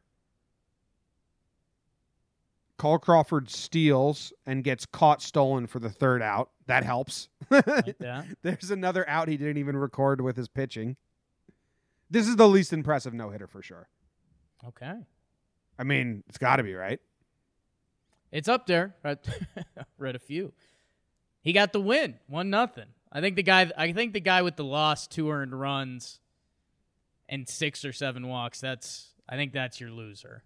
Carl 2.77 2.97
Crawford 2.97 3.47
steals 3.51 4.33
and 4.47 4.63
gets 4.63 4.87
caught 4.87 5.21
stolen 5.21 5.67
for 5.67 5.77
the 5.77 5.91
third 5.91 6.23
out. 6.23 6.49
That 6.65 6.83
helps. 6.83 7.29
like 7.51 7.65
that. 7.99 8.25
There's 8.41 8.71
another 8.71 9.07
out 9.07 9.27
he 9.27 9.37
didn't 9.37 9.57
even 9.57 9.77
record 9.77 10.21
with 10.21 10.35
his 10.35 10.47
pitching. 10.47 10.95
This 12.09 12.27
is 12.27 12.37
the 12.37 12.47
least 12.47 12.73
impressive 12.73 13.13
no 13.13 13.29
hitter 13.29 13.45
for 13.45 13.61
sure. 13.61 13.87
Okay. 14.67 14.95
I 15.77 15.83
mean, 15.83 16.23
it's 16.27 16.39
got 16.39 16.55
to 16.55 16.63
be, 16.63 16.73
right? 16.73 16.99
It's 18.31 18.47
up 18.47 18.65
there. 18.65 18.95
I 19.03 19.17
read 19.97 20.15
a 20.15 20.19
few. 20.19 20.53
He 21.41 21.53
got 21.53 21.73
the 21.73 21.81
win, 21.81 22.15
one 22.27 22.49
nothing. 22.49 22.85
I 23.11 23.19
think 23.19 23.35
the 23.35 23.43
guy. 23.43 23.69
I 23.75 23.91
think 23.91 24.13
the 24.13 24.21
guy 24.21 24.41
with 24.41 24.55
the 24.55 24.63
loss, 24.63 25.05
two 25.07 25.29
earned 25.29 25.59
runs, 25.59 26.20
and 27.31 27.47
six 27.47 27.83
or 27.85 27.93
seven 27.93 28.27
walks, 28.27 28.59
that's 28.59 29.13
I 29.27 29.37
think 29.37 29.53
that's 29.53 29.79
your 29.79 29.89
loser. 29.89 30.43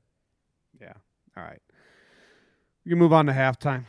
Yeah. 0.79 0.93
All 1.35 1.43
right. 1.43 1.61
We 2.85 2.91
can 2.91 2.99
move 2.99 3.11
on 3.11 3.25
to 3.25 3.33
halftime. 3.33 3.85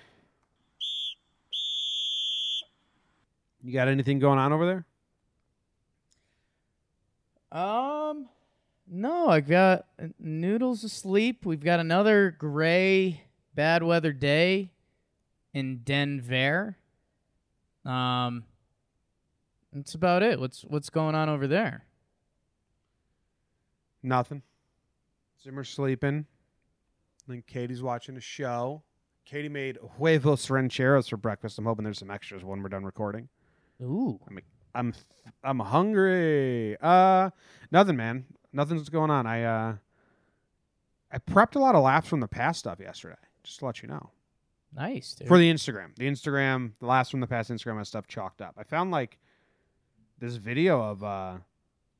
You 3.62 3.72
got 3.72 3.88
anything 3.88 4.18
going 4.18 4.38
on 4.38 4.52
over 4.52 4.84
there? 7.52 7.60
Um, 7.60 8.28
no. 8.88 9.28
I've 9.28 9.48
got 9.48 9.86
noodles 10.18 10.82
asleep. 10.82 11.44
We've 11.44 11.62
got 11.62 11.80
another 11.80 12.34
gray, 12.38 13.24
bad 13.54 13.82
weather 13.82 14.12
day 14.12 14.70
in 15.52 15.80
Denver. 15.84 16.78
Um, 17.84 18.44
that's 19.72 19.94
about 19.94 20.22
it. 20.22 20.40
What's 20.40 20.62
what's 20.62 20.88
going 20.88 21.14
on 21.14 21.28
over 21.28 21.46
there? 21.46 21.84
Nothing. 24.06 24.42
Zimmer's 25.42 25.68
sleeping. 25.68 26.26
Then 27.26 27.42
Katie's 27.44 27.82
watching 27.82 28.16
a 28.16 28.20
show. 28.20 28.84
Katie 29.24 29.48
made 29.48 29.78
huevos 29.96 30.48
rancheros 30.48 31.08
for 31.08 31.16
breakfast. 31.16 31.58
I'm 31.58 31.64
hoping 31.64 31.82
there's 31.82 31.98
some 31.98 32.12
extras 32.12 32.44
when 32.44 32.62
we're 32.62 32.68
done 32.68 32.84
recording. 32.84 33.28
Ooh. 33.82 34.20
I'm 34.28 34.38
I'm 34.76 34.94
I'm 35.42 35.58
hungry. 35.58 36.76
Uh 36.80 37.30
nothing, 37.72 37.96
man. 37.96 38.26
Nothing's 38.52 38.88
going 38.88 39.10
on. 39.10 39.26
I 39.26 39.42
uh 39.42 39.74
I 41.10 41.18
prepped 41.18 41.56
a 41.56 41.58
lot 41.58 41.74
of 41.74 41.82
laughs 41.82 42.08
from 42.08 42.20
the 42.20 42.28
past 42.28 42.60
stuff 42.60 42.78
yesterday, 42.78 43.16
just 43.42 43.58
to 43.58 43.66
let 43.66 43.82
you 43.82 43.88
know. 43.88 44.10
Nice, 44.72 45.14
dude. 45.14 45.26
For 45.26 45.36
the 45.38 45.52
Instagram. 45.52 45.96
The 45.96 46.06
Instagram, 46.06 46.74
the 46.78 46.86
last 46.86 47.10
from 47.10 47.18
the 47.18 47.26
past 47.26 47.50
Instagram 47.50 47.78
has 47.78 47.88
stuff 47.88 48.06
chalked 48.06 48.40
up. 48.40 48.54
I 48.56 48.62
found 48.62 48.92
like 48.92 49.18
this 50.20 50.36
video 50.36 50.80
of 50.80 51.02
uh 51.02 51.38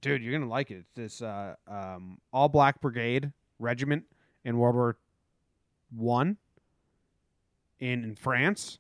dude, 0.06 0.22
you're 0.22 0.38
gonna 0.38 0.50
like 0.50 0.70
it. 0.70 0.78
It's 0.78 0.92
this 0.94 1.22
uh, 1.22 1.56
um, 1.66 2.18
all 2.32 2.48
black 2.48 2.80
brigade 2.80 3.32
regiment 3.58 4.04
in 4.44 4.56
World 4.56 4.76
War 4.76 4.96
One 5.94 6.36
in, 7.80 8.04
in 8.04 8.14
France, 8.14 8.78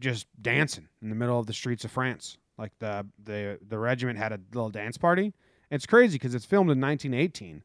just 0.00 0.26
dancing 0.42 0.88
in 1.00 1.08
the 1.08 1.14
middle 1.14 1.38
of 1.38 1.46
the 1.46 1.52
streets 1.52 1.84
of 1.84 1.92
France. 1.92 2.38
Like 2.58 2.72
the 2.80 3.06
the 3.22 3.58
the 3.68 3.78
regiment 3.78 4.18
had 4.18 4.32
a 4.32 4.40
little 4.52 4.70
dance 4.70 4.98
party. 4.98 5.32
It's 5.70 5.86
crazy 5.86 6.16
because 6.16 6.34
it's 6.34 6.44
filmed 6.44 6.70
in 6.70 6.80
1918, 6.80 7.62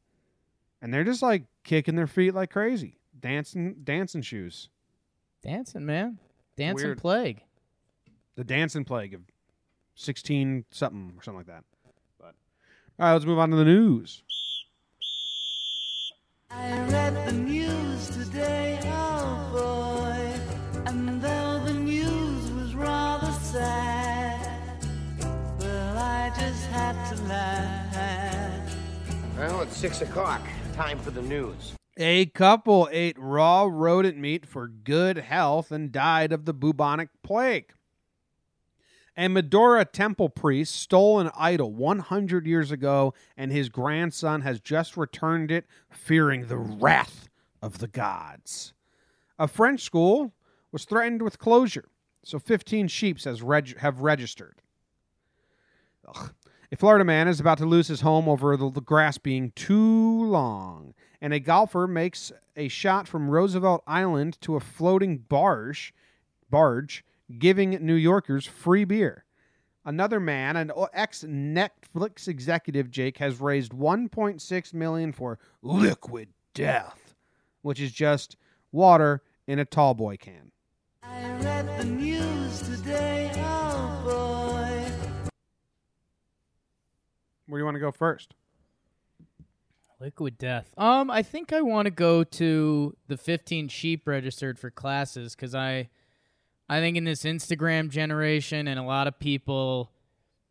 and 0.81 0.93
they're 0.93 1.03
just 1.03 1.23
like 1.23 1.43
kicking 1.63 1.95
their 1.95 2.07
feet 2.07 2.35
like 2.35 2.51
crazy, 2.51 2.99
dancing 3.19 3.77
dancing 3.83 4.21
shoes. 4.21 4.69
Dancing, 5.41 5.87
man, 5.87 6.19
dancing 6.55 6.89
Weird. 6.89 6.99
plague. 6.99 7.41
The 8.35 8.43
dancing 8.43 8.85
plague 8.85 9.13
of 9.13 9.21
16 9.95 10.65
something 10.69 11.13
or 11.17 11.23
something 11.23 11.39
like 11.39 11.47
that. 11.47 11.63
All 12.99 13.07
right, 13.07 13.13
let's 13.13 13.25
move 13.25 13.39
on 13.39 13.49
to 13.49 13.55
the 13.55 13.65
news. 13.65 14.21
I 16.51 16.79
read 16.89 17.27
the 17.27 17.31
news 17.31 18.09
today, 18.09 18.79
oh 18.83 19.49
boy, 20.03 20.81
and 20.85 21.21
though 21.21 21.61
the 21.65 21.73
news 21.73 22.51
was 22.51 22.75
rather 22.75 23.31
sad, 23.31 24.85
well, 25.59 25.97
I 25.97 26.31
just 26.37 26.65
had 26.67 27.15
to 27.15 27.23
laugh. 27.23 28.75
Well, 29.37 29.49
Well, 29.53 29.61
it's 29.61 29.77
six 29.77 30.01
o'clock. 30.01 30.41
Time 30.73 30.99
for 30.99 31.11
the 31.11 31.21
news. 31.21 31.73
A 31.97 32.27
couple 32.27 32.87
ate 32.91 33.17
raw 33.19 33.67
rodent 33.69 34.17
meat 34.17 34.45
for 34.45 34.67
good 34.67 35.17
health 35.17 35.71
and 35.71 35.91
died 35.91 36.31
of 36.31 36.45
the 36.45 36.53
bubonic 36.53 37.09
plague. 37.23 37.73
A 39.21 39.27
Medora 39.27 39.85
temple 39.85 40.29
priest 40.29 40.75
stole 40.75 41.19
an 41.19 41.29
idol 41.37 41.71
100 41.71 42.47
years 42.47 42.71
ago, 42.71 43.13
and 43.37 43.51
his 43.51 43.69
grandson 43.69 44.41
has 44.41 44.59
just 44.59 44.97
returned 44.97 45.51
it, 45.51 45.67
fearing 45.91 46.47
the 46.47 46.57
wrath 46.57 47.29
of 47.61 47.77
the 47.77 47.87
gods. 47.87 48.73
A 49.37 49.47
French 49.47 49.83
school 49.83 50.33
was 50.71 50.85
threatened 50.85 51.21
with 51.21 51.37
closure, 51.37 51.87
so 52.23 52.39
15 52.39 52.87
sheep 52.87 53.21
has 53.21 53.43
reg- 53.43 53.77
have 53.77 54.01
registered. 54.01 54.63
Ugh. 56.07 56.33
A 56.71 56.75
Florida 56.75 57.05
man 57.05 57.27
is 57.27 57.39
about 57.39 57.59
to 57.59 57.65
lose 57.67 57.89
his 57.89 58.01
home 58.01 58.27
over 58.27 58.57
the, 58.57 58.71
the 58.71 58.81
grass 58.81 59.19
being 59.19 59.51
too 59.51 60.23
long, 60.23 60.95
and 61.21 61.31
a 61.31 61.39
golfer 61.39 61.85
makes 61.85 62.31
a 62.55 62.69
shot 62.69 63.07
from 63.07 63.29
Roosevelt 63.29 63.83
Island 63.85 64.41
to 64.41 64.55
a 64.55 64.59
floating 64.59 65.19
barge, 65.19 65.93
barge, 66.49 67.05
giving 67.39 67.71
New 67.85 67.95
Yorkers 67.95 68.45
free 68.45 68.83
beer. 68.83 69.25
Another 69.83 70.19
man, 70.19 70.57
an 70.57 70.71
ex 70.93 71.23
Netflix 71.23 72.27
executive, 72.27 72.91
Jake, 72.91 73.17
has 73.17 73.41
raised 73.41 73.71
1.6 73.71 74.73
million 74.73 75.11
for 75.11 75.39
liquid 75.63 76.29
death, 76.53 77.15
which 77.63 77.79
is 77.79 77.91
just 77.91 78.37
water 78.71 79.23
in 79.47 79.57
a 79.57 79.65
tall 79.65 79.95
boy 79.95 80.17
can. 80.17 80.51
I 81.03 81.31
read 81.41 81.79
the 81.79 81.85
news 81.85 82.61
today, 82.61 83.31
oh 83.37 84.01
boy. 84.05 84.91
Where 87.47 87.57
do 87.57 87.61
you 87.61 87.65
want 87.65 87.75
to 87.75 87.79
go 87.81 87.91
first? 87.91 88.35
Liquid 89.99 90.37
death. 90.37 90.71
Um, 90.77 91.11
I 91.11 91.21
think 91.21 91.53
I 91.53 91.61
want 91.61 91.85
to 91.85 91.91
go 91.91 92.23
to 92.23 92.95
the 93.07 93.17
15 93.17 93.67
sheep 93.67 94.07
registered 94.07 94.57
for 94.57 94.71
classes 94.71 95.35
because 95.35 95.53
I, 95.53 95.89
I 96.71 96.79
think 96.79 96.95
in 96.95 97.03
this 97.03 97.23
Instagram 97.23 97.89
generation 97.89 98.65
and 98.65 98.79
a 98.79 98.83
lot 98.83 99.05
of 99.05 99.19
people, 99.19 99.91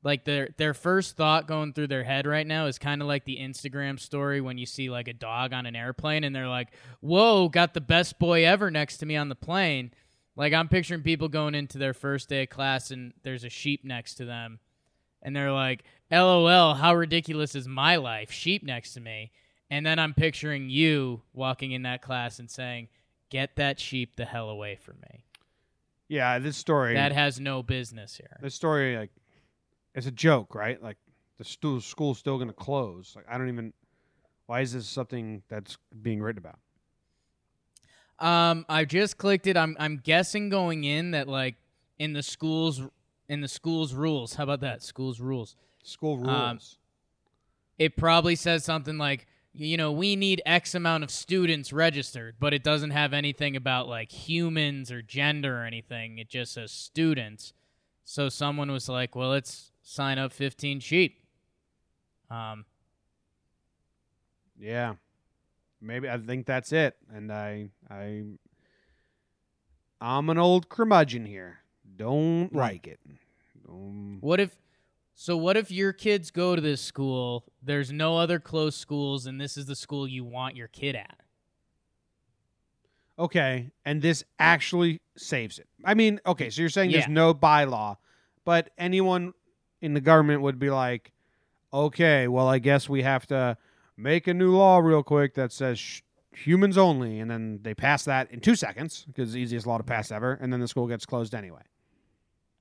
like 0.02 0.26
their 0.26 0.50
their 0.58 0.74
first 0.74 1.16
thought 1.16 1.48
going 1.48 1.72
through 1.72 1.86
their 1.86 2.04
head 2.04 2.26
right 2.26 2.46
now 2.46 2.66
is 2.66 2.78
kind 2.78 3.00
of 3.00 3.08
like 3.08 3.24
the 3.24 3.38
Instagram 3.38 3.98
story 3.98 4.42
when 4.42 4.58
you 4.58 4.66
see 4.66 4.90
like 4.90 5.08
a 5.08 5.14
dog 5.14 5.54
on 5.54 5.64
an 5.64 5.74
airplane 5.74 6.22
and 6.22 6.36
they're 6.36 6.46
like, 6.46 6.68
"Whoa, 7.00 7.48
got 7.48 7.72
the 7.72 7.80
best 7.80 8.18
boy 8.18 8.44
ever 8.44 8.70
next 8.70 8.98
to 8.98 9.06
me 9.06 9.16
on 9.16 9.30
the 9.30 9.34
plane." 9.34 9.92
Like 10.36 10.52
I'm 10.52 10.68
picturing 10.68 11.00
people 11.00 11.28
going 11.30 11.54
into 11.54 11.78
their 11.78 11.94
first 11.94 12.28
day 12.28 12.42
of 12.42 12.50
class 12.50 12.90
and 12.90 13.14
there's 13.22 13.44
a 13.44 13.48
sheep 13.48 13.82
next 13.82 14.16
to 14.16 14.26
them, 14.26 14.58
and 15.22 15.34
they're 15.34 15.52
like, 15.52 15.84
"LOL, 16.10 16.74
how 16.74 16.94
ridiculous 16.94 17.54
is 17.54 17.66
my 17.66 17.96
life? 17.96 18.30
Sheep 18.30 18.62
next 18.62 18.92
to 18.92 19.00
me." 19.00 19.32
And 19.70 19.86
then 19.86 19.98
I'm 19.98 20.12
picturing 20.12 20.68
you 20.68 21.22
walking 21.32 21.72
in 21.72 21.80
that 21.84 22.02
class 22.02 22.38
and 22.38 22.50
saying, 22.50 22.88
"Get 23.30 23.56
that 23.56 23.80
sheep 23.80 24.16
the 24.16 24.26
hell 24.26 24.50
away 24.50 24.76
from 24.76 24.96
me." 25.00 25.24
Yeah, 26.10 26.40
this 26.40 26.56
story. 26.56 26.94
That 26.94 27.12
has 27.12 27.38
no 27.38 27.62
business 27.62 28.16
here. 28.16 28.36
this 28.42 28.54
story, 28.54 28.96
like, 28.96 29.10
it's 29.94 30.06
a 30.08 30.10
joke, 30.10 30.56
right? 30.56 30.82
Like, 30.82 30.96
the 31.38 31.44
stu- 31.44 31.80
school's 31.80 32.18
still 32.18 32.36
going 32.36 32.48
to 32.48 32.54
close. 32.54 33.12
Like, 33.14 33.26
I 33.28 33.38
don't 33.38 33.48
even. 33.48 33.72
Why 34.46 34.60
is 34.62 34.72
this 34.72 34.88
something 34.88 35.42
that's 35.48 35.78
being 36.02 36.20
written 36.20 36.42
about? 36.44 36.58
Um, 38.18 38.66
I 38.68 38.84
just 38.84 39.16
clicked 39.16 39.46
it. 39.46 39.56
I'm 39.56 39.76
I'm 39.78 39.98
guessing 40.02 40.48
going 40.48 40.82
in 40.82 41.12
that 41.12 41.28
like 41.28 41.54
in 41.98 42.12
the 42.12 42.22
schools 42.22 42.82
in 43.28 43.40
the 43.40 43.48
schools 43.48 43.94
rules. 43.94 44.34
How 44.34 44.42
about 44.42 44.60
that? 44.60 44.82
Schools 44.82 45.20
rules. 45.20 45.54
School 45.84 46.18
rules. 46.18 46.28
Um, 46.28 46.58
It 47.78 47.96
probably 47.96 48.34
says 48.34 48.64
something 48.64 48.98
like 48.98 49.26
you 49.52 49.76
know 49.76 49.90
we 49.92 50.16
need 50.16 50.42
X 50.46 50.74
amount 50.74 51.04
of 51.04 51.10
students 51.10 51.72
registered, 51.72 52.36
but 52.38 52.54
it 52.54 52.62
doesn't 52.62 52.90
have 52.90 53.12
anything 53.12 53.56
about 53.56 53.88
like 53.88 54.10
humans 54.12 54.90
or 54.90 55.02
gender 55.02 55.62
or 55.62 55.64
anything. 55.64 56.18
It 56.18 56.28
just 56.28 56.52
says 56.52 56.70
students. 56.70 57.52
So 58.04 58.28
someone 58.28 58.70
was 58.72 58.88
like, 58.88 59.14
well, 59.14 59.28
let's 59.30 59.70
sign 59.82 60.18
up 60.18 60.32
15 60.32 60.80
sheep. 60.80 61.22
Um, 62.28 62.64
yeah, 64.58 64.94
maybe 65.80 66.08
I 66.08 66.18
think 66.18 66.46
that's 66.46 66.72
it. 66.72 66.96
And 67.12 67.32
I, 67.32 67.68
I, 67.88 68.24
I'm 70.00 70.28
an 70.30 70.38
old 70.38 70.68
curmudgeon 70.68 71.26
here. 71.26 71.58
Don't 71.96 72.54
like 72.54 72.86
it. 72.86 73.00
Um, 73.68 74.18
What 74.20 74.40
if 74.40 74.56
so 75.22 75.36
what 75.36 75.58
if 75.58 75.70
your 75.70 75.92
kids 75.92 76.30
go 76.30 76.56
to 76.56 76.62
this 76.62 76.80
school, 76.80 77.44
there's 77.62 77.92
no 77.92 78.16
other 78.16 78.40
close 78.40 78.74
schools 78.74 79.26
and 79.26 79.38
this 79.38 79.58
is 79.58 79.66
the 79.66 79.76
school 79.76 80.08
you 80.08 80.24
want 80.24 80.56
your 80.56 80.68
kid 80.68 80.96
at? 80.96 81.20
okay, 83.18 83.70
and 83.84 84.00
this 84.00 84.24
actually 84.38 84.98
saves 85.14 85.58
it. 85.58 85.68
I 85.84 85.92
mean, 85.92 86.20
okay, 86.24 86.48
so 86.48 86.62
you're 86.62 86.70
saying 86.70 86.90
there's 86.90 87.06
no 87.06 87.34
bylaw, 87.34 87.96
but 88.46 88.70
anyone 88.78 89.34
in 89.82 89.92
the 89.92 90.00
government 90.00 90.40
would 90.40 90.58
be 90.58 90.70
like, 90.70 91.12
okay, 91.70 92.26
well, 92.28 92.48
I 92.48 92.58
guess 92.58 92.88
we 92.88 93.02
have 93.02 93.26
to 93.26 93.58
make 93.98 94.26
a 94.26 94.32
new 94.32 94.56
law 94.56 94.78
real 94.78 95.02
quick 95.02 95.34
that 95.34 95.52
says 95.52 95.78
sh- 95.78 96.00
humans 96.32 96.78
only, 96.78 97.20
and 97.20 97.30
then 97.30 97.60
they 97.60 97.74
pass 97.74 98.04
that 98.06 98.30
in 98.30 98.40
two 98.40 98.54
seconds 98.54 99.04
because 99.06 99.28
it's 99.28 99.34
the 99.34 99.40
easiest 99.40 99.66
law 99.66 99.76
to 99.76 99.84
pass 99.84 100.10
ever, 100.10 100.38
and 100.40 100.50
then 100.50 100.60
the 100.60 100.68
school 100.68 100.86
gets 100.86 101.04
closed 101.04 101.34
anyway. 101.34 101.60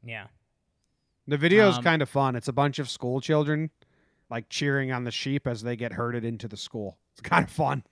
Yeah. 0.04 0.26
The 1.30 1.38
video 1.38 1.70
is 1.70 1.78
Um, 1.78 1.84
kind 1.84 2.02
of 2.02 2.10
fun. 2.10 2.36
It's 2.36 2.48
a 2.48 2.54
bunch 2.54 2.80
of 2.80 2.90
school 2.90 3.22
children 3.22 3.70
like 4.30 4.50
cheering 4.50 4.92
on 4.92 5.04
the 5.04 5.12
sheep 5.12 5.48
as 5.48 5.62
they 5.62 5.76
get 5.76 5.94
herded 5.94 6.24
into 6.24 6.48
the 6.48 6.58
school. 6.58 6.98
It's 7.14 7.22
kind 7.22 7.44
of 7.44 7.52
fun. 7.52 7.84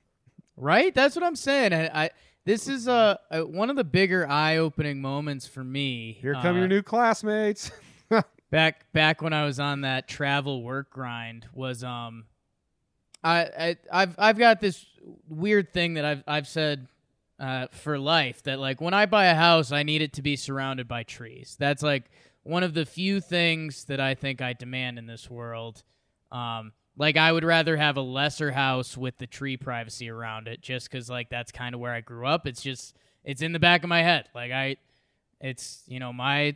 Right? 0.56 0.94
That's 0.94 1.16
what 1.16 1.24
I'm 1.24 1.36
saying. 1.36 1.74
I, 1.74 2.06
I 2.06 2.10
this 2.46 2.68
is 2.68 2.88
a, 2.88 3.20
a 3.30 3.46
one 3.46 3.70
of 3.70 3.76
the 3.76 3.84
bigger 3.84 4.28
eye-opening 4.28 5.02
moments 5.02 5.46
for 5.46 5.64
me. 5.64 6.18
Here 6.22 6.34
come 6.34 6.56
uh, 6.56 6.60
your 6.60 6.68
new 6.68 6.82
classmates. 6.82 7.72
back 8.50 8.92
back 8.94 9.22
when 9.22 9.34
I 9.34 9.46
was 9.46 9.60
on 9.60 9.82
that 9.82 10.08
travel 10.08 10.64
work 10.64 10.90
grind 10.90 11.46
was 11.54 11.84
um 11.84 12.26
I, 13.24 13.42
I 13.60 13.78
I've 13.92 14.16
I've 14.18 14.38
got 14.38 14.62
this 14.62 14.86
weird 15.28 15.74
thing 15.74 15.96
that 15.96 16.06
I've 16.06 16.24
I've 16.28 16.48
said 16.48 16.88
uh, 17.40 17.68
for 17.70 18.00
life 18.00 18.42
that 18.44 18.60
like 18.60 18.82
when 18.82 18.96
I 18.96 19.06
buy 19.06 19.26
a 19.26 19.36
house 19.36 19.72
I 19.72 19.84
need 19.84 20.02
it 20.02 20.14
to 20.14 20.22
be 20.22 20.36
surrounded 20.36 20.88
by 20.88 21.04
trees. 21.04 21.56
That's 21.60 21.84
like 21.84 22.06
one 22.48 22.64
of 22.64 22.74
the 22.74 22.86
few 22.86 23.20
things 23.20 23.86
that 23.86 24.00
I 24.00 24.16
think 24.16 24.42
I 24.42 24.54
demand 24.54 24.98
in 24.98 25.06
this 25.06 25.30
world. 25.30 25.84
Um 26.32 26.74
like 27.00 27.16
I 27.16 27.32
would 27.32 27.44
rather 27.44 27.78
have 27.78 27.98
a 27.98 28.02
lesser 28.02 28.52
house 28.52 28.98
with 28.98 29.18
the 29.20 29.28
tree 29.28 29.56
privacy 29.56 30.10
around 30.10 30.48
it 30.48 30.62
just 30.62 30.90
cuz 30.90 31.10
like 31.10 31.30
that's 31.30 31.52
kind 31.52 31.76
of 31.76 31.82
where 31.82 31.94
I 31.94 32.02
grew 32.02 32.26
up. 32.26 32.48
It's 32.48 32.62
just 32.62 32.96
it's 33.24 33.42
in 33.42 33.52
the 33.52 33.60
back 33.60 33.84
of 33.84 33.90
my 33.90 34.02
head. 34.02 34.30
Like 34.34 34.52
I 34.52 34.78
it's 35.40 35.84
you 35.88 36.00
know 36.00 36.12
my 36.12 36.56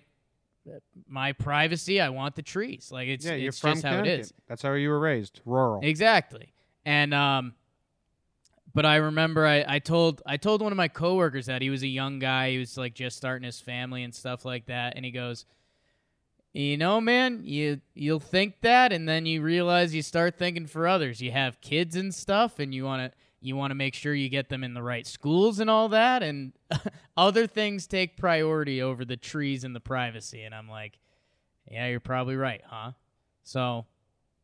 my 1.07 1.33
privacy. 1.33 1.99
I 1.99 2.09
want 2.09 2.35
the 2.35 2.41
trees. 2.41 2.89
Like 2.91 3.07
it's 3.07 3.25
yeah, 3.25 3.33
it's 3.33 3.59
just 3.59 3.83
how 3.83 3.99
it 3.99 4.07
is. 4.07 4.33
That's 4.47 4.61
how 4.61 4.73
you 4.73 4.89
were 4.89 4.99
raised, 4.99 5.41
rural. 5.45 5.81
Exactly. 5.83 6.53
And 6.85 7.13
um 7.13 7.53
but 8.73 8.85
I 8.85 8.97
remember 8.97 9.45
I, 9.45 9.65
I 9.67 9.79
told 9.79 10.21
I 10.25 10.37
told 10.37 10.61
one 10.61 10.71
of 10.71 10.77
my 10.77 10.87
coworkers 10.87 11.47
that 11.47 11.61
he 11.61 11.69
was 11.69 11.83
a 11.83 11.87
young 11.87 12.19
guy, 12.19 12.51
he 12.51 12.57
was 12.57 12.77
like 12.77 12.93
just 12.93 13.17
starting 13.17 13.45
his 13.45 13.59
family 13.59 14.03
and 14.03 14.13
stuff 14.13 14.45
like 14.45 14.67
that, 14.67 14.93
and 14.95 15.03
he 15.03 15.11
goes, 15.11 15.45
You 16.53 16.77
know, 16.77 16.99
man, 16.99 17.41
you 17.43 17.79
you'll 17.93 18.19
think 18.19 18.61
that 18.61 18.91
and 18.91 19.07
then 19.07 19.25
you 19.25 19.41
realize 19.41 19.95
you 19.95 20.01
start 20.01 20.37
thinking 20.37 20.67
for 20.67 20.87
others. 20.87 21.21
You 21.21 21.31
have 21.31 21.61
kids 21.61 21.95
and 21.95 22.13
stuff 22.13 22.59
and 22.59 22.73
you 22.73 22.83
wanna 22.83 23.11
you 23.41 23.55
want 23.55 23.71
to 23.71 23.75
make 23.75 23.95
sure 23.95 24.13
you 24.13 24.29
get 24.29 24.49
them 24.49 24.63
in 24.63 24.73
the 24.73 24.83
right 24.83 25.07
schools 25.07 25.59
and 25.59 25.69
all 25.69 25.89
that 25.89 26.21
and 26.21 26.53
other 27.17 27.47
things 27.47 27.87
take 27.87 28.15
priority 28.15 28.81
over 28.81 29.03
the 29.03 29.17
trees 29.17 29.63
and 29.63 29.75
the 29.75 29.79
privacy 29.79 30.43
and 30.43 30.53
i'm 30.53 30.69
like 30.69 30.99
yeah 31.67 31.87
you're 31.87 31.99
probably 31.99 32.35
right 32.35 32.61
huh 32.67 32.91
so 33.43 33.87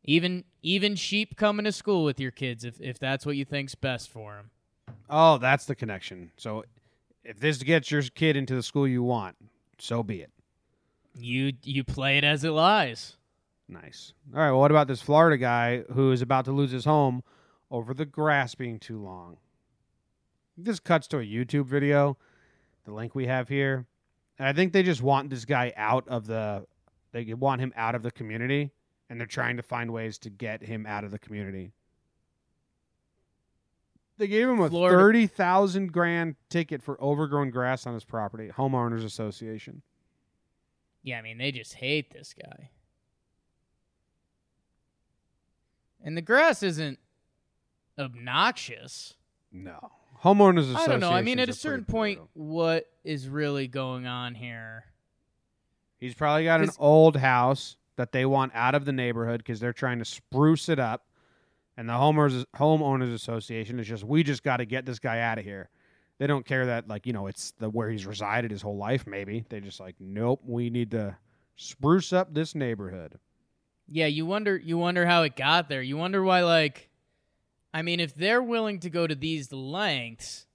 even 0.02 0.42
even 0.62 0.96
sheep 0.96 1.36
coming 1.36 1.64
to 1.64 1.70
school 1.70 2.02
with 2.02 2.18
your 2.18 2.32
kids 2.32 2.64
if, 2.64 2.80
if 2.80 2.98
that's 2.98 3.24
what 3.24 3.36
you 3.36 3.44
think's 3.44 3.76
best 3.76 4.10
for 4.10 4.34
them 4.34 4.50
oh, 5.10 5.38
that's 5.38 5.64
the 5.66 5.74
connection. 5.74 6.30
So 6.36 6.64
if 7.24 7.38
this 7.40 7.58
gets 7.62 7.90
your 7.90 8.02
kid 8.02 8.36
into 8.36 8.54
the 8.54 8.62
school 8.62 8.86
you 8.86 9.02
want, 9.02 9.36
so 9.78 10.02
be 10.02 10.22
it. 10.22 10.30
You 11.18 11.52
you 11.62 11.84
play 11.84 12.18
it 12.18 12.24
as 12.24 12.44
it 12.44 12.50
lies 12.50 13.16
Nice. 13.68 14.14
All 14.34 14.40
right. 14.40 14.50
Well, 14.50 14.60
what 14.60 14.70
about 14.70 14.88
this 14.88 15.02
Florida 15.02 15.36
guy 15.36 15.82
who 15.92 16.10
is 16.10 16.22
about 16.22 16.46
to 16.46 16.52
lose 16.52 16.70
his 16.70 16.86
home 16.86 17.22
over 17.70 17.92
the 17.92 18.06
grass 18.06 18.54
being 18.54 18.78
too 18.78 18.98
long? 18.98 19.36
This 20.56 20.80
cuts 20.80 21.06
to 21.08 21.18
a 21.18 21.22
YouTube 21.22 21.66
video, 21.66 22.16
the 22.84 22.92
link 22.92 23.14
we 23.14 23.26
have 23.26 23.48
here. 23.48 23.86
And 24.38 24.48
I 24.48 24.54
think 24.54 24.72
they 24.72 24.82
just 24.82 25.02
want 25.02 25.28
this 25.28 25.44
guy 25.44 25.72
out 25.76 26.08
of 26.08 26.26
the, 26.26 26.66
they 27.12 27.24
want 27.34 27.60
him 27.60 27.72
out 27.76 27.94
of 27.94 28.02
the 28.02 28.10
community, 28.10 28.70
and 29.10 29.20
they're 29.20 29.26
trying 29.26 29.58
to 29.58 29.62
find 29.62 29.92
ways 29.92 30.16
to 30.20 30.30
get 30.30 30.62
him 30.62 30.86
out 30.86 31.04
of 31.04 31.10
the 31.10 31.18
community. 31.18 31.72
They 34.16 34.28
gave 34.28 34.48
him 34.48 34.60
a 34.60 34.70
Florida- 34.70 34.96
thirty 34.98 35.26
thousand 35.26 35.92
grand 35.92 36.36
ticket 36.48 36.82
for 36.82 37.00
overgrown 37.02 37.50
grass 37.50 37.86
on 37.86 37.94
his 37.94 38.04
property. 38.04 38.48
Homeowners 38.48 39.04
Association. 39.04 39.82
Yeah 41.08 41.18
i 41.18 41.22
mean 41.22 41.38
they 41.38 41.50
just 41.50 41.74
hate 41.74 42.10
this 42.12 42.34
guy 42.34 42.70
and 46.04 46.16
the 46.16 46.22
grass 46.22 46.62
isn't 46.62 46.98
obnoxious. 47.98 49.14
No. 49.52 49.90
Homeowners 50.22 50.60
association. 50.70 50.76
I 50.80 50.86
don't 50.86 51.00
know. 51.00 51.10
I 51.10 51.22
mean, 51.22 51.38
at 51.40 51.48
a 51.48 51.52
certain 51.52 51.84
point, 51.84 52.20
what 52.34 52.86
is 53.04 53.28
really 53.28 53.66
going 53.68 54.06
on 54.06 54.34
here? 54.34 54.84
he's 56.00 56.14
probably 56.14 56.44
got 56.44 56.60
an 56.60 56.66
'Cause- 56.66 56.76
old 56.78 57.16
house 57.16 57.76
that 57.96 58.12
they 58.12 58.24
want 58.24 58.54
out 58.54 58.76
of 58.76 58.84
the 58.84 58.92
neighborhood 58.92 59.38
because 59.38 59.58
they're 59.58 59.72
trying 59.72 59.98
to 59.98 60.04
spruce 60.04 60.68
it 60.68 60.78
up, 60.78 61.08
and 61.76 61.88
the 61.88 61.94
homeowners 61.94 62.44
homeowners 62.54 63.12
association 63.12 63.80
is 63.80 63.88
just 63.88 64.04
we 64.04 64.22
just 64.22 64.44
got 64.44 64.58
to 64.58 64.64
get 64.64 64.86
this 64.86 65.00
guy 65.00 65.18
out 65.18 65.38
of 65.38 65.44
here. 65.44 65.68
They 66.18 66.26
don't 66.26 66.44
care 66.44 66.66
that 66.66 66.88
like 66.88 67.06
you 67.06 67.12
know 67.12 67.26
it's 67.28 67.52
the 67.52 67.70
where 67.70 67.88
he's 67.90 68.06
resided 68.06 68.50
his 68.50 68.62
whole 68.62 68.76
life. 68.76 69.06
Maybe 69.06 69.44
they 69.48 69.60
just 69.60 69.80
like 69.80 69.94
nope. 70.00 70.40
We 70.44 70.70
need 70.70 70.90
to 70.92 71.16
spruce 71.56 72.12
up 72.12 72.34
this 72.34 72.54
neighborhood. 72.54 73.18
Yeah, 73.86 74.06
you 74.06 74.26
wonder 74.26 74.56
you 74.56 74.78
wonder 74.78 75.06
how 75.06 75.22
it 75.22 75.36
got 75.36 75.68
there. 75.68 75.82
You 75.82 75.96
wonder 75.96 76.22
why 76.22 76.42
like 76.42 76.88
I 77.72 77.82
mean, 77.82 78.00
if 78.00 78.14
they're 78.14 78.42
willing 78.42 78.80
to 78.80 78.90
go 78.90 79.06
to 79.06 79.14
these 79.14 79.52
lengths, 79.52 80.46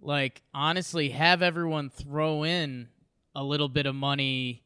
like 0.00 0.42
honestly 0.52 1.08
have 1.10 1.42
everyone 1.42 1.90
throw 1.90 2.44
in 2.44 2.88
a 3.34 3.42
little 3.42 3.68
bit 3.68 3.86
of 3.86 3.94
money 3.94 4.62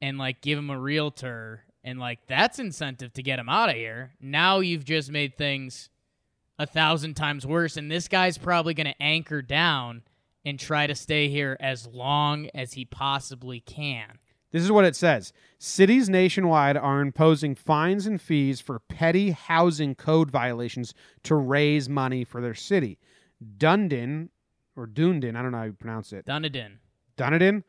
and 0.00 0.18
like 0.18 0.40
give 0.40 0.58
him 0.58 0.70
a 0.70 0.78
realtor 0.78 1.62
and 1.84 2.00
like 2.00 2.18
that's 2.26 2.58
incentive 2.58 3.12
to 3.12 3.22
get 3.22 3.38
him 3.38 3.48
out 3.48 3.68
of 3.68 3.76
here. 3.76 4.12
Now 4.20 4.58
you've 4.60 4.84
just 4.84 5.10
made 5.10 5.36
things 5.38 5.88
a 6.58 6.66
thousand 6.66 7.14
times 7.14 7.46
worse 7.46 7.76
and 7.76 7.90
this 7.90 8.08
guy's 8.08 8.38
probably 8.38 8.74
going 8.74 8.86
to 8.86 9.02
anchor 9.02 9.42
down 9.42 10.02
and 10.44 10.58
try 10.58 10.86
to 10.86 10.94
stay 10.94 11.28
here 11.28 11.56
as 11.60 11.86
long 11.86 12.48
as 12.54 12.72
he 12.74 12.84
possibly 12.84 13.60
can. 13.60 14.18
This 14.52 14.62
is 14.62 14.72
what 14.72 14.84
it 14.84 14.96
says. 14.96 15.32
Cities 15.58 16.08
nationwide 16.08 16.76
are 16.76 17.00
imposing 17.00 17.54
fines 17.54 18.06
and 18.06 18.20
fees 18.20 18.60
for 18.60 18.78
petty 18.78 19.32
housing 19.32 19.94
code 19.94 20.30
violations 20.30 20.94
to 21.24 21.34
raise 21.34 21.88
money 21.88 22.24
for 22.24 22.40
their 22.40 22.54
city. 22.54 22.98
Dundon, 23.58 24.28
or 24.76 24.86
Dunedin, 24.86 25.36
I 25.36 25.42
don't 25.42 25.50
know 25.50 25.58
how 25.58 25.64
you 25.64 25.72
pronounce 25.72 26.12
it. 26.12 26.24
Dunedin. 26.24 26.78
Dunedin, 27.16 27.64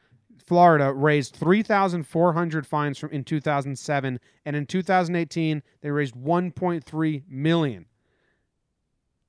Florida, 0.46 0.94
raised 0.94 1.36
3,400 1.36 2.68
fines 2.68 2.98
from 2.98 3.10
in 3.10 3.24
2007, 3.24 4.20
and 4.46 4.56
in 4.56 4.66
2018 4.66 5.64
they 5.82 5.92
raised 5.92 6.16
1.3 6.16 7.24
million. 7.28 7.86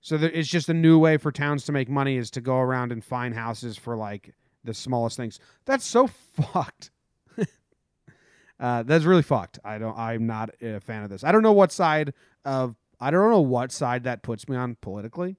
So 0.08 0.16
there, 0.16 0.30
it's 0.30 0.48
just 0.48 0.70
a 0.70 0.74
new 0.74 0.98
way 0.98 1.18
for 1.18 1.30
towns 1.30 1.64
to 1.66 1.72
make 1.72 1.90
money 1.90 2.16
is 2.16 2.30
to 2.30 2.40
go 2.40 2.56
around 2.56 2.92
and 2.92 3.04
fine 3.04 3.32
houses 3.32 3.76
for 3.76 3.94
like 3.94 4.34
the 4.64 4.72
smallest 4.72 5.18
things. 5.18 5.38
That's 5.66 5.84
so 5.84 6.06
fucked. 6.52 6.90
uh, 8.60 8.82
that's 8.84 9.04
really 9.04 9.22
fucked. 9.22 9.58
I 9.64 9.76
don't. 9.76 9.96
I'm 9.98 10.26
not 10.26 10.50
a 10.62 10.80
fan 10.80 11.02
of 11.02 11.10
this. 11.10 11.24
I 11.24 11.30
don't 11.32 11.42
know 11.42 11.52
what 11.52 11.72
side 11.72 12.14
of. 12.46 12.74
I 12.98 13.10
don't 13.10 13.30
know 13.30 13.40
what 13.42 13.70
side 13.70 14.04
that 14.04 14.22
puts 14.22 14.48
me 14.48 14.56
on 14.56 14.76
politically, 14.80 15.36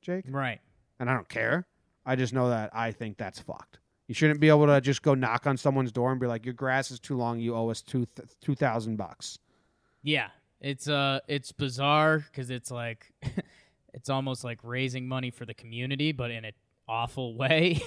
Jake 0.00 0.24
Right. 0.28 0.60
and 0.98 1.08
I 1.10 1.14
don't 1.14 1.28
care. 1.28 1.66
I 2.06 2.16
just 2.16 2.32
know 2.32 2.48
that 2.48 2.70
I 2.72 2.92
think 2.92 3.18
that's 3.18 3.38
fucked. 3.38 3.78
You 4.08 4.14
shouldn't 4.14 4.40
be 4.40 4.48
able 4.48 4.66
to 4.66 4.80
just 4.80 5.02
go 5.02 5.14
knock 5.14 5.46
on 5.46 5.56
someone's 5.58 5.92
door 5.92 6.10
and 6.10 6.18
be 6.18 6.26
like, 6.26 6.46
"Your 6.46 6.54
grass 6.54 6.90
is 6.90 6.98
too 6.98 7.16
long. 7.18 7.38
You 7.38 7.54
owe 7.54 7.68
us 7.68 7.82
two 7.82 8.06
th- 8.16 8.28
two 8.40 8.54
thousand 8.54 8.96
bucks." 8.96 9.38
Yeah, 10.02 10.28
it's 10.60 10.88
uh, 10.88 11.20
it's 11.28 11.52
bizarre 11.52 12.20
because 12.20 12.48
it's 12.50 12.70
like, 12.70 13.12
it's 13.96 14.08
almost 14.10 14.44
like 14.44 14.60
raising 14.62 15.08
money 15.08 15.30
for 15.32 15.44
the 15.44 15.54
community, 15.54 16.12
but 16.12 16.30
in 16.30 16.44
an 16.44 16.52
awful 16.86 17.34
way. 17.38 17.82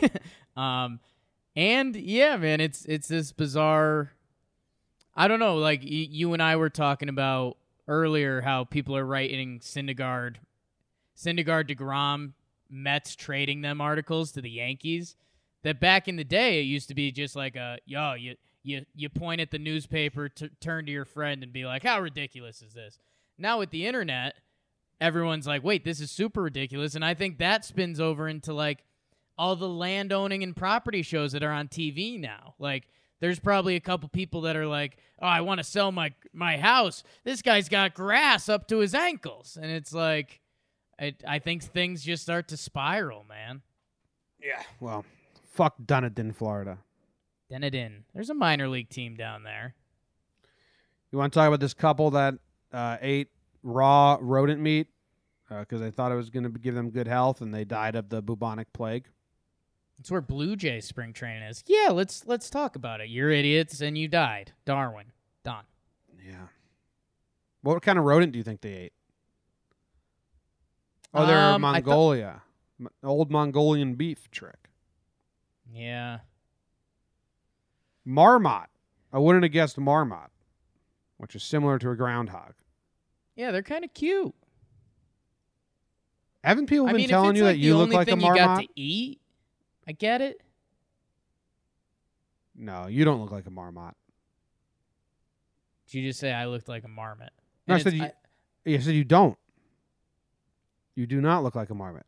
um, 0.58 1.00
and 1.56 1.96
yeah, 1.96 2.36
man, 2.36 2.60
it's 2.60 2.84
it's 2.86 3.08
this 3.08 3.32
bizarre. 3.32 4.12
I 5.16 5.28
don't 5.28 5.40
know. 5.40 5.56
Like 5.56 5.82
y- 5.82 5.88
you 6.10 6.34
and 6.34 6.42
I 6.42 6.56
were 6.58 6.70
talking 6.70 7.08
about 7.10 7.58
earlier, 7.88 8.42
how 8.42 8.64
people 8.66 8.96
are 8.98 9.06
writing 9.06 9.60
Syndergaard, 9.60 10.36
Syndergaard, 11.18 11.70
Degrom, 11.70 12.34
Mets 12.70 13.16
trading 13.16 13.62
them 13.62 13.82
articles 13.82 14.32
to 14.34 14.42
the 14.42 14.50
Yankees. 14.50 15.16
That 15.64 15.80
back 15.80 16.08
in 16.08 16.16
the 16.16 16.24
day, 16.24 16.60
it 16.60 16.64
used 16.64 16.88
to 16.88 16.96
be 16.96 17.12
just 17.12 17.36
like 17.36 17.56
a 17.56 17.80
yo, 17.86 18.14
you 18.14 18.36
you 18.64 18.86
you 18.96 19.10
point 19.10 19.42
at 19.42 19.52
the 19.52 19.60
newspaper, 19.60 20.30
t- 20.30 20.50
turn 20.62 20.86
to 20.86 20.92
your 20.92 21.06
friend, 21.06 21.44
and 21.44 21.52
be 21.52 21.66
like, 21.66 21.84
"How 21.84 22.00
ridiculous 22.00 22.62
is 22.62 22.74
this?" 22.74 22.98
Now 23.38 23.60
with 23.60 23.70
the 23.72 23.86
internet, 23.86 24.36
everyone's 25.02 25.48
like, 25.48 25.64
"Wait, 25.64 25.84
this 25.84 26.00
is 26.00 26.12
super 26.12 26.42
ridiculous," 26.42 26.96
and 26.96 27.04
I 27.04 27.14
think 27.14 27.38
that 27.38 27.66
spins 27.66 28.00
over 28.00 28.28
into 28.28 28.54
like 28.54 28.84
all 29.38 29.56
the 29.56 29.70
land 29.70 30.12
owning 30.12 30.44
and 30.44 30.56
property 30.56 31.02
shows 31.02 31.32
that 31.32 31.44
are 31.44 31.52
on 31.52 31.68
TV 31.68 32.20
now. 32.20 32.56
Like, 32.60 32.88
there's 33.22 33.40
probably 33.40 33.76
a 33.76 33.80
couple 33.80 34.10
people 34.10 34.42
that 34.42 34.56
are 34.56 34.68
like, 34.68 34.98
"Oh, 35.22 35.28
I 35.28 35.42
want 35.42 35.60
to 35.60 35.64
sell 35.64 35.92
my 35.92 36.14
my 36.34 36.58
house. 36.58 37.04
This 37.24 37.42
guy's 37.42 37.70
got 37.70 37.94
grass 37.94 38.50
up 38.50 38.68
to 38.68 38.80
his 38.80 38.94
ankles," 38.94 39.58
and 39.62 39.72
it's 39.72 39.94
like, 39.94 40.42
I 41.00 41.16
I 41.28 41.40
think 41.40 41.64
things 41.64 42.04
just 42.04 42.24
start 42.24 42.48
to 42.50 42.58
spiral, 42.58 43.26
man. 43.28 43.62
Yeah. 44.42 44.64
Well, 44.80 45.06
fuck 45.46 45.76
Dunedin, 45.86 46.34
Florida. 46.34 46.80
Dunedin. 47.50 48.06
There's 48.14 48.30
a 48.30 48.36
minor 48.36 48.70
league 48.70 48.90
team 48.90 49.16
down 49.16 49.44
there. 49.44 49.76
You 51.12 51.18
want 51.18 51.34
to 51.34 51.40
talk 51.40 51.48
about 51.48 51.60
this 51.60 51.74
couple 51.74 52.12
that 52.12 52.36
uh, 52.72 52.98
ate 53.02 53.30
raw 53.64 54.18
rodent 54.22 54.62
meat 54.62 54.88
because 55.50 55.82
they 55.82 55.92
thought 55.92 56.12
it 56.12 56.16
was 56.16 56.30
going 56.30 56.44
to 56.44 56.50
give 56.50 56.76
them 56.76 56.90
good 56.92 57.08
health, 57.08 57.42
and 57.42 57.54
they 57.54 57.66
died 57.66 57.96
of 57.96 58.10
the 58.10 58.22
bubonic 58.22 58.72
plague. 58.74 59.08
It's 60.00 60.10
where 60.12 60.22
Blue 60.22 60.56
Jay 60.56 60.80
spring 60.80 61.12
training 61.12 61.44
is. 61.44 61.64
Yeah, 61.68 61.90
let's 61.92 62.26
let's 62.26 62.50
talk 62.50 62.76
about 62.76 63.02
it. 63.02 63.10
You're 63.10 63.32
idiots 63.32 63.82
and 63.82 63.98
you 63.98 64.08
died. 64.08 64.54
Darwin. 64.64 65.08
Don. 65.44 65.64
Yeah. 66.26 66.48
What 67.62 67.82
kind 67.82 68.00
of 68.00 68.06
rodent 68.06 68.32
do 68.32 68.38
you 68.38 68.44
think 68.44 68.62
they 68.62 68.74
ate? 68.74 68.94
Oh, 71.14 71.26
they're 71.26 71.38
Um, 71.38 71.62
Mongolia. 71.62 72.44
M- 72.80 72.88
Old 73.04 73.30
Mongolian 73.30 73.96
beef 73.96 74.30
trick. 74.32 74.70
Yeah. 75.74 76.20
Marmot. 78.06 78.70
I 79.12 79.18
wouldn't 79.18 79.44
have 79.44 79.52
guessed 79.52 79.78
marmot, 79.78 80.30
which 81.18 81.36
is 81.36 81.44
similar 81.44 81.78
to 81.80 81.90
a 81.90 81.96
groundhog. 81.96 82.54
Yeah, 83.40 83.52
they're 83.52 83.64
kind 83.64 83.86
of 83.86 83.94
cute. 83.94 84.36
Haven't 86.44 86.66
people 86.66 86.88
I 86.88 86.92
been 86.92 86.98
mean, 86.98 87.08
telling 87.10 87.38
you 87.38 87.46
like 87.46 87.54
that 87.54 87.58
you 87.58 87.78
look 87.78 87.94
like 87.94 88.12
a 88.12 88.18
marmot? 88.18 88.38
you 88.38 88.46
got 88.46 88.60
to 88.60 88.68
eat, 88.76 89.22
I 89.88 89.94
get 89.94 90.20
it. 90.20 90.42
No, 92.54 92.88
you 92.88 93.06
don't 93.06 93.22
look 93.22 93.32
like 93.32 93.46
a 93.46 93.50
marmot. 93.50 93.96
Did 95.88 96.00
you 96.02 96.10
just 96.10 96.20
say 96.20 96.34
I 96.34 96.48
looked 96.48 96.68
like 96.68 96.84
a 96.84 96.90
marmot? 96.90 97.30
No, 97.66 97.76
I 97.76 97.78
said 97.78 97.94
you- 97.94 98.12
You 98.66 98.82
said 98.82 98.94
you 98.96 99.06
don't. 99.06 99.38
You 100.96 101.08
do 101.08 101.22
not 101.22 101.42
look 101.42 101.56
like 101.56 101.70
a 101.70 101.76
marmot. 101.76 102.06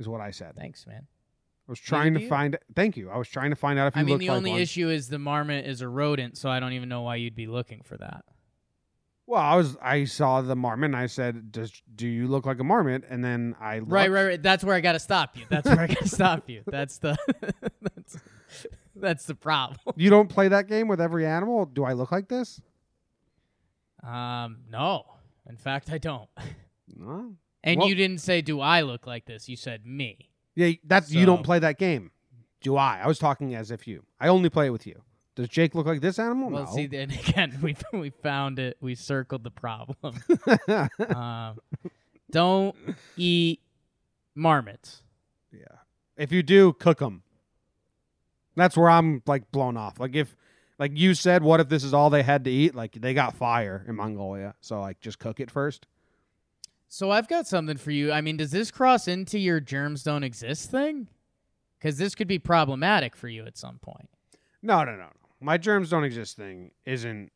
Is 0.00 0.08
what 0.08 0.20
I 0.20 0.32
said. 0.32 0.56
thanks, 0.56 0.84
man. 0.84 1.06
I 1.68 1.70
was 1.70 1.78
trying 1.78 2.14
to 2.14 2.22
you? 2.22 2.28
find. 2.28 2.58
Thank 2.74 2.96
you. 2.96 3.08
I 3.08 3.18
was 3.18 3.28
trying 3.28 3.50
to 3.50 3.56
find 3.56 3.78
out 3.78 3.86
if 3.86 3.94
you 3.96 4.02
look 4.02 4.08
like 4.08 4.10
one. 4.10 4.14
I 4.14 4.18
mean, 4.18 4.26
the 4.26 4.32
like 4.32 4.36
only 4.36 4.50
one. 4.50 4.60
issue 4.60 4.88
is 4.88 5.08
the 5.08 5.20
marmot 5.20 5.64
is 5.64 5.80
a 5.80 5.88
rodent, 5.88 6.36
so 6.36 6.50
I 6.50 6.58
don't 6.58 6.72
even 6.72 6.88
know 6.88 7.02
why 7.02 7.14
you'd 7.14 7.36
be 7.36 7.46
looking 7.46 7.82
for 7.84 7.96
that. 7.98 8.24
Well, 9.28 9.40
I 9.42 9.56
was. 9.56 9.76
I 9.82 10.04
saw 10.04 10.40
the 10.40 10.54
marmot. 10.54 10.90
and 10.90 10.96
I 10.96 11.06
said, 11.06 11.50
"Does 11.50 11.72
do 11.94 12.06
you 12.06 12.28
look 12.28 12.46
like 12.46 12.60
a 12.60 12.64
marmot?" 12.64 13.04
And 13.08 13.24
then 13.24 13.56
I 13.60 13.80
looked, 13.80 13.90
Right, 13.90 14.10
right, 14.10 14.24
right. 14.24 14.42
That's 14.42 14.62
where 14.62 14.74
I 14.76 14.80
got 14.80 14.92
to 14.92 15.00
stop 15.00 15.36
you. 15.36 15.44
That's 15.48 15.68
where 15.68 15.80
I 15.80 15.86
got 15.88 15.98
to 15.98 16.08
stop 16.08 16.48
you. 16.48 16.62
That's 16.66 16.98
the 16.98 17.16
that's, 17.82 18.16
that's 18.94 19.24
the 19.24 19.34
problem. 19.34 19.78
You 19.96 20.10
don't 20.10 20.28
play 20.28 20.46
that 20.48 20.68
game 20.68 20.86
with 20.86 21.00
every 21.00 21.26
animal. 21.26 21.66
Do 21.66 21.84
I 21.84 21.92
look 21.94 22.12
like 22.12 22.28
this? 22.28 22.60
Um, 24.06 24.58
no. 24.70 25.04
In 25.48 25.56
fact, 25.56 25.90
I 25.90 25.98
don't. 25.98 26.28
No. 26.96 27.34
And 27.64 27.80
Well- 27.80 27.88
you 27.88 27.94
didn't 27.96 28.20
say, 28.20 28.42
"Do 28.42 28.60
I 28.60 28.82
look 28.82 29.06
like 29.06 29.26
this?" 29.26 29.48
You 29.48 29.56
said 29.56 29.84
me. 29.84 30.30
Yeah, 30.54 30.72
that's 30.84 31.10
you 31.10 31.26
don't 31.26 31.42
play 31.42 31.58
that 31.58 31.78
game. 31.78 32.12
Do 32.62 32.76
I? 32.76 33.00
I 33.02 33.06
was 33.06 33.18
talking 33.18 33.54
as 33.54 33.70
if 33.70 33.86
you. 33.86 34.04
I 34.20 34.28
only 34.28 34.48
play 34.48 34.66
it 34.66 34.70
with 34.70 34.86
you. 34.86 35.02
Does 35.36 35.48
Jake 35.48 35.74
look 35.74 35.86
like 35.86 36.00
this 36.00 36.18
animal? 36.18 36.50
Well, 36.50 36.64
no. 36.64 36.74
see, 36.74 36.86
then 36.86 37.10
again, 37.28 37.58
we 37.62 37.76
we 37.92 38.10
found 38.10 38.58
it. 38.58 38.76
We 38.80 38.94
circled 38.96 39.44
the 39.44 39.50
problem. 39.50 40.18
um, 41.14 41.58
don't 42.30 42.74
eat 43.16 43.60
marmots. 44.34 45.02
Yeah. 45.52 45.60
If 46.16 46.32
you 46.32 46.42
do, 46.42 46.72
cook 46.72 46.98
them. 46.98 47.22
That's 48.56 48.76
where 48.76 48.88
I'm 48.88 49.22
like 49.26 49.50
blown 49.52 49.76
off. 49.76 50.00
Like 50.00 50.14
if, 50.16 50.34
like 50.78 50.92
you 50.94 51.12
said, 51.12 51.42
what 51.42 51.60
if 51.60 51.68
this 51.68 51.84
is 51.84 51.92
all 51.92 52.08
they 52.08 52.22
had 52.22 52.44
to 52.44 52.50
eat? 52.50 52.74
Like 52.74 52.92
they 52.92 53.12
got 53.12 53.34
fire 53.34 53.84
in 53.86 53.94
Mongolia, 53.94 54.54
so 54.62 54.80
like 54.80 55.00
just 55.00 55.18
cook 55.18 55.38
it 55.38 55.50
first. 55.50 55.86
So 56.88 57.10
I've 57.10 57.28
got 57.28 57.46
something 57.46 57.76
for 57.76 57.90
you. 57.90 58.10
I 58.10 58.22
mean, 58.22 58.38
does 58.38 58.52
this 58.52 58.70
cross 58.70 59.06
into 59.06 59.38
your 59.38 59.60
germs 59.60 60.02
don't 60.02 60.22
exist 60.22 60.70
thing? 60.70 61.08
Because 61.78 61.98
this 61.98 62.14
could 62.14 62.28
be 62.28 62.38
problematic 62.38 63.14
for 63.14 63.28
you 63.28 63.44
at 63.44 63.58
some 63.58 63.78
point. 63.78 64.08
No, 64.62 64.82
no, 64.84 64.92
no, 64.92 64.98
no. 64.98 65.25
My 65.40 65.58
germs 65.58 65.90
don't 65.90 66.04
exist 66.04 66.36
thing 66.36 66.70
isn't 66.84 67.30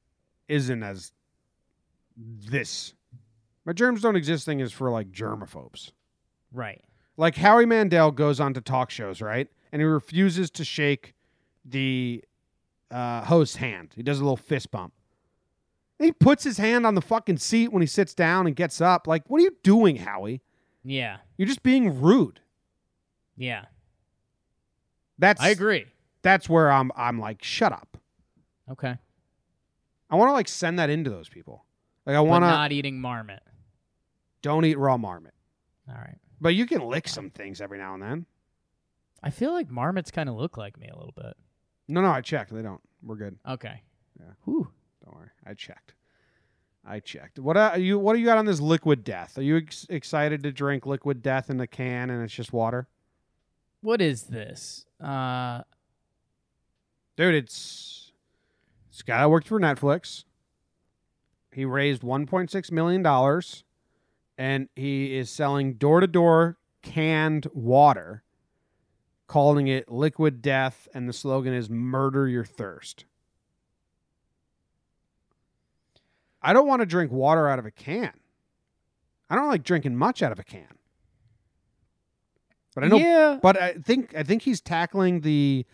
isn't 0.48 0.82
as 0.82 1.12
this. 2.16 2.94
My 3.64 3.72
germs 3.72 4.02
don't 4.02 4.16
exist 4.16 4.44
thing 4.44 4.60
is 4.60 4.72
for 4.72 4.90
like 4.90 5.10
germaphobes. 5.12 5.92
Right. 6.52 6.82
Like 7.16 7.36
Howie 7.36 7.66
Mandel 7.66 8.10
goes 8.10 8.40
on 8.40 8.54
to 8.54 8.60
talk 8.60 8.90
shows, 8.90 9.20
right? 9.20 9.48
And 9.72 9.80
he 9.80 9.86
refuses 9.86 10.50
to 10.52 10.64
shake 10.64 11.14
the 11.64 12.24
uh, 12.90 13.22
host's 13.22 13.56
hand. 13.56 13.92
He 13.94 14.02
does 14.02 14.18
a 14.18 14.22
little 14.22 14.36
fist 14.36 14.70
bump. 14.70 14.94
He 15.98 16.12
puts 16.12 16.42
his 16.42 16.56
hand 16.56 16.86
on 16.86 16.94
the 16.94 17.02
fucking 17.02 17.36
seat 17.36 17.72
when 17.72 17.82
he 17.82 17.86
sits 17.86 18.14
down 18.14 18.46
and 18.46 18.56
gets 18.56 18.80
up. 18.80 19.06
Like, 19.06 19.28
what 19.28 19.38
are 19.40 19.44
you 19.44 19.54
doing, 19.62 19.96
Howie? 19.96 20.40
Yeah. 20.82 21.18
You're 21.36 21.46
just 21.46 21.62
being 21.62 22.00
rude. 22.00 22.40
Yeah. 23.36 23.66
That's 25.18 25.42
I 25.42 25.50
agree. 25.50 25.86
That's 26.22 26.48
where 26.48 26.70
I'm. 26.70 26.90
I'm 26.96 27.18
like, 27.18 27.42
shut 27.42 27.72
up. 27.72 27.96
Okay. 28.70 28.96
I 30.10 30.16
want 30.16 30.28
to 30.28 30.32
like 30.32 30.48
send 30.48 30.78
that 30.78 30.90
into 30.90 31.10
those 31.10 31.28
people. 31.28 31.64
Like, 32.06 32.16
I 32.16 32.20
want 32.20 32.42
to 32.42 32.48
not 32.48 32.72
eating 32.72 33.00
marmot. 33.00 33.42
don't 34.42 34.64
eat 34.64 34.78
raw 34.78 34.96
marmot, 34.96 35.34
All 35.88 35.94
right. 35.94 36.16
but 36.40 36.54
you 36.54 36.66
can 36.66 36.80
lick 36.82 37.06
some 37.06 37.30
things 37.30 37.60
every 37.60 37.78
now 37.78 37.94
and 37.94 38.02
then. 38.02 38.26
I 39.22 39.30
feel 39.30 39.52
like 39.52 39.70
marmots 39.70 40.10
kind 40.10 40.28
of 40.28 40.34
look 40.34 40.56
like 40.56 40.78
me 40.78 40.88
a 40.88 40.96
little 40.96 41.12
bit. 41.14 41.34
No, 41.88 42.00
no, 42.00 42.08
I 42.10 42.22
checked. 42.22 42.52
They 42.52 42.62
don't. 42.62 42.80
We're 43.02 43.16
good. 43.16 43.38
Okay. 43.46 43.82
Yeah. 44.18 44.32
Whew. 44.44 44.68
Don't 45.04 45.14
worry. 45.16 45.28
I 45.46 45.54
checked. 45.54 45.94
I 46.84 47.00
checked. 47.00 47.38
What 47.38 47.56
are 47.56 47.78
you? 47.78 47.98
What 47.98 48.14
do 48.14 48.18
you 48.20 48.24
got 48.26 48.38
on 48.38 48.46
this 48.46 48.60
liquid 48.60 49.04
death? 49.04 49.36
Are 49.38 49.42
you 49.42 49.58
ex- 49.58 49.86
excited 49.90 50.42
to 50.42 50.52
drink 50.52 50.86
liquid 50.86 51.22
death 51.22 51.50
in 51.50 51.60
a 51.60 51.66
can 51.66 52.10
and 52.10 52.22
it's 52.24 52.32
just 52.34 52.52
water? 52.52 52.88
What 53.82 54.00
is 54.00 54.24
this? 54.24 54.86
Uh, 55.02 55.62
Dude, 57.20 57.34
it's 57.34 58.12
this 58.90 59.02
guy 59.02 59.26
worked 59.26 59.46
for 59.46 59.60
Netflix. 59.60 60.24
He 61.52 61.66
raised 61.66 62.00
1.6 62.00 62.72
million 62.72 63.02
dollars, 63.02 63.62
and 64.38 64.70
he 64.74 65.18
is 65.18 65.28
selling 65.28 65.74
door 65.74 66.00
to 66.00 66.06
door 66.06 66.56
canned 66.80 67.46
water, 67.52 68.22
calling 69.26 69.68
it 69.68 69.92
Liquid 69.92 70.40
Death, 70.40 70.88
and 70.94 71.06
the 71.06 71.12
slogan 71.12 71.52
is 71.52 71.68
"Murder 71.68 72.26
Your 72.26 72.46
Thirst." 72.46 73.04
I 76.40 76.54
don't 76.54 76.66
want 76.66 76.80
to 76.80 76.86
drink 76.86 77.12
water 77.12 77.50
out 77.50 77.58
of 77.58 77.66
a 77.66 77.70
can. 77.70 78.14
I 79.28 79.34
don't 79.34 79.48
like 79.48 79.62
drinking 79.62 79.94
much 79.94 80.22
out 80.22 80.32
of 80.32 80.38
a 80.38 80.44
can. 80.44 80.78
But 82.74 82.84
I 82.84 82.88
know 82.88 82.96
yeah. 82.96 83.38
but 83.42 83.60
I 83.60 83.74
think 83.74 84.14
I 84.16 84.22
think 84.22 84.40
he's 84.40 84.62
tackling 84.62 85.20
the 85.20 85.66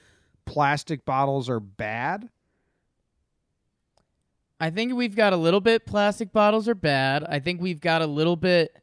plastic 0.46 1.04
bottles 1.04 1.50
are 1.50 1.60
bad. 1.60 2.30
I 4.58 4.70
think 4.70 4.94
we've 4.94 5.14
got 5.14 5.34
a 5.34 5.36
little 5.36 5.60
bit 5.60 5.84
plastic 5.84 6.32
bottles 6.32 6.66
are 6.68 6.74
bad. 6.74 7.24
I 7.28 7.40
think 7.40 7.60
we've 7.60 7.80
got 7.80 8.00
a 8.00 8.06
little 8.06 8.36
bit 8.36 8.74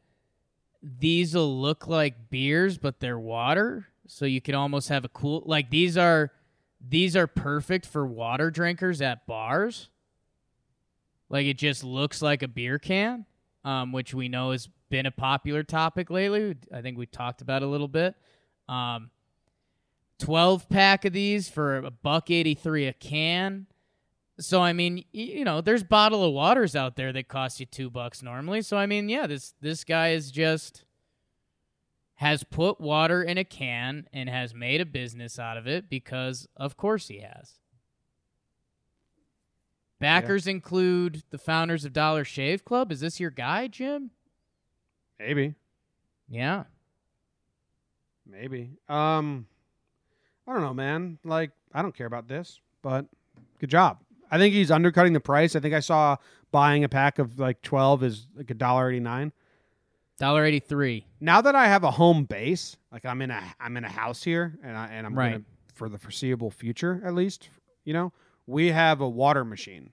these 0.99 1.33
will 1.33 1.61
look 1.61 1.87
like 1.87 2.29
beers 2.29 2.77
but 2.77 2.99
they're 2.99 3.19
water. 3.19 3.87
So 4.05 4.25
you 4.25 4.41
could 4.41 4.53
almost 4.53 4.89
have 4.89 5.05
a 5.05 5.09
cool 5.09 5.41
like 5.45 5.69
these 5.69 5.97
are 5.97 6.31
these 6.85 7.15
are 7.15 7.27
perfect 7.27 7.85
for 7.85 8.05
water 8.05 8.51
drinkers 8.51 9.01
at 9.01 9.25
bars. 9.25 9.89
Like 11.29 11.47
it 11.47 11.57
just 11.57 11.83
looks 11.83 12.21
like 12.21 12.43
a 12.43 12.47
beer 12.47 12.77
can, 12.77 13.25
um, 13.63 13.91
which 13.91 14.13
we 14.13 14.27
know 14.27 14.51
has 14.51 14.69
been 14.89 15.05
a 15.05 15.11
popular 15.11 15.63
topic 15.63 16.11
lately. 16.11 16.55
I 16.71 16.81
think 16.81 16.97
we 16.97 17.07
talked 17.07 17.41
about 17.41 17.63
a 17.63 17.67
little 17.67 17.87
bit. 17.87 18.13
Um, 18.69 19.09
12 20.19 20.69
pack 20.69 21.05
of 21.05 21.13
these 21.13 21.49
for 21.49 21.77
a 21.77 21.91
buck 21.91 22.29
83 22.29 22.87
a 22.87 22.93
can. 22.93 23.67
So 24.39 24.61
I 24.61 24.73
mean, 24.73 25.03
you 25.11 25.45
know, 25.45 25.61
there's 25.61 25.83
bottle 25.83 26.23
of 26.23 26.33
waters 26.33 26.75
out 26.75 26.95
there 26.95 27.13
that 27.13 27.27
cost 27.27 27.59
you 27.59 27.65
2 27.65 27.89
bucks 27.89 28.23
normally. 28.23 28.61
So 28.61 28.77
I 28.77 28.85
mean, 28.85 29.09
yeah, 29.09 29.27
this 29.27 29.53
this 29.61 29.83
guy 29.83 30.09
is 30.09 30.31
just 30.31 30.85
has 32.15 32.43
put 32.43 32.79
water 32.79 33.21
in 33.21 33.37
a 33.37 33.43
can 33.43 34.07
and 34.13 34.29
has 34.29 34.53
made 34.53 34.81
a 34.81 34.85
business 34.85 35.37
out 35.37 35.57
of 35.57 35.67
it 35.67 35.89
because 35.89 36.47
of 36.55 36.77
course 36.77 37.07
he 37.07 37.19
has. 37.19 37.59
Backers 39.99 40.47
include 40.47 41.23
the 41.29 41.37
founders 41.37 41.85
of 41.85 41.93
Dollar 41.93 42.25
Shave 42.25 42.65
Club. 42.65 42.91
Is 42.91 42.99
this 42.99 43.19
your 43.19 43.29
guy, 43.29 43.67
Jim? 43.67 44.11
Maybe. 45.17 45.55
Yeah. 46.29 46.63
Maybe. 48.25 48.71
Um 48.89 49.47
I 50.47 50.53
don't 50.53 50.61
know, 50.61 50.73
man. 50.73 51.19
Like 51.23 51.51
I 51.73 51.81
don't 51.81 51.95
care 51.95 52.07
about 52.07 52.27
this, 52.27 52.59
but 52.81 53.05
good 53.59 53.69
job. 53.69 53.99
I 54.29 54.37
think 54.37 54.53
he's 54.53 54.71
undercutting 54.71 55.13
the 55.13 55.19
price. 55.19 55.55
I 55.55 55.59
think 55.59 55.73
I 55.73 55.79
saw 55.79 56.17
buying 56.51 56.83
a 56.83 56.89
pack 56.89 57.19
of 57.19 57.39
like 57.39 57.61
12 57.61 58.03
is 58.03 58.27
like 58.35 58.49
a 58.49 58.53
dollar 58.55 58.89
89. 58.91 59.31
Dollar 60.19 60.45
83. 60.45 61.05
Now 61.19 61.41
that 61.41 61.55
I 61.55 61.67
have 61.67 61.83
a 61.83 61.91
home 61.91 62.25
base, 62.25 62.77
like 62.91 63.05
I'm 63.05 63.21
in 63.21 63.31
a 63.31 63.41
I'm 63.59 63.77
in 63.77 63.83
a 63.83 63.89
house 63.89 64.23
here 64.23 64.57
and 64.63 64.77
I 64.77 64.87
and 64.87 65.05
I'm 65.05 65.17
Right. 65.17 65.31
gonna 65.33 65.43
for 65.73 65.89
the 65.89 65.97
foreseeable 65.97 66.51
future 66.51 67.01
at 67.05 67.13
least, 67.15 67.49
you 67.83 67.93
know, 67.93 68.11
we 68.45 68.67
have 68.71 69.01
a 69.01 69.09
water 69.09 69.43
machine. 69.45 69.91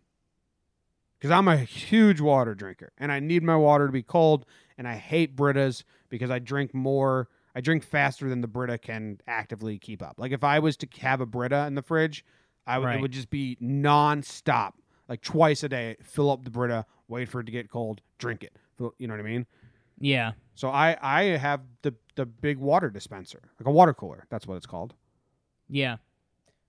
Cuz 1.21 1.31
I'm 1.31 1.49
a 1.49 1.57
huge 1.57 2.21
water 2.21 2.55
drinker 2.55 2.93
and 2.99 3.13
I 3.13 3.21
need 3.21 3.43
my 3.43 3.57
water 3.57 3.87
to 3.87 3.93
be 3.93 4.03
cold 4.03 4.47
and 4.79 4.89
I 4.89 4.97
hate 4.97 5.37
Britas 5.37 5.85
because 6.09 6.31
I 6.31 6.39
drink 6.39 6.75
more 6.75 7.29
I 7.55 7.61
drink 7.61 7.83
faster 7.83 8.29
than 8.29 8.41
the 8.41 8.49
Brita 8.49 8.79
can 8.79 9.21
actively 9.27 9.79
keep 9.79 10.03
up. 10.03 10.15
Like 10.19 10.33
if 10.33 10.45
I 10.45 10.59
was 10.61 10.77
to 10.79 10.89
have 11.01 11.21
a 11.21 11.27
Brita 11.27 11.67
in 11.67 11.75
the 11.75 11.83
fridge, 11.83 12.25
I 12.67 12.79
would 12.79 12.87
it 12.99 13.01
would 13.03 13.13
just 13.13 13.31
be 13.31 13.57
nonstop, 13.61 14.73
like 15.09 15.23
twice 15.23 15.63
a 15.65 15.69
day. 15.69 15.97
Fill 16.03 16.31
up 16.31 16.45
the 16.45 16.51
Brita, 16.51 16.87
wait 17.09 17.29
for 17.29 17.41
it 17.41 17.45
to 17.45 17.53
get 17.53 17.69
cold, 17.71 18.01
drink 18.19 18.43
it. 18.45 18.57
You 18.99 19.09
know 19.09 19.15
what 19.15 19.21
I 19.21 19.25
mean? 19.25 19.47
Yeah. 19.99 20.33
So 20.55 20.69
I 20.71 20.97
I 21.03 21.23
have 21.39 21.61
the 21.83 21.95
the 22.15 22.27
big 22.27 22.59
water 22.59 22.89
dispenser, 22.91 23.41
like 23.59 23.67
a 23.67 23.71
water 23.71 23.95
cooler. 23.95 24.27
That's 24.31 24.47
what 24.47 24.57
it's 24.57 24.67
called. 24.67 24.95
Yeah. 25.69 25.97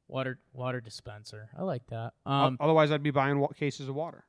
Water 0.08 0.40
water 0.54 0.82
dispenser. 0.82 1.50
I 1.58 1.64
like 1.64 1.86
that. 1.88 2.14
O- 2.26 2.32
Um 2.32 2.58
Otherwise, 2.60 2.92
I'd 2.92 3.04
be 3.04 3.12
buying 3.12 3.40
wa- 3.40 3.48
cases 3.50 3.88
of 3.88 3.96
water. 3.96 4.26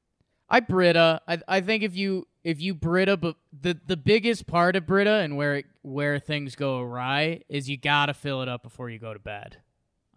I 0.49 0.61
Brita. 0.61 1.21
I 1.27 1.39
I 1.49 1.61
think 1.61 1.83
if 1.83 1.97
you 1.97 2.29
if 2.45 2.61
you 2.61 2.75
Brita, 2.75 3.17
but 3.17 3.37
the 3.53 3.79
the 3.87 3.97
biggest 3.97 4.47
part 4.47 4.77
of 4.77 4.87
Brita 4.87 5.15
and 5.15 5.37
where 5.37 5.57
it, 5.57 5.67
where 5.83 6.19
things 6.19 6.55
go 6.55 6.81
awry 6.81 7.43
is 7.49 7.69
you 7.69 7.77
gotta 7.77 8.15
fill 8.15 8.43
it 8.43 8.49
up 8.49 8.63
before 8.63 8.91
you 8.91 8.99
go 8.99 9.13
to 9.13 9.21
bed. 9.21 9.59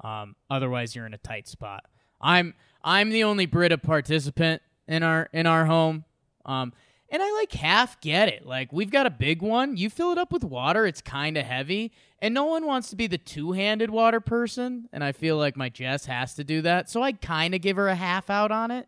Um, 0.03 0.35
otherwise 0.49 0.95
you're 0.95 1.05
in 1.05 1.13
a 1.13 1.19
tight 1.19 1.47
spot. 1.47 1.85
I'm 2.21 2.53
I'm 2.83 3.09
the 3.09 3.23
only 3.23 3.45
Brita 3.45 3.77
participant 3.77 4.61
in 4.87 5.03
our 5.03 5.29
in 5.33 5.45
our 5.45 5.65
home. 5.65 6.05
Um, 6.45 6.73
and 7.09 7.21
I 7.21 7.31
like 7.33 7.53
half 7.53 8.01
get 8.01 8.29
it. 8.29 8.45
Like 8.45 8.73
we've 8.73 8.91
got 8.91 9.05
a 9.05 9.11
big 9.11 9.41
one. 9.41 9.77
You 9.77 9.89
fill 9.89 10.11
it 10.11 10.17
up 10.17 10.31
with 10.31 10.43
water, 10.43 10.85
it's 10.85 11.01
kind 11.01 11.37
of 11.37 11.45
heavy, 11.45 11.91
and 12.19 12.33
no 12.33 12.45
one 12.45 12.65
wants 12.65 12.89
to 12.89 12.95
be 12.95 13.07
the 13.07 13.17
two-handed 13.17 13.89
water 13.89 14.19
person. 14.19 14.89
And 14.91 15.03
I 15.03 15.11
feel 15.11 15.37
like 15.37 15.55
my 15.55 15.69
Jess 15.69 16.05
has 16.05 16.33
to 16.35 16.43
do 16.43 16.61
that, 16.63 16.89
so 16.89 17.01
I 17.01 17.11
kind 17.13 17.53
of 17.53 17.61
give 17.61 17.77
her 17.77 17.87
a 17.87 17.95
half 17.95 18.29
out 18.29 18.51
on 18.51 18.71
it. 18.71 18.87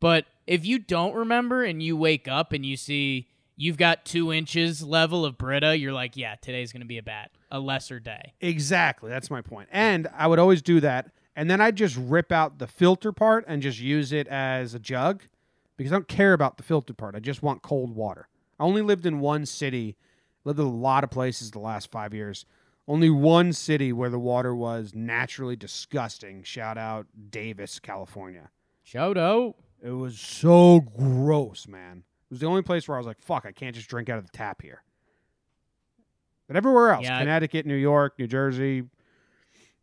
But 0.00 0.24
if 0.50 0.66
you 0.66 0.80
don't 0.80 1.14
remember 1.14 1.62
and 1.62 1.80
you 1.80 1.96
wake 1.96 2.26
up 2.26 2.52
and 2.52 2.66
you 2.66 2.76
see 2.76 3.28
you've 3.56 3.76
got 3.76 4.04
two 4.04 4.32
inches 4.32 4.82
level 4.82 5.24
of 5.24 5.38
Brita, 5.38 5.78
you're 5.78 5.92
like, 5.92 6.16
yeah, 6.16 6.34
today's 6.34 6.72
gonna 6.72 6.84
be 6.84 6.98
a 6.98 7.04
bad, 7.04 7.30
a 7.52 7.60
lesser 7.60 8.00
day. 8.00 8.34
Exactly. 8.40 9.08
That's 9.08 9.30
my 9.30 9.42
point. 9.42 9.68
And 9.70 10.08
I 10.12 10.26
would 10.26 10.40
always 10.40 10.60
do 10.60 10.80
that, 10.80 11.12
and 11.36 11.48
then 11.48 11.60
I'd 11.60 11.76
just 11.76 11.96
rip 11.96 12.32
out 12.32 12.58
the 12.58 12.66
filter 12.66 13.12
part 13.12 13.44
and 13.46 13.62
just 13.62 13.78
use 13.78 14.10
it 14.12 14.26
as 14.26 14.74
a 14.74 14.80
jug, 14.80 15.22
because 15.76 15.92
I 15.92 15.94
don't 15.94 16.08
care 16.08 16.32
about 16.32 16.56
the 16.56 16.64
filter 16.64 16.94
part. 16.94 17.14
I 17.14 17.20
just 17.20 17.44
want 17.44 17.62
cold 17.62 17.94
water. 17.94 18.26
I 18.58 18.64
only 18.64 18.82
lived 18.82 19.06
in 19.06 19.20
one 19.20 19.46
city, 19.46 19.96
lived 20.44 20.58
in 20.58 20.66
a 20.66 20.68
lot 20.68 21.04
of 21.04 21.10
places 21.10 21.52
the 21.52 21.60
last 21.60 21.92
five 21.92 22.12
years. 22.12 22.44
Only 22.88 23.08
one 23.08 23.52
city 23.52 23.92
where 23.92 24.10
the 24.10 24.18
water 24.18 24.52
was 24.52 24.96
naturally 24.96 25.54
disgusting. 25.54 26.42
Shout 26.42 26.76
out 26.76 27.06
Davis, 27.30 27.78
California. 27.78 28.50
Shout 28.82 29.16
out. 29.16 29.54
It 29.82 29.90
was 29.90 30.18
so 30.18 30.80
gross, 30.80 31.66
man. 31.66 31.98
It 32.30 32.34
was 32.34 32.40
the 32.40 32.46
only 32.46 32.62
place 32.62 32.86
where 32.86 32.96
I 32.96 33.00
was 33.00 33.06
like, 33.06 33.20
fuck, 33.20 33.46
I 33.46 33.52
can't 33.52 33.74
just 33.74 33.88
drink 33.88 34.08
out 34.08 34.18
of 34.18 34.24
the 34.24 34.36
tap 34.36 34.62
here. 34.62 34.82
But 36.46 36.56
everywhere 36.56 36.90
else, 36.90 37.04
Yeah. 37.04 37.18
Connecticut, 37.18 37.64
New 37.66 37.76
York, 37.76 38.14
New 38.18 38.26
Jersey, 38.26 38.84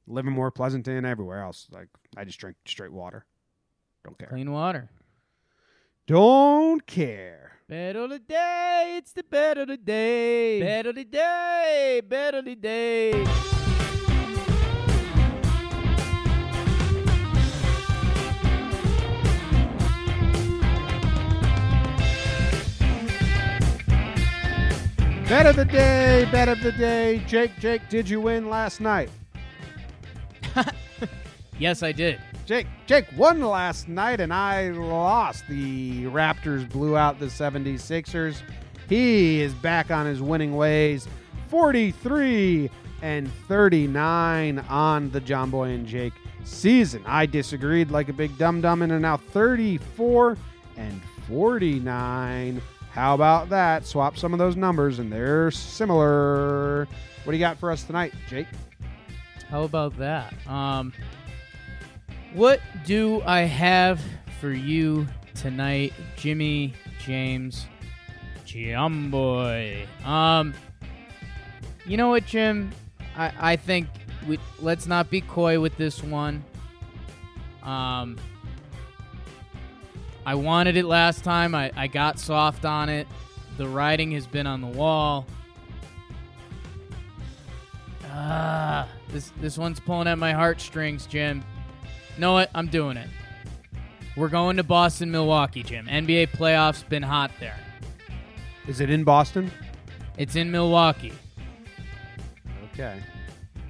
Livermore, 0.06 0.52
Pleasanton, 0.52 1.06
everywhere 1.06 1.41
else, 1.41 1.68
like 1.72 1.88
I 2.16 2.24
just 2.26 2.39
drink 2.39 2.58
straight 2.66 2.91
water. 2.91 3.26
Don't 4.04 4.18
care. 4.18 4.30
Clean 4.30 4.52
water. 4.52 4.89
Don't 6.06 6.86
care. 6.86 7.54
Better 7.68 8.08
the 8.08 8.20
day, 8.20 8.95
it's 8.98 9.12
the 9.12 9.24
better 9.24 9.66
the 9.66 9.76
day. 9.76 10.62
Better 10.62 10.93
the 10.93 11.04
day, 11.04 12.02
better 12.08 12.41
the 12.41 12.56
day. 12.56 13.26
Bet 25.30 25.46
of 25.46 25.56
the 25.58 25.66
day, 25.66 26.28
bet 26.32 26.48
of 26.48 26.62
the 26.62 26.72
day. 26.72 27.22
Jake, 27.28 27.52
Jake, 27.60 27.90
did 27.90 28.10
you 28.10 28.22
win 28.22 28.50
last 28.50 28.80
night? 28.82 29.10
Yes, 31.60 31.82
I 31.82 31.92
did. 31.92 32.20
Jake, 32.46 32.68
Jake 32.86 33.08
won 33.18 33.42
last 33.42 33.88
night 33.88 34.20
and 34.20 34.32
I 34.32 34.70
lost. 34.70 35.44
The 35.50 36.04
Raptors 36.06 36.70
blew 36.70 36.96
out 36.96 37.20
the 37.20 37.26
76ers. 37.26 38.42
He 38.88 39.42
is 39.42 39.54
back 39.56 39.90
on 39.90 40.06
his 40.06 40.22
winning 40.22 40.56
ways. 40.56 41.08
43 41.48 42.70
and 43.02 43.32
39 43.48 44.60
on 44.60 45.10
the 45.10 45.20
John 45.20 45.50
Boy 45.50 45.70
and 45.70 45.88
Jake 45.88 46.14
season. 46.44 47.02
I 47.08 47.26
disagreed 47.26 47.90
like 47.90 48.10
a 48.10 48.14
big 48.14 48.38
dum 48.38 48.62
dum 48.62 48.84
and 48.84 48.92
are 48.92 49.00
now 49.00 49.18
34 49.18 50.38
and 50.78 51.02
49. 51.28 52.62
How 52.92 53.14
about 53.14 53.50
that? 53.50 53.86
Swap 53.86 54.18
some 54.18 54.34
of 54.34 54.40
those 54.40 54.56
numbers, 54.56 55.00
and 55.00 55.12
they're 55.12 55.52
similar. 55.52 56.88
What 57.24 57.32
do 57.32 57.38
you 57.38 57.40
got 57.40 57.58
for 57.58 57.72
us 57.72 57.84
tonight, 57.84 58.14
Jake? 58.28 58.48
How 59.50 59.64
about 59.64 59.98
that? 59.98 60.34
Um, 60.48 60.94
what 62.34 62.60
do 62.86 63.22
I 63.26 63.42
have 63.42 64.02
for 64.40 64.52
you 64.52 65.08
tonight, 65.36 65.94
Jimmy 66.16 66.74
James 67.04 67.66
Giamboy? 68.46 69.86
Um, 70.06 70.54
you 71.86 71.98
know 71.98 72.10
what, 72.10 72.26
Jim? 72.26 72.72
I 73.16 73.32
I 73.40 73.56
think 73.56 73.88
we 74.28 74.40
let's 74.60 74.88
not 74.88 75.10
be 75.10 75.22
coy 75.22 75.60
with 75.60 75.78
this 75.78 76.04
one. 76.04 76.44
Um, 77.64 78.18
I 80.28 80.36
wanted 80.36 80.76
it 80.76 80.84
last 80.84 81.24
time. 81.24 81.56
I, 81.56 81.72
I 81.78 81.88
got 81.88 82.20
soft 82.20 82.66
on 82.66 82.90
it. 82.90 83.08
The 83.58 83.66
writing 83.66 84.12
has 84.12 84.28
been 84.28 84.46
on 84.46 84.60
the 84.60 84.68
wall. 84.68 85.26
Ah, 88.12 88.90
this 89.08 89.32
this 89.40 89.58
one's 89.58 89.80
pulling 89.80 90.10
at 90.10 90.18
my 90.18 90.34
heartstrings, 90.34 91.06
Jim. 91.06 91.46
Know 92.18 92.34
what? 92.34 92.52
I'm 92.54 92.68
doing 92.68 92.98
it. 92.98 93.08
We're 94.18 94.28
going 94.28 94.58
to 94.58 94.64
Boston, 94.64 95.12
Milwaukee, 95.12 95.64
Jim. 95.64 95.86
NBA 95.86 96.32
playoffs 96.32 96.88
been 96.90 97.04
hot 97.04 97.32
there. 97.40 97.58
Is 98.68 98.82
it 98.82 98.90
in 98.90 99.06
Boston? 99.06 99.50
It's 100.18 100.36
in 100.36 100.52
Milwaukee. 100.52 101.14
Okay. 102.74 103.02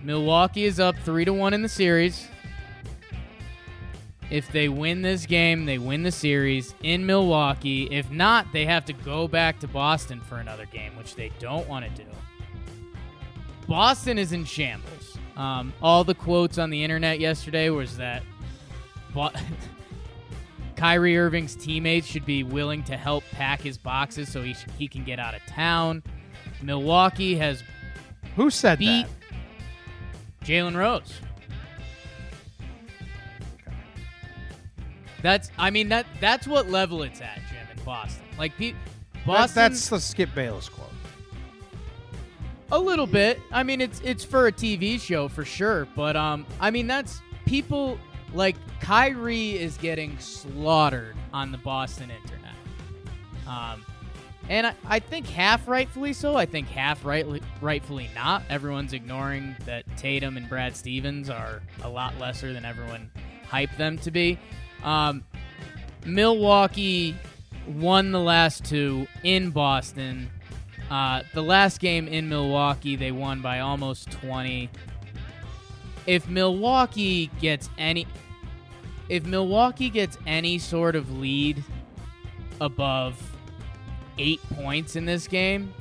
Milwaukee 0.01 0.65
is 0.65 0.79
up 0.79 0.97
three 1.05 1.23
to 1.23 1.33
one 1.33 1.53
in 1.53 1.61
the 1.61 1.69
series. 1.69 2.27
If 4.29 4.51
they 4.51 4.67
win 4.67 5.01
this 5.01 5.25
game, 5.25 5.65
they 5.65 5.77
win 5.77 6.03
the 6.03 6.11
series 6.11 6.75
in 6.83 7.05
Milwaukee. 7.05 7.87
If 7.89 8.11
not, 8.11 8.51
they 8.51 8.65
have 8.65 8.83
to 8.85 8.93
go 8.93 9.27
back 9.27 9.59
to 9.59 9.67
Boston 9.67 10.19
for 10.19 10.37
another 10.37 10.65
game, 10.65 10.97
which 10.97 11.15
they 11.15 11.31
don't 11.39 11.67
want 11.67 11.85
to 11.85 12.03
do. 12.03 12.09
Boston 13.67 14.17
is 14.17 14.33
in 14.33 14.43
shambles. 14.43 15.17
Um, 15.37 15.73
all 15.81 16.03
the 16.03 16.15
quotes 16.15 16.57
on 16.57 16.69
the 16.69 16.83
internet 16.83 17.19
yesterday 17.19 17.69
was 17.69 17.95
that 17.97 18.23
Bo- 19.13 19.31
Kyrie 20.75 21.17
Irving's 21.17 21.55
teammates 21.55 22.07
should 22.07 22.25
be 22.25 22.43
willing 22.43 22.83
to 22.83 22.97
help 22.97 23.23
pack 23.31 23.61
his 23.61 23.77
boxes 23.77 24.29
so 24.29 24.41
he, 24.41 24.53
sh- 24.53 24.65
he 24.77 24.87
can 24.87 25.03
get 25.03 25.19
out 25.19 25.35
of 25.35 25.41
town. 25.45 26.03
Milwaukee 26.61 27.35
has 27.35 27.63
Who 28.35 28.49
said 28.49 28.79
beat 28.79 29.05
that? 29.05 30.45
Jalen 30.45 30.75
Rose. 30.75 31.19
That's 35.21 35.49
I 35.57 35.69
mean 35.69 35.89
that 35.89 36.05
that's 36.19 36.47
what 36.47 36.69
level 36.69 37.03
it's 37.03 37.21
at, 37.21 37.39
Jim, 37.49 37.65
in 37.75 37.83
Boston. 37.83 38.25
Like 38.37 38.55
pe- 38.57 38.73
That- 39.25 39.61
that's 39.61 39.89
the 39.89 39.99
Skip 39.99 40.33
Bayless 40.35 40.69
quote. 40.69 40.87
a 42.71 42.79
little 42.79 43.07
bit. 43.07 43.39
I 43.51 43.63
mean 43.63 43.81
it's 43.81 43.99
it's 44.01 44.23
for 44.23 44.47
a 44.47 44.51
TV 44.51 44.99
show 44.99 45.27
for 45.27 45.45
sure, 45.45 45.87
but 45.95 46.15
um 46.15 46.45
I 46.59 46.69
mean 46.71 46.87
that's 46.87 47.21
people 47.45 47.97
like 48.33 48.55
Kyrie 48.81 49.57
is 49.57 49.77
getting 49.77 50.17
slaughtered 50.19 51.15
on 51.33 51.51
the 51.51 51.57
Boston 51.57 52.11
internet. 52.11 52.53
Um 53.47 53.83
and 54.49 54.67
I, 54.67 54.73
I 54.85 54.99
think 54.99 55.27
half 55.27 55.67
rightfully 55.67 56.13
so. 56.13 56.37
I 56.37 56.45
think 56.45 56.69
half 56.69 57.03
rightly, 57.03 57.41
rightfully 57.59 58.09
not. 58.15 58.43
Everyone's 58.49 58.93
ignoring 58.93 59.57
that 59.65 59.83
Tatum 59.97 60.37
and 60.37 60.47
Brad 60.47 60.73
Stevens 60.73 61.29
are 61.29 61.61
a 61.83 61.89
lot 61.89 62.17
lesser 62.17 62.53
than 62.53 62.63
everyone 62.63 63.11
hyped 63.51 63.75
them 63.75 63.97
to 63.99 64.09
be. 64.11 64.39
Um, 64.83 65.23
Milwaukee 66.05 67.15
won 67.67 68.11
the 68.11 68.19
last 68.19 68.65
two 68.65 69.07
in 69.23 69.49
Boston. 69.49 70.29
Uh, 70.89 71.23
the 71.33 71.43
last 71.43 71.79
game 71.79 72.07
in 72.07 72.29
Milwaukee, 72.29 72.95
they 72.95 73.11
won 73.11 73.41
by 73.41 73.59
almost 73.59 74.09
20. 74.11 74.69
If 76.05 76.29
Milwaukee 76.29 77.29
gets 77.41 77.69
any. 77.77 78.07
If 79.09 79.25
Milwaukee 79.25 79.89
gets 79.89 80.17
any 80.25 80.59
sort 80.59 80.95
of 80.95 81.17
lead 81.17 81.63
above 82.59 83.21
eight 84.17 84.41
points 84.53 84.97
in 84.97 85.05
this 85.05 85.27
game, 85.27 85.73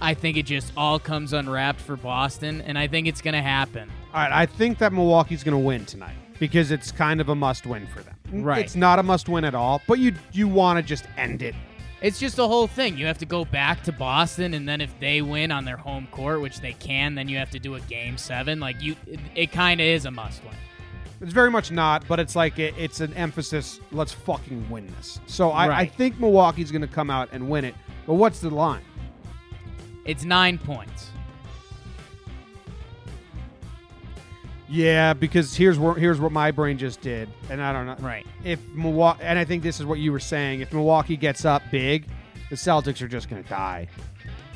I 0.00 0.14
think 0.14 0.36
it 0.36 0.44
just 0.44 0.72
all 0.76 1.00
comes 1.00 1.32
unwrapped 1.32 1.80
for 1.80 1.96
Boston, 1.96 2.60
and 2.60 2.78
I 2.78 2.86
think 2.86 3.08
it's 3.08 3.20
going 3.20 3.34
to 3.34 3.42
happen. 3.42 3.90
All 4.14 4.20
right, 4.20 4.32
I 4.32 4.46
think 4.46 4.78
that 4.78 4.92
Milwaukee's 4.92 5.42
going 5.42 5.60
to 5.60 5.64
win 5.66 5.84
tonight 5.84 6.14
because 6.38 6.70
it's 6.70 6.92
kind 6.92 7.20
of 7.20 7.28
a 7.28 7.34
must-win 7.34 7.86
for 7.86 8.02
them. 8.02 8.14
Mm, 8.28 8.44
right. 8.44 8.64
It's 8.64 8.76
not 8.76 8.98
a 8.98 9.02
must-win 9.02 9.44
at 9.44 9.54
all, 9.54 9.82
but 9.86 9.98
you 9.98 10.14
you 10.32 10.48
want 10.48 10.78
to 10.78 10.82
just 10.82 11.04
end 11.16 11.42
it. 11.42 11.54
It's 12.00 12.18
just 12.18 12.38
a 12.38 12.46
whole 12.46 12.66
thing. 12.66 12.98
You 12.98 13.06
have 13.06 13.18
to 13.18 13.26
go 13.26 13.44
back 13.44 13.84
to 13.84 13.92
Boston, 13.92 14.54
and 14.54 14.68
then 14.68 14.80
if 14.80 14.98
they 14.98 15.22
win 15.22 15.52
on 15.52 15.64
their 15.64 15.76
home 15.76 16.08
court, 16.10 16.40
which 16.40 16.60
they 16.60 16.72
can, 16.72 17.14
then 17.14 17.28
you 17.28 17.38
have 17.38 17.50
to 17.50 17.60
do 17.60 17.76
a 17.76 17.80
game 17.80 18.18
seven. 18.18 18.58
Like 18.58 18.82
you, 18.82 18.96
it, 19.06 19.20
it 19.36 19.52
kind 19.52 19.80
of 19.80 19.86
is 19.86 20.04
a 20.04 20.10
must-win. 20.10 20.54
It's 21.20 21.32
very 21.32 21.52
much 21.52 21.70
not, 21.70 22.04
but 22.08 22.18
it's 22.18 22.34
like 22.34 22.58
it, 22.58 22.74
it's 22.76 23.00
an 23.00 23.14
emphasis. 23.14 23.78
Let's 23.92 24.10
fucking 24.10 24.68
win 24.68 24.88
this. 24.96 25.20
So 25.26 25.50
I, 25.50 25.78
I 25.80 25.86
think 25.86 26.18
Milwaukee's 26.18 26.72
going 26.72 26.82
to 26.82 26.88
come 26.88 27.10
out 27.10 27.28
and 27.30 27.48
win 27.48 27.64
it. 27.64 27.76
But 28.08 28.14
what's 28.14 28.40
the 28.40 28.50
line? 28.50 28.82
It's 30.04 30.24
nine 30.24 30.58
points. 30.58 31.10
Yeah, 34.72 35.12
because 35.12 35.54
here's 35.54 35.78
where 35.78 35.92
here's 35.92 36.18
what 36.18 36.32
my 36.32 36.50
brain 36.50 36.78
just 36.78 37.02
did, 37.02 37.28
and 37.50 37.60
I 37.60 37.74
don't 37.74 37.84
know. 37.84 37.96
Right. 38.00 38.26
If 38.42 38.58
Milwaukee, 38.68 39.22
and 39.22 39.38
I 39.38 39.44
think 39.44 39.62
this 39.62 39.78
is 39.78 39.84
what 39.84 39.98
you 39.98 40.12
were 40.12 40.18
saying. 40.18 40.60
If 40.60 40.72
Milwaukee 40.72 41.18
gets 41.18 41.44
up 41.44 41.62
big, 41.70 42.06
the 42.48 42.56
Celtics 42.56 43.02
are 43.02 43.08
just 43.08 43.28
going 43.28 43.42
to 43.42 43.48
die. 43.50 43.86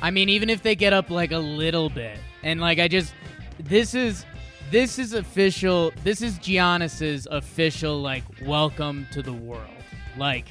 I 0.00 0.10
mean, 0.10 0.30
even 0.30 0.48
if 0.48 0.62
they 0.62 0.74
get 0.74 0.94
up 0.94 1.10
like 1.10 1.32
a 1.32 1.38
little 1.38 1.90
bit, 1.90 2.18
and 2.42 2.62
like 2.62 2.78
I 2.78 2.88
just, 2.88 3.12
this 3.58 3.94
is, 3.94 4.24
this 4.70 4.98
is 4.98 5.12
official. 5.12 5.92
This 6.02 6.22
is 6.22 6.38
Giannis's 6.38 7.28
official 7.30 8.00
like 8.00 8.24
welcome 8.42 9.06
to 9.12 9.20
the 9.20 9.34
world. 9.34 9.68
Like, 10.16 10.46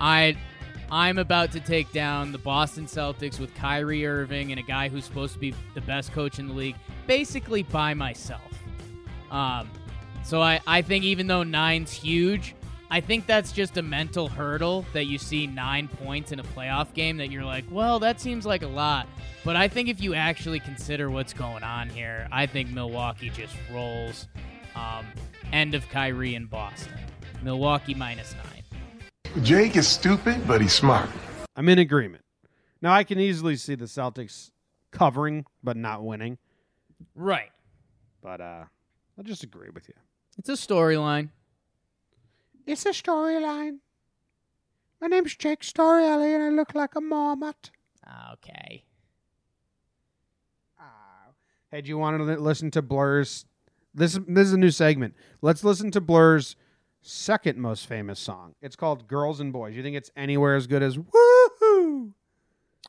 I, 0.00 0.38
I'm 0.90 1.18
about 1.18 1.52
to 1.52 1.60
take 1.60 1.92
down 1.92 2.32
the 2.32 2.38
Boston 2.38 2.86
Celtics 2.86 3.38
with 3.38 3.54
Kyrie 3.54 4.06
Irving 4.06 4.52
and 4.52 4.58
a 4.58 4.62
guy 4.62 4.88
who's 4.88 5.04
supposed 5.04 5.34
to 5.34 5.38
be 5.38 5.54
the 5.74 5.82
best 5.82 6.12
coach 6.12 6.38
in 6.38 6.48
the 6.48 6.54
league, 6.54 6.76
basically 7.06 7.62
by 7.62 7.92
myself. 7.92 8.49
Um, 9.30 9.70
so 10.24 10.40
I, 10.42 10.60
I 10.66 10.82
think 10.82 11.04
even 11.04 11.26
though 11.26 11.42
nine's 11.42 11.92
huge, 11.92 12.54
I 12.90 13.00
think 13.00 13.26
that's 13.26 13.52
just 13.52 13.76
a 13.76 13.82
mental 13.82 14.28
hurdle 14.28 14.84
that 14.92 15.04
you 15.06 15.16
see 15.18 15.46
nine 15.46 15.86
points 15.88 16.32
in 16.32 16.40
a 16.40 16.42
playoff 16.42 16.92
game 16.92 17.16
that 17.18 17.30
you're 17.30 17.44
like, 17.44 17.64
well, 17.70 18.00
that 18.00 18.20
seems 18.20 18.44
like 18.44 18.62
a 18.62 18.66
lot. 18.68 19.06
But 19.44 19.56
I 19.56 19.68
think 19.68 19.88
if 19.88 20.00
you 20.02 20.14
actually 20.14 20.60
consider 20.60 21.08
what's 21.10 21.32
going 21.32 21.62
on 21.62 21.88
here, 21.88 22.26
I 22.32 22.46
think 22.46 22.70
Milwaukee 22.70 23.30
just 23.30 23.54
rolls. 23.72 24.26
Um, 24.74 25.06
end 25.52 25.74
of 25.74 25.88
Kyrie 25.88 26.34
in 26.34 26.46
Boston. 26.46 26.92
Milwaukee 27.42 27.94
minus 27.94 28.34
nine. 28.34 29.44
Jake 29.44 29.76
is 29.76 29.86
stupid, 29.88 30.46
but 30.46 30.60
he's 30.60 30.72
smart. 30.72 31.08
I'm 31.56 31.68
in 31.68 31.78
agreement. 31.78 32.24
Now 32.82 32.92
I 32.92 33.04
can 33.04 33.18
easily 33.20 33.56
see 33.56 33.74
the 33.76 33.84
Celtics 33.86 34.50
covering 34.90 35.44
but 35.62 35.76
not 35.76 36.02
winning, 36.04 36.38
Right. 37.14 37.50
but 38.22 38.40
uh, 38.40 38.64
I'll 39.18 39.24
just 39.24 39.42
agree 39.42 39.70
with 39.72 39.88
you. 39.88 39.94
It's 40.38 40.48
a 40.48 40.52
storyline. 40.52 41.30
It's 42.66 42.86
a 42.86 42.90
storyline. 42.90 43.78
My 45.00 45.06
name's 45.06 45.34
Jake 45.34 45.60
Storyally, 45.60 46.34
and 46.34 46.42
I 46.42 46.48
look 46.50 46.74
like 46.74 46.94
a 46.94 47.00
marmot. 47.00 47.70
Okay. 48.34 48.84
Oh. 50.78 51.32
Hey, 51.70 51.80
do 51.80 51.88
you 51.88 51.98
want 51.98 52.18
to 52.18 52.24
li- 52.24 52.36
listen 52.36 52.70
to 52.72 52.82
Blur's? 52.82 53.46
This 53.94 54.18
this 54.28 54.46
is 54.46 54.52
a 54.52 54.58
new 54.58 54.70
segment. 54.70 55.14
Let's 55.42 55.64
listen 55.64 55.90
to 55.92 56.00
Blur's 56.00 56.54
second 57.02 57.58
most 57.58 57.86
famous 57.86 58.20
song. 58.20 58.54
It's 58.62 58.76
called 58.76 59.08
"Girls 59.08 59.40
and 59.40 59.52
Boys." 59.52 59.74
You 59.74 59.82
think 59.82 59.96
it's 59.96 60.10
anywhere 60.16 60.54
as 60.54 60.66
good 60.66 60.82
as 60.82 60.96
"Woohoo"? 60.96 61.39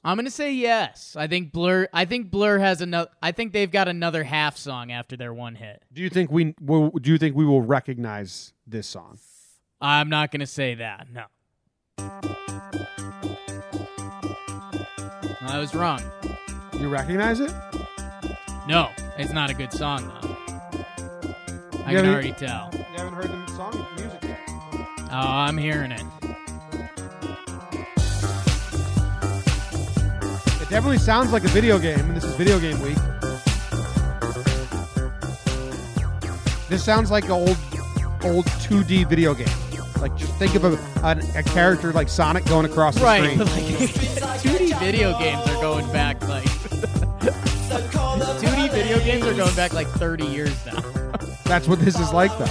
I'm 0.03 0.17
gonna 0.17 0.31
say 0.31 0.53
yes. 0.53 1.15
I 1.15 1.27
think 1.27 1.51
Blur. 1.51 1.87
I 1.93 2.05
think 2.05 2.31
Blur 2.31 2.57
has 2.57 2.81
another. 2.81 3.11
I 3.21 3.31
think 3.31 3.53
they've 3.53 3.69
got 3.69 3.87
another 3.87 4.23
half 4.23 4.57
song 4.57 4.91
after 4.91 5.15
their 5.15 5.31
one 5.33 5.53
hit. 5.55 5.83
Do 5.93 6.01
you 6.01 6.09
think 6.09 6.31
we 6.31 6.55
will? 6.59 6.89
Do 6.89 7.11
you 7.11 7.19
think 7.19 7.35
we 7.35 7.45
will 7.45 7.61
recognize 7.61 8.53
this 8.65 8.87
song? 8.87 9.19
I'm 9.79 10.09
not 10.09 10.31
gonna 10.31 10.47
say 10.47 10.73
that. 10.75 11.07
No. 11.11 11.25
I 15.43 15.59
was 15.59 15.75
wrong. 15.75 16.01
You 16.79 16.89
recognize 16.89 17.39
it? 17.39 17.53
No, 18.67 18.89
it's 19.17 19.33
not 19.33 19.51
a 19.51 19.53
good 19.53 19.71
song 19.71 20.07
though. 20.07 20.35
I 21.85 21.93
can 21.93 22.07
already 22.07 22.31
tell. 22.31 22.71
You 22.73 22.83
haven't 22.95 23.13
heard 23.13 23.29
the 23.29 23.47
song 23.51 23.85
music 23.97 24.23
yet. 24.23 24.39
Oh, 24.47 25.07
I'm 25.11 25.57
hearing 25.57 25.91
it. 25.91 26.01
Definitely 30.71 30.97
sounds 30.99 31.33
like 31.33 31.43
a 31.43 31.49
video 31.49 31.77
game, 31.77 31.99
and 31.99 32.15
this 32.15 32.23
is 32.23 32.33
video 32.35 32.57
game 32.57 32.79
week. 32.81 32.95
This 36.69 36.81
sounds 36.83 37.11
like 37.11 37.25
an 37.25 37.31
old, 37.31 37.57
old 38.23 38.45
2D 38.45 39.09
video 39.09 39.33
game. 39.33 39.49
Like 39.99 40.15
just 40.15 40.33
think 40.35 40.55
of 40.55 40.63
a, 40.63 40.79
an, 41.05 41.19
a 41.35 41.43
character 41.43 41.91
like 41.91 42.07
Sonic 42.07 42.45
going 42.45 42.65
across 42.65 42.95
the 42.95 43.01
Right, 43.03 43.33
screen. 43.33 43.39
like 44.21 44.39
2D 44.39 44.79
video 44.79 45.19
games 45.19 45.45
are 45.49 45.61
going 45.61 45.91
back 45.91 46.25
like 46.29 46.45
2D 48.39 48.71
video 48.71 48.99
games 48.99 49.25
are 49.25 49.33
going 49.33 49.53
back 49.55 49.73
like 49.73 49.87
30 49.87 50.25
years 50.25 50.55
now. 50.65 50.79
That's 51.43 51.67
what 51.67 51.79
this 51.79 51.99
is 51.99 52.13
like, 52.13 52.31
though. 52.37 52.45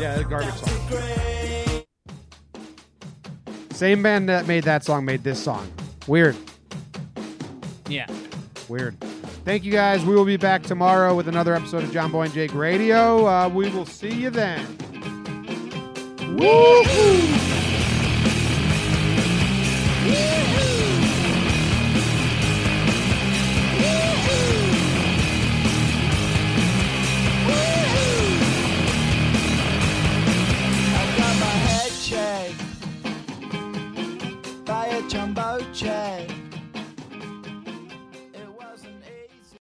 Yeah, 0.00 0.16
the 0.16 0.24
garbage 0.24 0.54
song. 0.54 1.84
Same 3.72 4.02
band 4.02 4.30
that 4.30 4.46
made 4.46 4.64
that 4.64 4.84
song 4.84 5.04
made 5.04 5.22
this 5.22 5.42
song. 5.42 5.70
Weird. 6.06 6.36
yeah. 7.88 8.06
Weird. 8.68 8.98
Thank 9.44 9.64
you 9.64 9.72
guys. 9.72 10.04
We 10.04 10.14
will 10.14 10.24
be 10.24 10.36
back 10.36 10.62
tomorrow 10.62 11.14
with 11.14 11.28
another 11.28 11.54
episode 11.54 11.82
of 11.84 11.92
John 11.92 12.10
Boy 12.12 12.22
and 12.22 12.32
Jake 12.32 12.54
Radio. 12.54 13.26
Uh, 13.26 13.48
we 13.48 13.68
will 13.70 13.86
see 13.86 14.12
you 14.12 14.30
then. 14.30 14.64
I 16.44 17.51